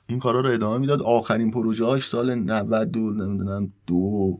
این 0.07 0.19
کارا 0.19 0.41
رو 0.41 0.49
ادامه 0.49 0.77
می‌داد. 0.77 1.01
آخرین 1.01 1.51
پروژه 1.51 1.85
هاش 1.85 2.07
سال 2.07 2.35
92 2.35 2.99
نمی‌دونم 2.99 3.73
دو. 3.87 4.39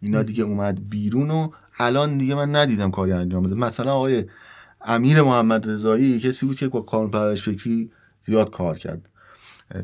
اینا 0.00 0.22
دیگه 0.22 0.44
اومد 0.44 0.88
بیرون 0.88 1.30
و 1.30 1.50
الان 1.78 2.18
دیگه 2.18 2.34
من 2.34 2.56
ندیدم 2.56 2.90
کاری 2.90 3.12
انجام 3.12 3.42
بده. 3.42 3.54
مثلا 3.54 3.92
آقای 3.92 4.24
امیر 4.86 5.22
محمد 5.22 5.68
رضایی 5.68 6.20
کسی 6.20 6.46
بود 6.46 6.56
که 6.56 6.68
با 6.68 6.80
کانون 6.80 7.34
فکری 7.34 7.90
زیاد 8.26 8.50
کار 8.50 8.78
کرد. 8.78 9.08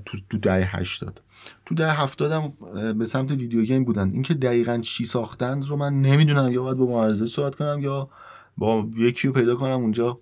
تو 0.05 0.19
تو 0.31 0.39
دهه 0.39 0.77
80 0.77 1.21
تو 1.67 1.75
دهه 1.75 2.03
70 2.03 2.33
هم 2.33 2.53
به 2.99 3.07
سمت 3.07 3.31
video 3.31 3.63
game 3.63 3.85
بودن. 3.85 4.11
اینکه 4.11 4.35
دقیقا 4.35 4.79
چی 4.79 5.05
ساختن 5.05 5.63
رو 5.63 5.77
من 5.77 6.01
نمی‌دونم. 6.01 6.53
یا 6.53 6.63
باید 6.63 6.77
با 6.77 6.87
معرضه 6.87 7.27
صحبت 7.27 7.55
کنم 7.55 7.81
یا 7.83 8.11
با 8.59 8.89
یکی 8.97 9.29
رو 9.29 9.35
پیدا 9.35 9.57
کنم 9.57 9.81
اونجا. 9.81 10.21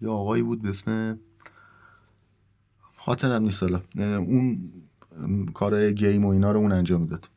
یا 0.00 0.12
آقایی 0.12 0.42
بود 0.42 0.62
به 0.62 0.68
اسم 0.68 1.18
خاطرم 2.96 3.42
نیست 3.42 3.62
حالا. 3.62 3.80
اون 4.18 4.72
کارهای 5.54 5.94
game 5.94 6.24
و 6.24 6.28
اینا 6.28 6.52
رو 6.52 6.60
اون 6.60 6.72
انجام 6.72 7.00
می‌داد. 7.00 7.28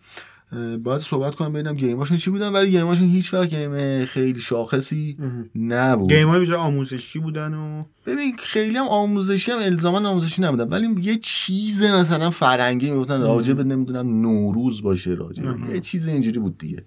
باید 0.83 1.01
صحبت 1.01 1.35
کنم 1.35 1.53
ببینم 1.53 1.75
game 1.75 1.96
اشون 1.96 2.17
چی 2.17 2.29
بودن 2.29 2.49
ولی 2.49 2.71
game 2.71 2.90
اشون 2.90 3.09
هیچ 3.09 3.33
وقت 3.33 3.49
game 3.49 4.05
خیلی 4.05 4.39
شاخصی 4.39 5.17
نبود. 5.55 6.13
game 6.13 6.29
های 6.29 6.53
آموزشی 6.53 7.19
بودن 7.19 7.53
و 7.53 7.83
ببین 8.05 8.35
خیلی 8.39 8.77
هم 8.77 8.87
آموزشی 8.87 9.51
هم 9.51 9.59
الزاما 9.59 10.09
آموزشی 10.09 10.41
نبودن 10.41 10.69
ولی 10.69 11.01
یه 11.01 11.17
چیز 11.17 11.83
مثلا 11.83 12.29
فرنگی 12.29 12.91
می‌گفتن 12.91 13.21
راجع 13.21 13.53
به 13.53 13.63
نمی‌دونم 13.63 14.21
نوروز 14.21 14.81
باشه 14.81 15.11
راجع 15.11 15.43
یه 15.73 15.79
چیز 15.79 16.07
اینجوری 16.07 16.39
بود 16.39 16.57
دیگه. 16.57 16.85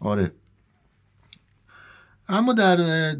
آره. 0.00 0.32
اما 2.28 2.52
در 2.52 3.16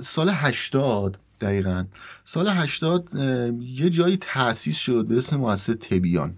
سال 0.00 0.30
80 0.32 1.18
دقیقا 1.40 1.84
سال 2.24 2.48
80 2.48 3.14
یه 3.60 3.90
جایی 3.90 4.18
تأسیس 4.20 4.76
شد 4.76 5.06
به 5.06 5.16
اسم 5.16 5.36
مؤسسه 5.36 5.74
تبیان. 5.74 6.34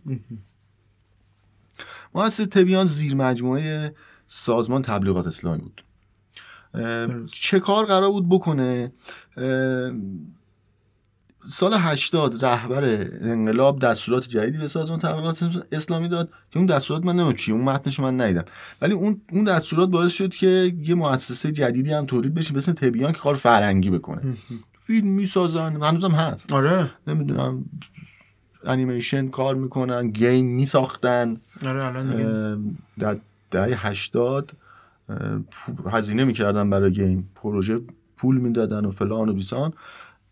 مؤسسه 2.14 2.46
تبیان 2.46 2.86
زیر 2.86 3.14
مجموعه 3.14 3.94
سازمان 4.28 4.82
تبلیغات 4.82 5.26
اسلامی 5.26 5.62
بود. 5.62 5.84
چه 7.32 7.60
کار 7.60 7.84
قرار 7.84 8.10
بود 8.10 8.28
بکنه؟ 8.28 8.92
سال 11.48 11.74
80 11.74 12.44
رهبر 12.44 12.84
انقلاب 13.20 13.78
دستورات 13.78 14.28
جدیدی 14.28 14.58
به 14.58 14.68
سازمان 14.68 14.98
تبلیغات 14.98 15.64
اسلامی 15.72 16.08
داد 16.08 16.28
که 16.50 16.58
اون 16.58 16.66
دستورات 16.66 17.04
من 17.04 17.12
نمی‌دونم 17.12 17.36
چیه 17.36 17.54
اون 17.54 17.64
متنش 17.64 18.00
من 18.00 18.20
ندیدم. 18.20 18.44
ولی 18.82 18.94
اون 18.94 19.20
اون 19.32 19.44
دستورات 19.44 19.88
باعث 19.88 20.12
شد 20.12 20.30
که 20.34 20.74
یه 20.82 20.94
مؤسسه 20.94 21.52
جدیدی 21.52 21.92
هم 21.92 22.06
تولید 22.06 22.34
بشه 22.34 22.54
مثل 22.54 22.72
تبیان 22.72 23.12
که 23.12 23.18
کار 23.18 23.34
فرنگی 23.34 23.90
بکنه. 23.90 24.36
فیلم 24.86 25.08
می‌سازن 25.08 25.82
هنوزم 25.82 26.10
هست. 26.10 26.52
آره. 26.52 26.90
نمی‌دونم. 27.06 27.64
انیمیشن 28.64 29.28
کار 29.28 29.54
می‌کنن 29.54 30.08
گیم 30.08 30.46
میساختن. 30.46 31.36
آره 31.66 31.84
الان 31.84 32.76
در 32.98 33.16
دهه 33.50 33.86
80 33.86 34.52
هزینه 35.92 36.24
می‌کردن 36.24 36.70
برای 36.70 36.92
گیم. 36.92 37.30
پروژه 37.34 37.80
پول 38.16 38.36
می‌دادن 38.36 38.84
و 38.84 38.90
فلان 38.90 39.28
و 39.28 39.32
بیسان. 39.32 39.72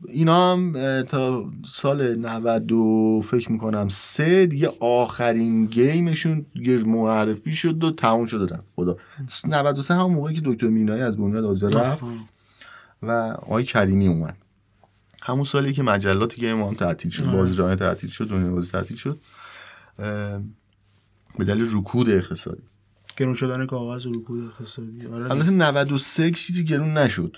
اینا 0.09 0.53
هم 0.53 0.73
تا 1.03 1.45
سال 1.67 2.17
90 2.17 3.23
فکر 3.23 3.53
می‌کنم 3.53 3.89
سه 3.89 4.47
دیگه 4.47 4.73
آخرین 4.81 5.67
گیمشون 5.67 6.47
معرفی 6.87 7.53
شد 7.53 7.85
و 7.85 7.93
تموم 7.93 8.27
شده 8.27 8.55
رفت. 8.55 8.65
خدا. 8.77 8.97
93 9.49 9.95
هم 9.95 10.11
موقعی 10.11 10.35
که 10.35 10.43
دکتر 10.45 10.67
مینایی 10.67 11.03
از 11.03 11.17
بنیاد 11.17 11.45
آزاد 11.45 11.77
رفت 11.77 12.05
و 13.03 13.11
آقای 13.43 13.65
کریمی 13.65 14.09
اومد. 14.09 14.37
همون 15.31 15.45
سالی 15.45 15.73
که 15.73 15.83
مجلات 15.83 16.35
گیم 16.35 16.63
هم 16.63 16.75
تعطیل 16.75 17.11
شد 17.11 17.25
بازیرانه 17.25 17.77
تعطیل 17.77 18.11
شد 18.11 18.29
دنیا 18.29 18.51
بازی 18.51 18.71
تعطیل 18.71 18.97
شد 18.97 19.21
به 21.39 21.45
دلیل 21.45 21.69
رکود 21.73 22.11
اقتصادی. 22.11 22.63
گرون 23.17 23.35
شدن 23.35 23.67
کاغذ 23.67 24.07
و 24.07 24.13
رکود 24.13 24.45
اقتصادی. 24.45 25.07
البته 25.07 25.51
93 25.51 26.31
چیزی 26.31 26.65
گرون 26.65 26.99
نشد. 26.99 27.37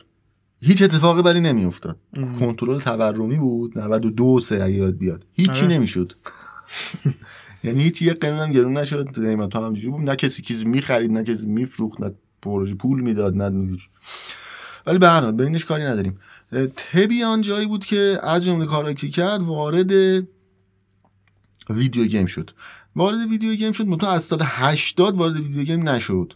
هیچ 0.61 0.83
اتفاقی 0.83 1.23
برای 1.23 1.41
نمیافتاد. 1.41 1.97
کنترل 2.41 2.79
تورمی 2.79 3.37
بود 3.37 3.79
92 3.79 4.41
سه 4.41 4.55
اگه 4.55 4.75
یاد 4.75 4.97
بیاد. 4.97 5.27
هیچی 5.33 5.67
نمی‌شد. 5.67 6.13
یعنی 7.65 7.83
هیچ 7.83 8.03
یه 8.03 8.15
قانون 8.15 8.39
هم 8.39 8.53
گرون 8.53 8.79
نشد. 8.79 9.15
قیمت 9.15 9.57
هم 9.57 9.73
بود. 9.73 10.11
نه 10.11 10.17
کسی 10.17 10.43
چیزی 10.43 10.65
می‌خرید 10.65 11.11
نه 11.11 11.25
کسی 11.25 11.47
میفروخت 11.47 12.01
نه 12.01 12.15
پروژه 12.43 12.75
پول 12.75 13.01
می‌داد 13.01 13.37
نه 13.37 13.79
ولی 14.87 14.99
به 14.99 15.09
هر 15.09 15.21
حال 15.21 15.33
بینش 15.33 15.65
کاری 15.65 15.85
نداریم. 15.85 16.19
تبیان 16.77 17.41
جایی 17.41 17.67
بود 17.67 17.85
که 17.85 18.19
از 18.23 18.45
جمله 18.45 18.67
کارهایی 18.67 18.95
که 18.95 19.09
کرد 19.09 19.43
وارد 19.43 19.93
ویدیو 21.71 22.07
گیم 22.07 22.27
شد. 22.27 22.51
وارد 22.97 23.31
ویدیو 23.31 23.55
گیم 23.55 23.73
شد. 23.73 23.87
منتها 23.87 24.11
از 24.11 24.25
سال 24.25 24.39
80 24.43 25.17
وارد 25.17 25.37
ویدیو 25.37 25.63
گیم 25.63 25.89
نشد. 25.89 26.33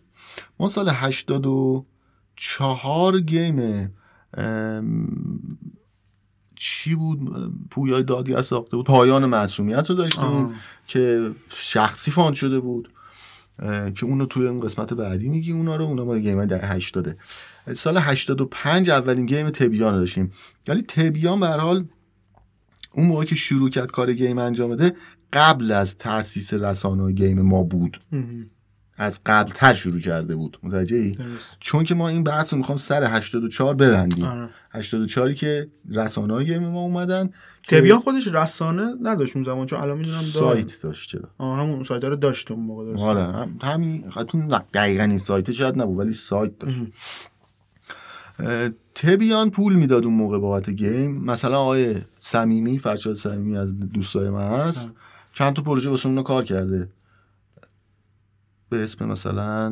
ما 0.60 0.68
سال 0.68 0.88
84 0.88 3.20
game 3.20 3.90
چی 6.54 6.94
بود؟ 6.94 7.52
پویای 7.70 8.02
دادی 8.02 8.42
ساخته 8.42 8.76
بود. 8.76 8.86
پایان 8.86 9.26
معصومیت 9.26 9.90
رو 9.90 9.96
داشتیم. 9.96 10.54
که 10.86 11.30
شخصی 11.54 12.10
fund 12.10 12.34
شده 12.34 12.60
بود 12.60 12.90
که 13.94 14.04
اونو 14.04 14.26
توی 14.26 14.46
اون 14.46 14.60
قسمت 14.60 14.94
بعدی 14.94 15.28
میگی 15.28 15.52
اونا 15.52 15.76
رو. 15.76 15.84
اونا 15.84 16.04
ما 16.04 16.18
game 16.18 16.46
دهه 16.46 16.66
80 16.66 17.16
سال 17.74 17.98
85 17.98 18.90
اولین 18.90 19.26
game 19.26 19.50
تبیان 19.50 19.94
رو 19.94 19.98
داشتیم. 19.98 20.32
ولی 20.68 20.82
تبیان 20.82 21.40
به 21.40 21.46
حال 21.46 21.84
اون 22.92 23.06
موقع 23.06 23.24
که 23.24 23.34
شروع 23.34 23.70
کرد 23.70 23.90
کار 23.90 24.12
game 24.12 24.38
انجام 24.38 24.70
بده 24.70 24.96
قبل 25.32 25.72
از 25.72 25.98
تاسیس 25.98 26.54
رسانه 26.54 27.12
game 27.12 27.42
ما 27.42 27.62
بود. 27.62 28.00
از 28.98 29.20
قبل 29.26 29.52
تر 29.52 29.74
شروع 29.74 30.00
کرده 30.00 30.36
بود. 30.36 30.58
متوجه 30.62 30.96
ای؟ 30.96 31.12
چون 31.60 31.84
که 31.84 31.94
ما 31.94 32.08
این 32.08 32.24
بحث 32.24 32.52
رو 32.52 32.58
می‌خوام 32.58 32.78
سر 32.78 33.04
84 33.04 33.74
ببندیم. 33.74 34.24
آره. 34.24 34.48
84 34.70 35.32
که 35.32 35.68
رسانه 35.90 36.34
های 36.34 36.46
گیم 36.46 36.68
ما 36.68 36.80
اومدن. 36.80 37.30
تبیان 37.68 37.98
خودش 37.98 38.28
رسانه 38.32 38.94
نداشت 39.02 39.36
اون 39.36 39.44
زمان 39.44 39.66
چون 39.66 39.80
الان 39.80 39.98
می‌دونم 39.98 40.22
سایت 40.22 40.78
داشت 40.82 41.10
چرا؟ 41.10 41.30
آه 41.38 41.58
همون 41.58 41.84
سایت 41.84 42.04
رو 42.04 42.16
داشت 42.16 42.50
اون 42.50 42.60
موقع 42.60 42.84
داشت 42.84 43.02
آره 43.02 43.22
هم 43.22 43.58
همین 43.62 44.10
خاطر 44.10 44.62
دقیقاً 44.74 45.04
این 45.04 45.18
سایت 45.18 45.52
شاید 45.52 45.82
نبود 45.82 45.98
ولی 45.98 46.12
سایت 46.12 46.58
داشت. 46.58 46.78
تبیان 48.94 49.50
پول 49.50 49.74
می‌داد 49.74 50.04
اون 50.04 50.14
موقع 50.14 50.38
بابت 50.38 50.70
گیم. 50.70 51.24
مثلا 51.24 51.58
آقای 51.58 51.96
صمیمی 52.20 52.78
فرشاد 52.78 53.14
صمیمی 53.14 53.56
از 53.56 53.78
دوستای 53.78 54.30
من 54.30 54.50
هست 54.50 54.92
چند 55.32 55.52
تا 55.52 55.62
پروژه 55.62 55.90
واسه 55.90 56.06
اون 56.06 56.22
کار 56.22 56.44
کرده. 56.44 56.88
به 58.68 58.84
اسم 58.84 59.06
مثلا 59.06 59.68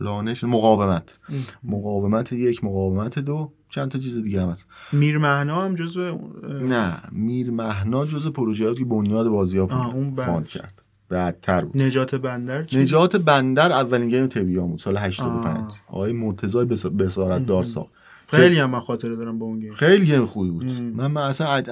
لانش 0.00 0.44
مقاومت. 0.44 1.18
مقاومت 1.62 2.32
یک 2.32 2.64
مقاومت 2.64 3.18
دو 3.18 3.52
چند 3.68 3.90
تا 3.90 3.98
چیز 3.98 4.16
دیگه 4.16 4.42
هم 4.42 4.48
هست. 4.48 4.66
میر 4.92 5.18
مهنا 5.18 5.62
هم 5.62 5.74
جزو 5.74 6.18
نه 6.44 7.02
میر 7.12 7.50
مهنا 7.50 8.06
جزو 8.06 8.30
پروژه 8.30 8.74
که 8.74 8.84
بنیاد 8.84 9.28
بازی 9.28 9.58
ها 9.58 9.92
اون 9.92 10.16
fund 10.16 10.48
کرد. 10.48 10.81
بعدتر 11.12 11.64
بود. 11.64 11.82
نجات 11.82 12.14
بندر 12.14 12.64
چی؟ 12.64 12.78
نجات 12.78 13.16
بندر 13.16 13.72
اولین 13.72 14.08
game 14.08 14.26
تبیان 14.26 14.68
بود 14.68 14.78
سال 14.78 14.96
85 14.96 15.72
آقای 15.86 16.12
مرتضی 16.12 16.64
بسارت 16.98 17.46
دار 17.46 17.64
ساخت. 17.64 17.92
خیلی 18.28 18.58
هم 18.58 18.70
من 18.70 18.80
خاطره 18.80 19.16
دارم 19.16 19.38
با 19.38 19.46
اون 19.46 19.60
game. 19.60 19.74
خیلی 19.74 20.06
game 20.06 20.26
خوبی 20.26 20.50
بود. 20.50 20.64
من, 20.64 21.06
من 21.06 21.22
اصلا 21.22 21.62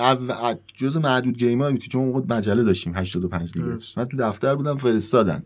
جز 0.76 0.96
معدود 0.96 1.38
gamer 1.38 1.70
بود 1.70 1.80
چون 1.80 2.04
موقع 2.04 2.34
مجله 2.34 2.62
داشتیم 2.62 2.92
85 2.96 3.52
دیگه. 3.52 3.78
من 3.96 4.04
تو 4.04 4.16
دفتر 4.16 4.54
بودم 4.54 4.76
فرستادن. 4.76 5.42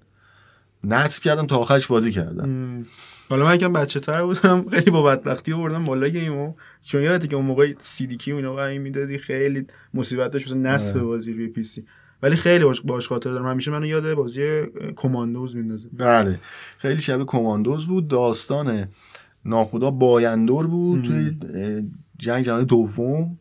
نصب 0.84 1.22
کردم 1.22 1.46
تا 1.46 1.56
آخرش 1.56 1.86
بازی 1.86 2.12
کردم 2.12 2.86
حالا 3.28 3.44
من 3.44 3.54
یکم 3.54 3.72
بچه 3.72 4.00
تر 4.00 4.24
بودم 4.24 4.68
خیلی 4.70 4.90
با 4.90 5.02
بدبختی 5.02 5.54
بردم 5.54 5.84
بالا 5.84 6.08
game 6.08 6.39
و. 6.39 6.54
چون 6.82 7.02
یادته 7.02 7.28
که 7.28 7.36
اون 7.36 7.44
موقع 7.44 7.72
CD 7.78 8.16
key 8.16 8.32
و 8.32 8.36
اینا 8.36 8.78
می‌دادی 8.78 9.18
خیلی 9.18 9.66
مصیبتش 9.94 10.46
مثلا 10.46 10.58
نصب. 10.58 11.00
بازی 11.00 11.32
روی 11.32 11.48
PC. 11.48 11.84
ولی 12.22 12.36
خیلی 12.36 12.64
باش, 12.64 12.80
باش 12.80 13.08
خاطر 13.08 13.30
دارم 13.30 13.46
همیشه 13.46 13.70
منو 13.70 13.86
یاد 13.86 14.14
بازی 14.14 14.62
Commandos 14.96 15.56
میندازه. 15.56 15.88
بله. 15.92 16.40
خیلی 16.78 17.00
شبیه 17.00 17.24
کماندوز 17.24 17.86
بود. 17.86 18.08
داستان 18.08 18.88
ناخدا 19.44 19.90
بایندور 19.90 20.66
بود. 20.66 21.04
توی 21.04 21.36
جنگ 22.18 22.44
جهانی 22.44 22.64
دوم. 22.64 23.38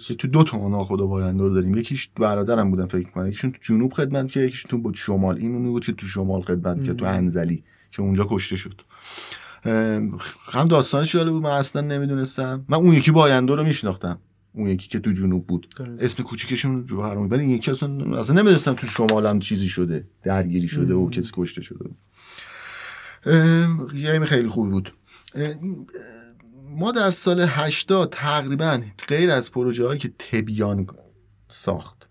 که 0.00 0.14
تو 0.14 0.28
دو 0.28 0.42
تا 0.42 0.68
ناخدا 0.68 1.06
بایندور 1.06 1.50
داریم. 1.50 1.76
یکیش 1.76 2.10
برادرم 2.16 2.70
بودن 2.70 2.86
فکر 2.86 3.10
کنم 3.10 3.26
یکیشون 3.26 3.52
تو 3.52 3.58
جنوب 3.62 3.92
خدمت 3.92 4.32
که 4.32 4.40
یکیش 4.40 4.62
تو 4.62 4.78
بود 4.78 4.94
شمال. 4.94 5.36
این 5.36 5.54
اونی 5.54 5.68
بود 5.68 5.84
که 5.84 5.92
تو 5.92 6.06
شمال 6.06 6.42
خدمت 6.42 6.84
که 6.84 6.94
تو 6.94 7.04
انزلی 7.04 7.64
که 7.90 8.02
اونجا 8.02 8.26
کشته 8.30 8.56
شد. 8.56 8.80
هم 10.52 10.68
داستانش 10.68 11.12
جالب 11.12 11.30
بود. 11.30 11.42
من 11.42 11.50
اصلا 11.50 11.82
نمی‌دونستم. 11.82 12.64
من 12.68 12.78
اون 12.78 12.92
یکی 12.94 13.10
بایندور 13.10 13.58
رو 13.58 13.64
میشناختم. 13.64 14.18
اون 14.52 14.66
یکی 14.66 14.88
که 14.88 14.98
تو 14.98 15.12
جنوب 15.12 15.46
بود. 15.46 15.74
اسم 16.00 16.22
کوچیکشون 16.22 16.88
رو 16.88 17.02
برام 17.02 17.30
ولی 17.30 17.40
این 17.40 17.50
یکی 17.50 17.70
اصلا 17.70 18.18
اصلا 18.18 18.36
نمی‌دونستم 18.36 18.74
تو 18.74 18.86
شمال 18.86 19.26
هم 19.26 19.38
چیزی 19.38 19.68
شده. 19.68 20.08
درگیری 20.22 20.68
شده 20.68 20.94
و 20.94 21.10
کسی 21.10 21.30
کشته 21.32 21.62
شده. 21.62 21.90
یه 23.94 24.24
خیلی 24.24 24.48
خوبی 24.48 24.70
بود. 24.70 24.94
ما 26.70 26.92
در 26.92 27.10
سال 27.10 27.40
80 27.48 28.12
تقریبا 28.12 28.82
غیر 29.08 29.30
از 29.30 29.52
پروژه 29.52 29.86
هایی 29.86 29.98
که 29.98 30.12
تبیان 30.18 30.86
ساخت. 31.48 32.08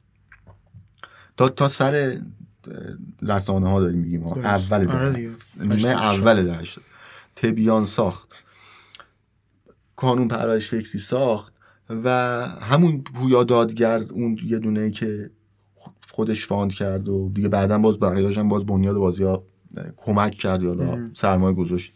تا 1.37 1.49
تا 1.49 1.69
سر 1.69 2.21
رسانه 3.21 3.69
ها 3.69 3.79
داریم 3.79 3.99
میگیم. 3.99 4.23
اول 4.23 4.87
آره 4.87 5.35
نیمه 5.59 5.89
اول 5.89 6.43
ده 6.43 6.63
تبیان 7.35 7.85
ساخت. 7.85 8.33
کانون 9.95 10.27
پرایش 10.27 10.69
فکری 10.69 10.99
ساخت. 10.99 11.53
و 11.89 12.09
همون 12.61 13.01
پویا 13.01 13.43
دادگرد 13.43 14.11
اون 14.11 14.37
یه 14.45 14.59
دونه 14.59 14.91
که 14.91 15.29
خودش 16.11 16.45
فاند 16.45 16.73
کرد 16.73 17.09
و 17.09 17.31
دیگه 17.33 17.49
بعدا 17.49 17.77
باز 17.77 17.99
بقیه‌اش 17.99 18.37
هم 18.37 18.49
باز 18.49 18.65
بنیاد 18.65 18.95
بازی 18.95 19.23
ها 19.23 19.43
کمک 19.97 20.33
کرد 20.33 20.63
یا 20.63 20.99
سرمایه 21.13 21.55
گذاشت. 21.55 21.93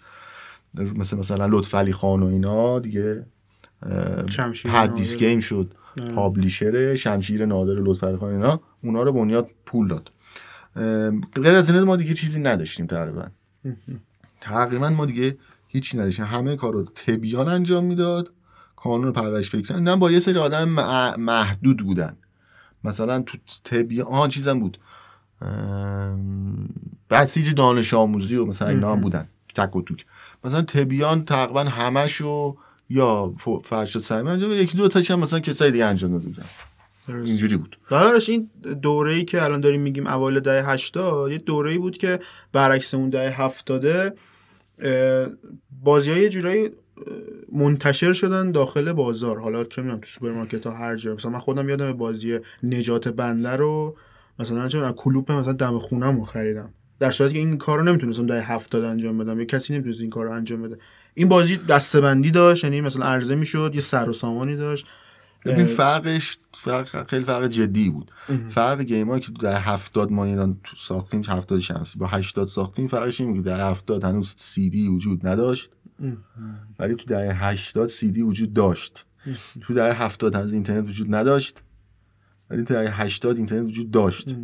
مثل 0.96 1.18
مثلا 1.18 1.46
لطف 1.46 1.91
خان 1.91 2.24
و 2.24 2.26
اینا 2.26 2.80
دیگه 2.80 3.26
پردیس 4.66 5.18
گیم 5.18 5.39
شد. 5.39 5.74
پابلیشر 6.16 6.96
شمشیر 6.96 7.46
نادر 7.46 7.74
لطف 7.74 8.04
علی 8.04 8.18
خان 8.18 8.34
اینا 8.34 8.60
اونا 8.84 9.04
رو 9.04 9.14
بنیاد 9.14 9.50
پول 9.66 9.88
داد. 9.88 10.12
غیر 11.44 11.56
از 11.56 11.72
ما 11.72 11.96
دیگه 11.96 12.14
چیزی 12.14 12.39
نداشتیم 12.39 12.86
تقریبا. 12.86 13.26
تقریبا 14.41 14.89
ما 14.89 15.06
دیگه 15.06 15.38
هیچی 15.68 15.98
نداشتیم. 15.98 16.26
همه 16.26 16.56
کار 16.56 16.74
رو 16.74 16.84
تبیان 16.84 17.48
انجام 17.48 17.84
می‌داد. 17.84 18.32
کانون 18.84 19.11
پرورش 19.11 19.49
فکر 19.49 19.75
نه 19.75 19.95
با 19.95 20.11
یه 20.11 20.19
سری 20.19 20.38
آدم 20.38 20.69
محدود 21.19 21.77
بودن. 21.77 22.17
مثلا 22.84 23.21
تو 23.21 23.38
تبیان 23.63 24.07
آن 24.07 24.29
چیزم 24.29 24.59
بود. 24.59 24.77
بسیج 27.09 27.53
دانش 27.55 27.93
آموزی 27.93 28.36
و 28.36 28.45
مثلا 28.45 28.67
اینا 28.67 28.91
هم 28.91 29.01
بودن. 29.01 29.27
تک 29.55 29.75
و 29.75 29.81
توک. 29.81 30.05
مثلا 30.43 30.61
تبیان 30.61 31.25
تقریبا 31.25 31.63
همشو 31.63 32.57
یا 32.89 33.34
فرشاد 33.63 34.01
سعیم 34.01 34.27
انجام 34.27 34.51
یکی 34.51 34.77
دو 34.77 34.88
تاش 34.88 35.11
هم 35.11 35.19
مثلا 35.19 35.39
کسای 35.39 35.71
دیگه 35.71 35.86
انجام 35.86 36.11
داده 36.11 36.27
بودن. 36.27 36.45
اینجوری 37.25 37.57
بود. 37.57 37.77
داداش 37.89 38.29
این 38.29 38.49
دوره 38.81 39.13
ای 39.13 39.25
که 39.25 39.43
الان 39.43 39.61
داریم 39.61 39.81
میگیم 39.81 40.07
اوایل 40.07 40.39
دهه 40.39 40.69
80 40.69 41.31
یه 41.31 41.38
دوره 41.38 41.71
ای 41.71 41.77
بود 41.77 41.97
که 41.97 42.19
برعکس 42.51 42.93
اون 42.93 43.09
دهه 43.09 43.41
70 43.41 43.86
بازی 45.84 46.11
های 46.11 46.29
جورایی 46.29 46.69
منتشر 47.52 48.14
شدن 48.14 48.52
داخل 48.52 48.94
بازار. 48.94 49.39
حالا 49.39 49.64
چه 49.64 49.82
می‌دونم 49.82 50.00
تو 50.00 50.08
سوپرمارکت 50.08 50.68
ها 50.68 50.74
هر 50.74 50.96
جا. 50.96 51.14
مثلا 51.14 51.32
من 51.32 51.39
خودم 51.39 51.70
یادم 51.70 51.94
بازی 51.94 52.39
نجات 52.64 53.08
بندر 53.07 53.49
رو 53.50 53.98
مثلا 54.39 54.68
چون 54.68 54.91
کلوپ 54.91 55.32
مثلا 55.32 55.54
دم 55.54 55.80
خونم 55.80 56.24
خریدم. 56.24 56.74
در 57.00 57.12
صورتی 57.12 57.34
که 57.34 57.39
این 57.39 57.58
کار 57.58 57.80
رو 57.80 57.84
نمی‌تونستم 57.84 58.26
در 58.26 58.39
هفتاد 58.39 58.84
انجام 58.84 59.18
بدم. 59.18 59.39
یا 59.39 59.46
کسی 59.46 59.74
نمی‌تونست 59.74 60.02
این 60.02 60.10
کار 60.10 60.26
رو 60.26 60.32
انجام 60.32 60.62
بده. 60.62 60.78
این 61.14 61.30
بازی 61.30 61.58
دستبندی 61.58 62.32
داشت 62.32 62.64
یعنی 62.64 62.82
مثلا 62.82 63.06
عرضه 63.06 63.36
می‌شد 63.36 63.72
یه 63.74 63.82
سر 63.82 64.10
و 64.10 64.14
سامانی 64.14 64.56
داشت. 64.56 64.88
ببین 65.46 65.66
فرقش 65.66 66.38
فرق 66.54 67.10
خیلی 67.10 67.26
فرق 67.26 67.48
جدی 67.48 67.89
بود. 67.89 68.12
فرق 68.50 68.82
گیم 68.82 69.20
که 69.20 69.32
در 69.41 69.60
هفتاد 69.60 70.12
ما 70.12 70.26
ایران 70.26 70.60
ساختیم 70.80 71.22
هفتاد 71.28 71.60
شمسی 71.60 72.00
با 72.00 72.08
هشتاد 72.08 72.48
ساختیم 72.48 72.88
فرقش 72.88 73.22
این 73.22 73.34
بود 73.34 73.44
در 73.44 73.70
هفتاد 73.70 74.04
هنوز 74.04 74.36
سی 74.38 74.70
دی 74.70 74.88
وجود 74.88 75.28
نداشت. 75.28 75.70
ولی 76.80 76.96
تو 76.96 77.06
در 77.06 77.32
هشتاد 77.32 77.88
سی 77.88 78.12
دی 78.12 78.22
وجود 78.22 78.54
داشت. 78.54 79.06
تو 79.62 79.74
دهه 79.74 79.91
هفتاد 79.91 80.36
هنوز 80.36 80.54
اینترنت 80.54 80.89
وجود 80.89 81.16
نداشت. 81.16 81.62
ولی 82.50 82.64
تو 82.64 82.74
دهه 82.74 82.88
هشتاد 82.91 83.38
اینترنت 83.38 83.68
وجود 83.68 83.91
داشت. 83.91 84.36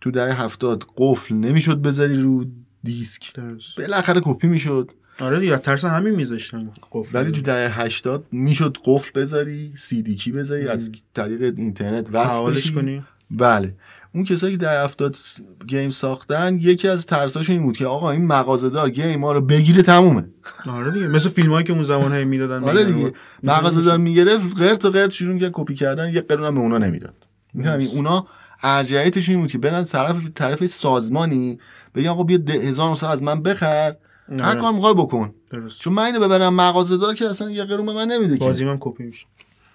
تو 0.00 0.10
دهه 0.10 0.28
هفتاد 0.28 0.84
قفل 0.96 1.34
نمی‌شد 1.34 1.82
بذاری 1.82 2.20
رو 2.20 2.44
دیسک. 2.84 3.40
بالاخره 3.78 4.20
کپی 4.24 4.48
می‌شد. 4.48 4.92
آره 5.20 5.40
دیگه 5.40 5.56
ترس 5.56 5.84
همین 5.84 6.14
میذاشتن 6.14 6.64
قفل 6.92 7.18
ولی 7.18 7.32
تو 7.32 7.40
دهه 7.40 7.80
80 7.80 8.24
می‌شد 8.32 8.76
قفل 8.84 9.20
بذاری 9.20 9.72
CD 9.76 10.14
key 10.14 10.32
بذاری 10.32 10.68
از 10.68 10.90
طریق 11.14 11.54
اینترنت 11.56 12.06
وصل 12.12 12.74
کنی. 12.74 13.04
بله. 13.30 13.74
اون 14.14 14.24
کسایی 14.24 14.52
که 14.52 14.62
دهه 14.62 14.84
70 14.84 15.16
game 15.66 15.90
ساختن 15.90 16.58
یکی 16.60 16.88
از 16.88 17.06
ترساش 17.06 17.50
این 17.50 17.62
بود 17.62 17.76
که 17.76 17.86
آقا 17.86 18.10
این 18.10 18.26
مغازه‌دار 18.26 18.90
game 18.90 19.20
ما 19.20 19.32
رو 19.32 19.40
بگیره 19.40 19.82
تمومه. 19.82 20.24
آره 20.70 20.90
دیگه 20.90 21.08
مثل 21.08 21.28
فیلمایی 21.28 21.64
که 21.64 21.72
اون 21.72 21.84
زمان 21.84 22.12
های 22.12 22.24
می‌دادن 22.24 22.64
آره 22.64 22.84
دیگه. 22.84 23.12
مغازه‌دار 23.42 23.98
می‌گرفت 23.98 24.58
غیر 24.58 24.74
تا 24.74 24.90
غیر 24.90 25.08
شروع 25.08 25.38
که 25.38 25.50
کپی 25.52 25.74
کردن 25.74 26.14
یه 26.14 26.20
قرون 26.20 26.54
به 26.54 26.60
اونا 26.60 26.78
نمی‌داد. 26.78 27.14
میگم 27.54 27.80
اونا 27.96 28.26
ارجحیتش 28.62 29.28
این 29.28 29.40
بود 29.40 29.50
که 29.50 29.58
برن 29.58 29.84
طرف 29.84 30.16
طرف 30.34 30.66
سازمانی 30.66 31.58
بگن 31.94 32.08
آقا 32.08 32.22
بیا 32.22 32.38
1000 32.48 32.98
از 33.10 33.22
من 33.22 33.42
بخر. 33.42 33.96
هر. 34.28 34.54
کار 34.54 34.72
می‌خوای 34.72 34.94
بکن. 34.94 35.34
درست. 35.50 35.78
چون 35.78 35.92
من 35.92 36.02
اینو 36.02 36.20
ببرم 36.20 36.54
مغازه 36.54 36.96
دار 36.96 37.14
که 37.14 37.28
اصلا 37.28 37.50
یه 37.50 37.64
قرون 37.64 37.86
به 37.86 37.92
من 37.92 38.08
نمیده 38.08 38.36
بازی 38.36 38.64
من 38.64 38.76
کپی 38.80 39.04
میشه. 39.04 39.26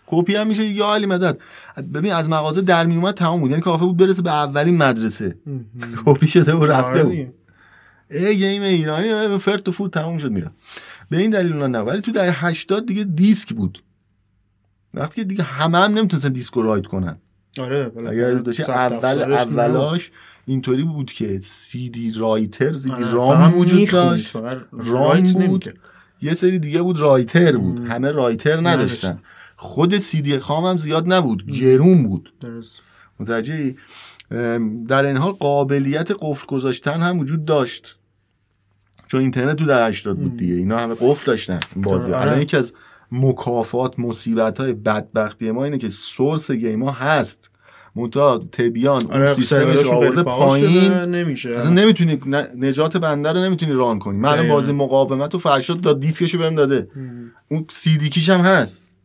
کپی 0.07 0.35
هم 0.35 0.47
میشه 0.47 0.65
یا 0.65 0.93
علی 0.93 1.05
مدد. 1.05 1.37
ببین 1.93 2.13
از 2.13 2.29
مغازه 2.29 2.61
در 2.61 2.85
میومد 2.85 3.13
تمام 3.13 3.39
بود. 3.39 3.49
یعنی 3.49 3.61
کافه 3.61 3.85
بود 3.85 3.97
برسه 3.97 4.21
به 4.21 4.31
اولین 4.31 4.77
مدرسه. 4.77 5.35
کپی 6.05 6.27
شده 6.27 6.53
و 6.53 6.65
رفته 6.65 6.89
آره 6.89 7.03
بود. 7.03 7.33
ای 8.09 8.37
game 8.37 8.61
ایرانی 8.61 9.37
فرت 9.37 9.69
و 9.69 9.71
فوت 9.71 9.93
تمام 9.93 10.17
شد 10.17 10.31
میره 10.31 10.51
به 11.09 11.17
این 11.17 11.29
دلیل 11.29 11.53
اونا 11.53 11.67
نه 11.67 11.79
ولی 11.79 12.01
تو 12.01 12.11
دهه 12.11 12.45
80 12.45 12.85
دیگه 12.85 13.03
دیسک 13.03 13.53
بود. 13.53 13.83
وقتی 14.93 15.23
دیگه 15.23 15.43
همه 15.43 15.77
هم 15.77 15.97
نمی‌تونستن 15.97 16.29
دیسک 16.29 16.53
رو 16.53 16.61
write 16.61 16.87
کنن. 16.87 17.17
آره 17.59 17.91
اگر 18.09 18.41
اول 18.69 19.59
اولاش 19.59 20.11
اینطوری 20.45 20.83
بود 20.83 21.11
که 21.11 21.39
CD 21.39 22.13
writer 22.13 22.77
CD-ROM 22.77 23.57
وجود 23.57 23.89
داشت 23.89 24.35
ROM 24.71 25.33
بود. 25.33 25.79
یه 26.21 26.33
سری 26.33 26.59
دیگه 26.59 26.81
بود 26.81 26.99
writer 26.99 27.57
بود. 27.57 27.79
همه 27.79 28.11
writer 28.11 28.69
نداشتن. 28.69 29.19
خود 29.55 29.99
سی 29.99 30.21
دی 30.21 30.37
خام 30.37 30.65
هم 30.65 30.77
زیاد 30.77 31.13
نبود 31.13 31.51
گرون 31.51 32.07
بود. 32.07 32.33
درست. 32.39 32.81
متوجه 33.19 33.75
در 34.87 35.05
این 35.05 35.17
حال 35.17 35.31
قابلیت 35.31 36.11
قفل 36.19 36.45
گذاشتن 36.47 37.01
هم 37.01 37.19
وجود 37.19 37.45
داشت. 37.45 37.97
چون 39.07 39.19
اینترنت 39.19 39.55
تو 39.55 39.65
در 39.65 39.89
80 39.89 40.17
بود 40.17 40.37
دیگه 40.37 40.53
اینا 40.53 40.79
همه 40.79 40.95
قفل 40.99 41.25
داشتن 41.25 41.59
بازی. 41.75 42.13
الان 42.13 42.41
یکی 42.41 42.57
از 42.57 42.73
مکافات 43.11 43.99
مصیبت 43.99 44.59
های 44.59 44.73
بدبختی 44.73 45.51
ما 45.51 45.63
اینه 45.63 45.77
که 45.77 45.89
سورس 45.89 46.51
گیم 46.51 46.83
ها 46.83 46.91
هست. 46.91 47.50
منتها 47.95 48.47
تبیان 48.51 49.01
اون 49.03 49.13
آره، 49.13 49.33
سیستمش 49.33 49.87
آورده 49.87 50.23
پایین. 50.23 50.93
نمیشه. 50.93 51.49
اصلا 51.49 51.69
نمی‌تونی 51.69 52.21
نجات 52.55 52.97
بنده 52.97 53.31
رو 53.31 53.39
نمی‌تونی 53.39 53.71
ران 53.71 53.99
کنی. 53.99 54.17
من 54.17 54.47
بازی 54.47 54.71
مقاومت 54.71 55.35
و 55.35 55.39
فرشاد 55.39 55.81
داد 55.81 55.99
دیسکشو 55.99 56.37
بهم 56.37 56.55
داده. 56.55 56.87
اون 57.47 57.65
سی 57.69 57.97
دی 57.97 58.09
کیش 58.09 58.29
هم 58.29 58.39
هست. 58.41 58.97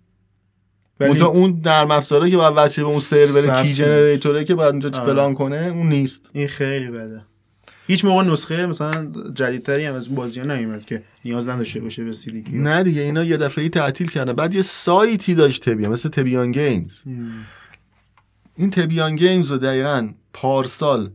منتها 1.01 1.26
اون 1.26 1.61
در 1.64 1.93
افزاره 1.93 2.30
که 2.30 2.37
باید 2.37 2.53
وصل 2.57 2.82
به 2.82 2.89
اون 2.89 3.01
سرور 3.01 3.62
کی 3.62 3.74
جنریتوره 3.74 4.45
که 4.45 4.55
باید 4.55 4.70
اونجا 4.70 4.89
آره. 4.89 5.12
پلان 5.12 5.34
کنه 5.34 5.57
اون 5.57 5.89
نیست. 5.89 6.30
این 6.32 6.47
خیلی 6.47 6.91
بده. 6.91 7.22
هیچ 7.87 8.05
موقع 8.05 8.22
نسخه 8.22 8.66
مثلا 8.66 9.12
جدیدتری 9.34 9.84
هم 9.84 9.95
از 9.95 10.14
بازی 10.14 10.41
نیومد 10.41 10.84
که 10.84 11.03
نیاز 11.24 11.49
نداشته 11.49 11.80
باشه 11.80 12.05
به 12.05 12.12
سی 12.12 12.30
دی 12.30 12.59
نه 12.59 12.82
دیگه 12.82 13.03
اینا 13.03 13.24
یه 13.24 13.37
دفعه 13.37 13.68
تعطیل 13.68 14.11
کردن. 14.11 14.32
بعد 14.32 14.55
یه 14.55 14.62
سایتی 14.62 15.34
داشت 15.34 15.68
تبیان 15.68 15.93
مثل 15.93 16.09
تبیان 16.09 16.53
گیمز. 16.53 16.93
این 18.57 18.70
تبیان 18.70 19.16
گیمز 19.16 19.50
رو 19.50 19.59
دقیقا 19.59 20.12
پارسال 20.32 21.11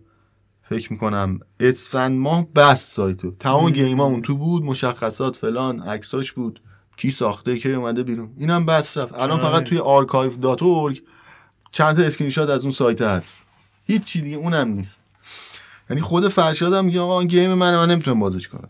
فکر 0.69 0.93
می‌کنم 0.93 1.39
اسفند 1.59 2.19
ماه 2.19 2.47
بس 2.55 2.93
سایتو 2.93 3.31
تمام 3.39 3.69
گیم 3.69 3.99
اون 3.99 4.21
تو 4.21 4.37
بود 4.37 4.63
مشخصات 4.63 5.35
فلان 5.35 5.79
عکساش 5.79 6.31
بود. 6.31 6.61
کی 6.97 7.11
ساخته 7.11 7.57
کی 7.57 7.73
اومده 7.73 8.03
بیرون. 8.03 8.29
اینم 8.37 8.65
بست 8.65 8.97
رفت. 8.97 9.13
الان 9.13 9.39
فقط 9.39 9.63
توی 9.63 9.77
archive 9.77 10.35
dot 10.35 10.59
چند 11.71 11.95
تا 11.95 12.01
اسکرین 12.01 12.29
شات 12.29 12.49
از 12.49 12.63
اون 12.63 12.71
سایت 12.71 13.01
هست. 13.01 13.37
هیچ 13.85 14.03
چی 14.03 14.21
دیگه 14.21 14.37
اونم 14.37 14.67
نیست. 14.67 15.01
یعنی 15.89 16.01
خود 16.01 16.27
فرشاد 16.27 16.73
هم 16.73 16.85
میگه 16.85 16.99
آقا 16.99 17.23
game 17.23 17.53
من 17.53 17.75
من 17.75 17.91
نمی‌تونم 17.91 18.19
بازش 18.19 18.47
کنم. 18.47 18.69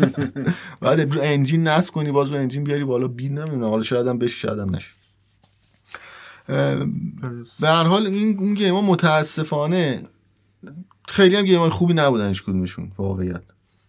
بعد 0.80 1.18
engine 1.18 1.68
نصب 1.68 1.94
کنی 1.94 2.12
باز 2.12 2.30
رو 2.30 2.36
engine 2.36 2.64
بیاری 2.64 2.84
بالا. 2.84 3.08
باید 3.08 3.32
نمی‌دونم 3.32 3.68
حالا 3.70 3.82
شاید 3.82 4.06
هم 4.06 4.18
بشه 4.18 4.34
شاید 4.34 4.58
هم 4.58 4.76
نشه. 4.76 4.88
به 6.46 7.68
هر 7.68 7.84
حال 7.84 8.06
این 8.06 8.38
اون 8.38 8.54
game 8.54 8.74
ها 8.74 8.80
متاسفانه 8.80 10.02
خیلی 11.08 11.36
هم 11.36 11.44
game 11.44 11.60
های 11.60 11.70
خوبی 11.70 11.94
نبودن 11.94 12.28
هیچ 12.28 12.42
کدومشون 12.42 12.92
واقعیت. 12.98 13.42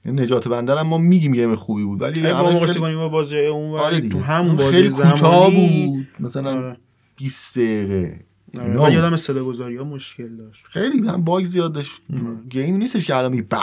یعنی 0.06 0.22
نجات 0.22 0.48
بندر 0.48 0.78
هم 0.78 0.88
ما 0.88 0.98
میگیم 0.98 1.34
game 1.34 1.56
خوبی 1.56 1.84
بود 1.84 2.02
ولی 2.02 2.22
با 2.22 2.52
مقایسه 2.52 2.80
کنیم 2.80 2.98
با 2.98 3.10
بازی 3.10 3.40
اون 3.40 3.80
آره 3.80 4.10
تو 4.10 4.20
همون 4.20 4.56
بازی 4.56 4.72
خیلی 4.72 4.90
کوتاه 4.90 5.52
بود. 5.52 6.08
مثلا 6.20 6.76
20 7.16 7.58
آره. 7.58 7.66
دقیقه. 7.66 8.26
آره. 8.80 8.94
یادم 8.94 9.16
صدا 9.16 9.44
گذاری 9.44 9.76
ها 9.78 9.84
مشکل 9.84 10.36
داشت. 10.36 10.68
خیلی 10.68 11.08
هم 11.08 11.24
bug 11.24 11.46
زیاد 11.46 11.74
داشت. 11.74 11.92
game 12.50 12.78
نیستش 12.78 13.06
که 13.06 13.16
الان 13.16 13.32
به 13.32 13.42
به 13.42 13.58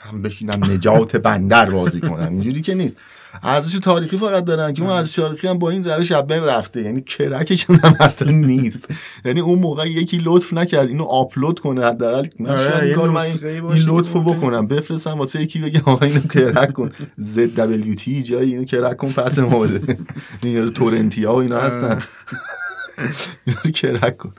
هم 0.00 0.22
بشینم 0.22 0.64
نجات 0.64 1.16
بندر 1.16 1.70
بازی 1.70 2.00
کنم. 2.00 2.32
اینجوری 2.32 2.62
که 2.62 2.74
نیست. 2.74 2.96
ارزش 3.42 3.78
تاریخی 3.78 4.18
فقط 4.18 4.44
دارن 4.44 4.74
که 4.74 4.82
اون 4.82 4.90
ارزش 4.90 5.14
تاریخی 5.14 5.48
هم 5.48 5.58
با 5.58 5.70
این 5.70 5.84
روش 5.84 6.12
از 6.12 6.30
رفته. 6.30 6.82
یعنی 6.82 7.00
crack 7.02 7.51
ش 7.51 7.70
هم 7.70 7.96
حتی 8.00 8.32
نیست. 8.32 8.94
یعنی 9.24 9.40
اون 9.40 9.58
موقع 9.58 9.86
یکی 9.86 10.20
لطف 10.24 10.52
نکرد 10.52 10.88
اینو 10.88 11.04
آپلود 11.04 11.58
کنه 11.58 11.86
حداقل. 11.86 12.26
من 12.38 12.50
آره 12.50 12.94
کار 12.94 13.10
من 13.10 13.20
این 13.20 13.84
لطفو 13.86 14.20
بکنم. 14.20 14.66
بفرستم 14.66 15.18
واسه 15.18 15.42
یکی 15.42 15.60
بگم 15.60 15.82
آقا 15.86 16.06
اینو 16.06 16.20
crack 16.20 16.72
کن. 16.72 16.92
ZWT 17.16 18.22
جای 18.22 18.46
اینو 18.46 18.64
crack 18.64 18.96
کن 18.96 19.12
پس 19.12 19.38
ما 19.38 19.58
بده 19.58 19.98
این 20.42 20.70
تورنتیا 20.70 21.32
و 21.32 21.36
اینا 21.36 21.60
هستن. 21.60 22.02
اینو 23.46 23.72
کرک 23.74 24.16
کن. 24.16 24.32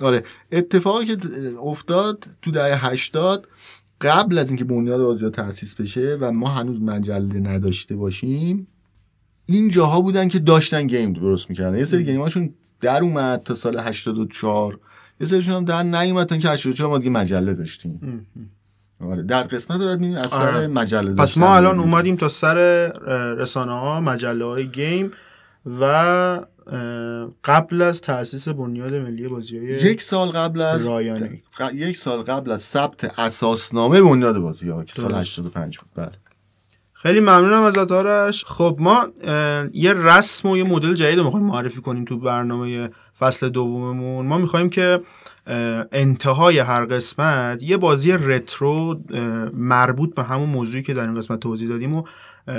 آره 0.00 0.24
اتفاقی 0.52 1.04
که 1.04 1.16
افتاد 1.62 2.26
تو 2.42 2.50
دهه 2.50 2.86
80 2.86 3.48
قبل 4.00 4.38
از 4.38 4.48
اینکه 4.48 4.64
بنیاد 4.64 5.00
بازی 5.00 5.30
تاسیس 5.30 5.74
بشه 5.74 6.18
و 6.20 6.32
ما 6.32 6.48
هنوز 6.48 6.80
مجله 6.80 7.40
نداشته 7.40 7.96
باشیم 7.96 8.66
این 9.46 9.68
جاها 9.68 10.00
بودن 10.00 10.28
که 10.28 10.38
داشتن 10.38 10.86
گیم 10.86 11.12
درست 11.12 11.50
می‌کردن. 11.50 11.78
یه 11.78 11.84
سری 11.84 12.04
گیماشون 12.04 12.54
در 12.80 13.02
اومد 13.02 13.42
تا 13.42 13.54
سال 13.54 13.78
84 13.78 14.78
یه 15.20 15.26
سریشون 15.26 15.54
هم 15.54 15.64
در 15.64 15.82
نیومد 15.82 16.26
تا 16.26 16.36
که 16.36 16.50
84 16.50 16.90
ما 16.90 16.98
دیگه 16.98 17.10
مجله 17.10 17.54
داشتیم. 17.54 18.26
آره 19.00 19.22
در 19.22 19.42
قسمت 19.42 19.80
بعد 19.80 20.00
می‌بینیم 20.00 20.18
از 20.18 20.30
سر 20.30 20.54
آره. 20.54 20.66
مجله 20.66 21.14
پس 21.14 21.38
ما 21.38 21.56
الان 21.56 21.80
اومدیم 21.80 22.16
تا 22.16 22.28
سر 22.28 22.56
رسانه 23.38 23.72
ها 23.72 24.00
مجله 24.00 24.44
های 24.44 24.68
گیم 24.68 25.10
و 25.80 26.40
قبل 27.44 27.82
از 27.82 28.00
تاسیس 28.00 28.48
بنیاد 28.48 28.94
ملی 28.94 29.28
بازی 29.28 29.58
های 29.58 29.66
یک 29.66 30.02
سال 30.02 30.28
قبل 30.28 30.60
از 30.60 30.88
رایانی. 30.88 31.42
یک 31.74 31.96
سال 31.96 32.22
قبل 32.22 32.50
از 32.50 32.62
ثبت 32.62 33.18
اساسنامه 33.18 34.02
بنیاد 34.02 34.38
بازی 34.38 34.68
ها 34.68 34.84
که 34.84 35.00
سال 35.00 35.14
85 35.14 35.78
بود. 35.78 35.88
بله. 35.96 36.12
خیلی 36.92 37.20
ممنونم 37.20 37.62
از 37.62 37.78
آرش 37.78 38.44
خب 38.44 38.76
ما 38.80 39.06
یه 39.72 39.92
رسم 39.92 40.48
و 40.48 40.56
یه 40.56 40.64
مدل 40.64 40.94
جدید 40.94 41.18
رو 41.18 41.24
می‌خوایم 41.24 41.46
معرفی 41.46 41.80
کنیم 41.80 42.04
تو 42.04 42.18
برنامه 42.18 42.90
فصل 43.18 43.48
دوممون. 43.48 44.26
ما 44.26 44.38
می‌خوایم 44.38 44.70
که 44.70 45.00
انتهای 45.92 46.58
هر 46.58 46.84
قسمت 46.84 47.62
یه 47.62 47.76
بازی 47.76 48.12
رترو 48.12 49.00
مربوط 49.52 50.14
به 50.14 50.22
همون 50.22 50.48
موضوعی 50.48 50.82
که 50.82 50.94
در 50.94 51.02
این 51.02 51.14
قسمت 51.14 51.40
توضیح 51.40 51.68
دادیم 51.68 51.96
و 51.96 52.02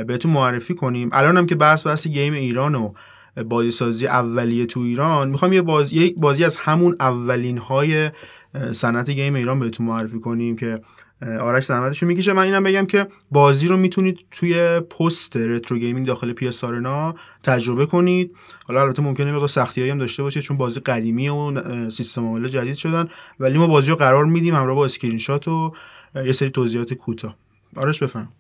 بهتون 0.08 0.32
معرفی 0.32 0.76
کنیم. 0.76 1.10
الان 1.14 1.38
هم 1.38 1.45
که 1.45 1.55
بحث 1.55 1.88
بحث 1.88 2.08
game 2.08 2.34
ایران 2.34 2.76
و 2.76 2.93
بازی 3.44 3.72
سازی 3.72 4.08
اولیه 4.08 4.66
تو 4.66 4.80
ایران. 4.80 5.30
می‌خوام 5.30 5.54
یه 5.54 5.62
بازی 5.62 5.96
یک 5.96 6.16
بازی 6.18 6.44
از 6.44 6.58
همون 6.58 6.96
اولین 7.00 7.58
های 7.58 8.12
صنعت 8.72 9.10
game 9.10 9.36
ایران 9.36 9.60
بهتون 9.60 9.86
معرفی 9.86 10.20
کنیم 10.20 10.56
که 10.56 10.82
آرش 11.42 11.66
زحمتشو 11.66 12.06
می‌کشه. 12.06 12.34
من 12.34 12.44
اینم 12.44 12.64
بگم 12.64 12.86
که 12.86 13.08
بازی 13.32 13.68
رو 13.68 13.78
می‌تونید 13.78 14.20
توی 14.32 14.80
پست 14.80 15.38
Retro 15.38 15.78
Gaming 15.78 16.08
داخل 16.08 16.34
PC 16.34 16.64
تجربه 17.44 17.86
کنید. 17.86 18.36
حالا 18.68 18.82
البته 18.82 19.02
ممکنه 19.02 19.32
مقدار 19.32 19.48
سختیایی 19.48 19.92
هم 19.92 19.98
داشته 19.98 20.24
باشه 20.24 20.42
چون 20.42 20.58
بازی 20.58 20.80
قدیمی 20.80 21.30
و 21.30 21.90
سیستم 21.90 22.26
عامل 22.26 22.48
جدید 22.48 22.76
شدن. 22.76 23.08
ولی 23.40 23.58
ما 23.58 23.68
بازی 23.68 23.90
رو 23.90 23.96
قرار 23.96 24.26
میدیم. 24.26 24.56
همراه 24.56 24.76
با 24.76 24.86
اسکرین 24.86 25.18
شات 25.18 25.48
و 25.48 25.74
یه 26.16 26.32
سری 26.32 26.50
توضیحات 26.50 26.94
کوتاه. 26.94 27.36
آرش 27.76 28.04
بفرما. 28.04 28.32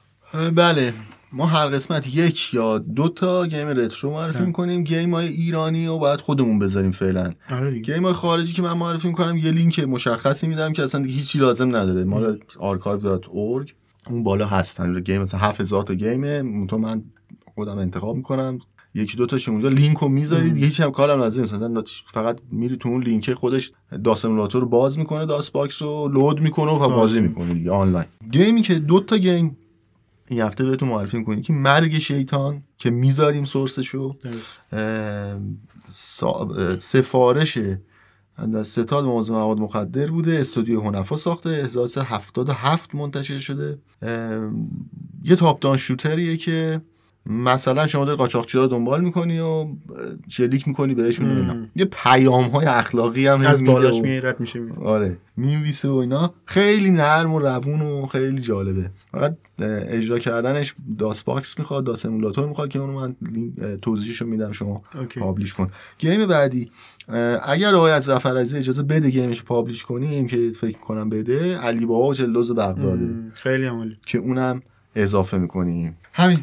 بله. 0.55 0.93
ما 1.31 1.45
هر 1.45 1.67
قسمت 1.67 2.15
یک 2.15 2.53
یا 2.53 2.77
دو 2.77 3.09
تا 3.09 3.47
game 3.47 3.67
retro 3.67 4.11
معرفی 4.11 4.43
می‌کنیم. 4.43 4.83
game 4.83 5.13
های 5.13 5.27
ایرانی 5.27 5.87
و 5.87 5.97
باید 5.97 6.19
خودمون 6.19 6.59
بذاریم 6.59 6.91
فعلا. 6.91 7.33
آره 7.51 7.79
game 7.79 8.03
های 8.03 8.13
خارجی 8.13 8.53
که 8.53 8.61
من 8.61 8.73
معرفی 8.73 9.07
می‌کنم 9.07 9.37
یه 9.37 9.51
لینک 9.51 9.79
مشخصی 9.79 10.47
میدم 10.47 10.73
که 10.73 10.83
اصلا 10.83 11.01
دیگه 11.01 11.13
هیچی 11.13 11.39
لازم 11.39 11.75
نداره. 11.75 12.03
مال 12.03 12.39
archive.org 12.55 13.71
اون 14.09 14.23
بالا 14.23 14.47
هستن. 14.47 14.99
game 14.99 15.21
مثلا 15.21 15.39
7000 15.39 15.83
تا 15.83 15.93
game 15.93 16.51
ه 16.51 16.65
تو 16.67 16.77
من 16.77 17.03
خودم 17.55 17.77
انتخاب 17.77 18.15
می‌کنم. 18.15 18.59
یکی 18.95 19.17
دو 19.17 19.25
تاش 19.25 19.49
اونجا 19.49 19.69
لینک 19.69 19.97
رو 19.97 20.07
می‌ذارید. 20.07 20.57
هیچ 20.57 20.81
هم 20.81 20.91
کارم 20.91 21.19
لازم 21.19 21.41
مثلا 21.41 21.83
فقط 22.13 22.39
میری 22.51 22.77
تو 22.77 22.89
اون 22.89 23.03
لینک 23.03 23.33
خودش 23.33 23.71
DOS 24.03 24.25
رو 24.25 24.65
باز 24.65 24.99
می‌کنه 24.99 25.25
DOSBox 25.25 25.81
رو 25.81 26.07
load 26.07 26.41
می‌کنه 26.41 26.71
و 26.71 26.89
بازی 26.89 27.21
می‌کنه 27.21 27.53
دیگه 27.53 27.71
آنلاین. 27.71 28.05
game 28.31 28.55
ی 28.55 28.61
که 28.61 28.75
دو 28.75 28.99
تا 28.99 29.17
game 29.17 29.57
این 30.29 30.41
هفته 30.41 30.63
بهتون 30.65 30.89
معرفی 30.89 31.17
می‌کنیم. 31.17 31.41
که 31.41 31.53
مرگ 31.53 31.97
شیطان 31.97 32.63
که 32.77 32.89
می‌ذاریم 32.89 33.45
source 33.45 33.87
شو. 33.87 34.15
سفارش 36.77 37.57
ستاد 38.63 39.05
موضوع 39.05 39.37
مواد 39.37 39.59
مخدر 39.59 40.07
بوده. 40.07 40.39
استودیو 40.39 40.81
هنفا 40.81 41.17
ساخته. 41.17 41.49
1377 41.49 42.95
منتشر 42.95 43.37
شده. 43.37 43.79
یه 45.23 45.35
top 45.35 45.75
shooter 45.75 46.23
یه 46.23 46.37
که 46.37 46.81
مثلا 47.29 47.87
شما 47.87 48.05
داری 48.05 48.17
قاچاقچی 48.17 48.57
رو 48.57 48.67
دنبال 48.67 49.01
می‌کنی 49.01 49.39
و 49.39 49.67
شلیک 50.27 50.67
می‌کنی 50.67 50.95
بهشون 50.95 51.29
اینا. 51.29 51.67
یه 51.75 51.85
پیام 51.85 52.43
های 52.43 52.65
اخلاقی 52.65 53.27
هم 53.27 53.41
از 53.41 53.65
بالاش 53.65 54.01
رد 54.01 54.39
میشه 54.39 54.61
آره 54.83 55.17
می‌نویسه 55.37 55.89
و 55.89 55.95
اینا. 55.95 56.33
خیلی 56.45 56.91
نرم 56.91 57.33
و 57.33 57.39
روون 57.39 57.81
و 57.81 58.05
خیلی 58.05 58.41
جالبه. 58.41 58.91
فقط 59.11 59.35
اجرا 59.59 60.19
کردنش 60.19 60.75
داس 60.97 61.23
باکس 61.23 61.59
می‌خواد 61.59 61.83
داس 61.83 62.05
امولاتور 62.05 62.47
می‌خواد 62.47 62.69
که 62.69 62.79
اونو 62.79 62.93
من 62.93 63.15
توضیحشو 63.81 64.25
میدم 64.25 64.51
شما 64.51 64.81
پابلیش 65.19 65.53
کن. 65.53 65.71
گیم 65.99 66.25
بعدی 66.25 66.71
اگر 67.43 67.75
آقای 67.75 67.91
از 67.91 68.03
زفر 68.03 68.35
اجازه 68.37 68.83
بده 68.83 69.09
گیمش 69.09 69.43
پابلیش 69.43 69.83
کنیم 69.83 70.27
که 70.27 70.51
فکر 70.51 70.77
کنم 70.77 71.09
بده 71.09 71.57
علی 71.57 71.85
بابا 71.85 72.07
و 72.07 72.13
جلوز 72.13 72.51
بغداده 72.51 73.09
خیلی 73.33 73.65
عمالی 73.65 73.97
که 74.05 74.17
اونم 74.17 74.61
اضافه 74.95 75.37
می‌کنیم. 75.37 75.97
همین. 76.13 76.39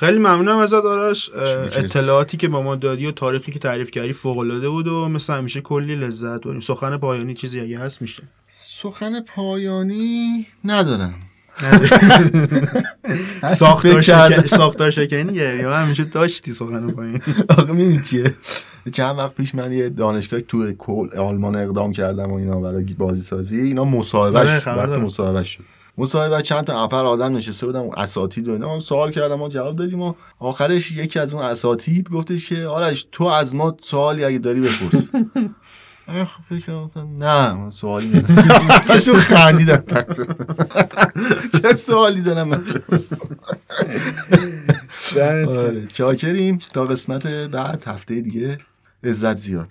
خیلی 0.00 0.18
ممنونم 0.18 0.58
ازت 0.58 0.84
آرش. 0.84 1.30
اطلاعاتی 1.34 2.36
که 2.36 2.48
با 2.48 2.62
ما 2.62 2.76
دادی 2.76 3.06
و 3.06 3.10
تاریخی 3.10 3.52
که 3.52 3.58
تعریف 3.58 3.90
کردی 3.90 4.12
فوق 4.12 4.38
العاده 4.38 4.68
بود 4.68 4.88
و 4.88 5.08
مثل 5.08 5.32
همیشه 5.32 5.60
کلی 5.60 5.96
لذت 5.96 6.40
بریم 6.40 6.60
سخن 6.60 6.96
پایانی 6.96 7.34
چیزی 7.34 7.60
اگه 7.60 7.78
هست 7.78 8.02
میشه؟ 8.02 8.22
سخن 8.48 9.20
پایانی 9.20 10.46
ندارم. 10.64 11.14
ساختار 13.58 14.00
شکن 14.00 14.46
ساختار 14.46 14.90
شکنی 14.90 15.32
یا 15.32 15.74
همیشه 15.74 16.04
داشتی 16.04 16.52
سخن 16.52 16.90
پایین 16.90 17.20
آقا 17.58 17.72
می‌دونی 17.72 18.02
چیه؟ 18.02 18.34
چند 18.92 19.18
وقت 19.18 19.34
پیش 19.34 19.54
من 19.54 19.72
یه 19.72 19.88
دانشگاه 19.88 20.40
تو 20.40 20.74
آلمان 21.18 21.56
اقدام 21.56 21.92
کردم 21.92 22.32
و 22.32 22.34
اینا 22.34 22.60
برای 22.60 22.84
بازی 22.84 23.22
سازی 23.22 23.60
اینا 23.60 23.84
مصاحبهش 23.84 24.66
وقت 24.66 24.88
مصاحبهش 24.88 25.48
شد 25.48 25.79
مصاحبه 25.98 26.42
چند 26.42 26.64
تا 26.64 26.84
اپر 26.84 27.04
آدم 27.04 27.36
نشسته 27.36 27.66
بودم 27.66 27.90
اساتید 27.90 28.48
و 28.48 28.52
اینا. 28.52 28.80
سوال 28.80 29.12
کردم 29.12 29.34
ما 29.34 29.48
جواب 29.48 29.76
دادیم 29.76 30.02
و 30.02 30.14
آخرش 30.38 30.92
یکی 30.92 31.18
از 31.18 31.34
اون 31.34 31.42
اساتید 31.42 32.10
گفتش 32.10 32.48
که 32.48 32.64
آرش 32.64 33.06
تو 33.12 33.24
از 33.24 33.54
ما 33.54 33.76
سوالی 33.82 34.24
اگه 34.24 34.38
داری 34.38 34.60
بپرس. 34.60 35.10
خب 36.10 36.98
نه 37.18 37.70
سوالی 37.70 38.08
ندارم. 38.08 39.18
خندیدم. 39.30 39.84
چه 41.62 41.72
سوالی 41.72 42.22
دارم 42.22 42.48
من؟ 42.48 42.64
آره، 45.48 45.86
چاکریم. 45.86 46.58
تا 46.72 46.84
قسمت 46.84 47.26
بعد 47.26 47.82
هفته 47.86 48.20
دیگه 48.20 48.58
عزت 49.04 49.36
زیاد. 49.36 49.68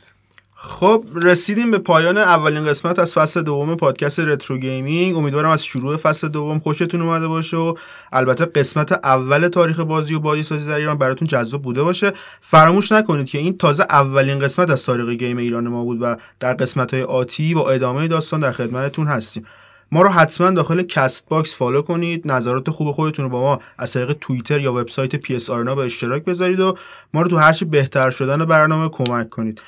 خب 0.61 1.05
رسیدیم 1.23 1.71
به 1.71 1.77
پایان 1.77 2.17
اولین 2.17 2.65
قسمت 2.65 2.99
از 2.99 3.13
فصل 3.13 3.41
دوم 3.41 3.75
پادکست 3.75 4.19
Retro 4.19 4.57
Gaming. 4.57 5.17
امیدوارم 5.17 5.49
از 5.49 5.65
شروع 5.65 5.97
فصل 5.97 6.27
دوم 6.27 6.59
خوشتون 6.59 7.01
اومده 7.01 7.27
باشه 7.27 7.57
و 7.57 7.75
البته 8.11 8.45
قسمت 8.45 8.91
اول 8.91 9.47
تاریخ 9.47 9.79
بازی 9.79 10.13
و 10.13 10.19
بازی 10.19 10.43
سازی 10.43 10.67
در 10.67 10.73
ایران 10.73 10.97
براتون 10.97 11.27
جذاب 11.27 11.61
بوده 11.61 11.83
باشه. 11.83 12.13
فراموش 12.41 12.91
نکنید 12.91 13.29
که 13.29 13.37
این 13.37 13.57
تازه 13.57 13.83
اولین 13.83 14.39
قسمت 14.39 14.69
از 14.69 14.85
تاریخ 14.85 15.09
game 15.09 15.37
ایران 15.37 15.67
ما 15.67 15.83
بود 15.83 16.01
و 16.01 16.15
در 16.39 16.53
قسمت 16.53 16.93
های 16.93 17.03
آتی 17.03 17.53
با 17.53 17.69
ادامه 17.69 18.07
داستان 18.07 18.39
در 18.39 18.51
خدمتتون 18.51 19.07
هستیم. 19.07 19.45
ما 19.91 20.01
رو 20.01 20.09
حتما 20.09 20.51
داخل 20.51 20.83
Castbox 20.83 21.55
فالو 21.55 21.81
کنید. 21.81 22.31
نظرات 22.31 22.69
خوب 22.69 22.91
خودتون 22.91 23.25
رو 23.25 23.31
با 23.31 23.41
ما 23.41 23.59
از 23.77 23.93
طریق 23.93 24.13
توییتر 24.21 24.59
یا 24.59 24.73
وبسایت 24.73 25.15
پی 25.15 25.35
اس 25.35 25.49
به 25.49 25.77
اشتراک 25.77 26.25
بذارید 26.25 26.59
و 26.59 26.77
ما 27.13 27.21
رو 27.21 27.27
تو 27.27 27.37
هرچی 27.37 27.65
بهتر 27.65 28.09
شدن 28.09 28.45
برنامه 28.45 28.89
کمک 28.89 29.29
کنید. 29.29 29.61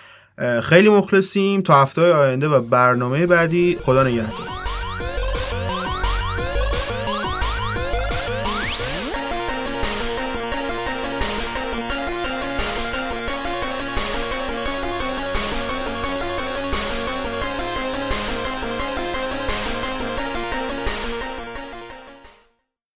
خیلی 0.63 0.89
مخلصیم. 0.89 1.61
تا 1.61 1.81
هفته 1.81 2.13
آینده 2.13 2.47
و 2.47 2.61
برنامه 2.61 3.25
بعدی 3.25 3.77
خدا 3.81 4.03
نگهدار. 4.03 4.47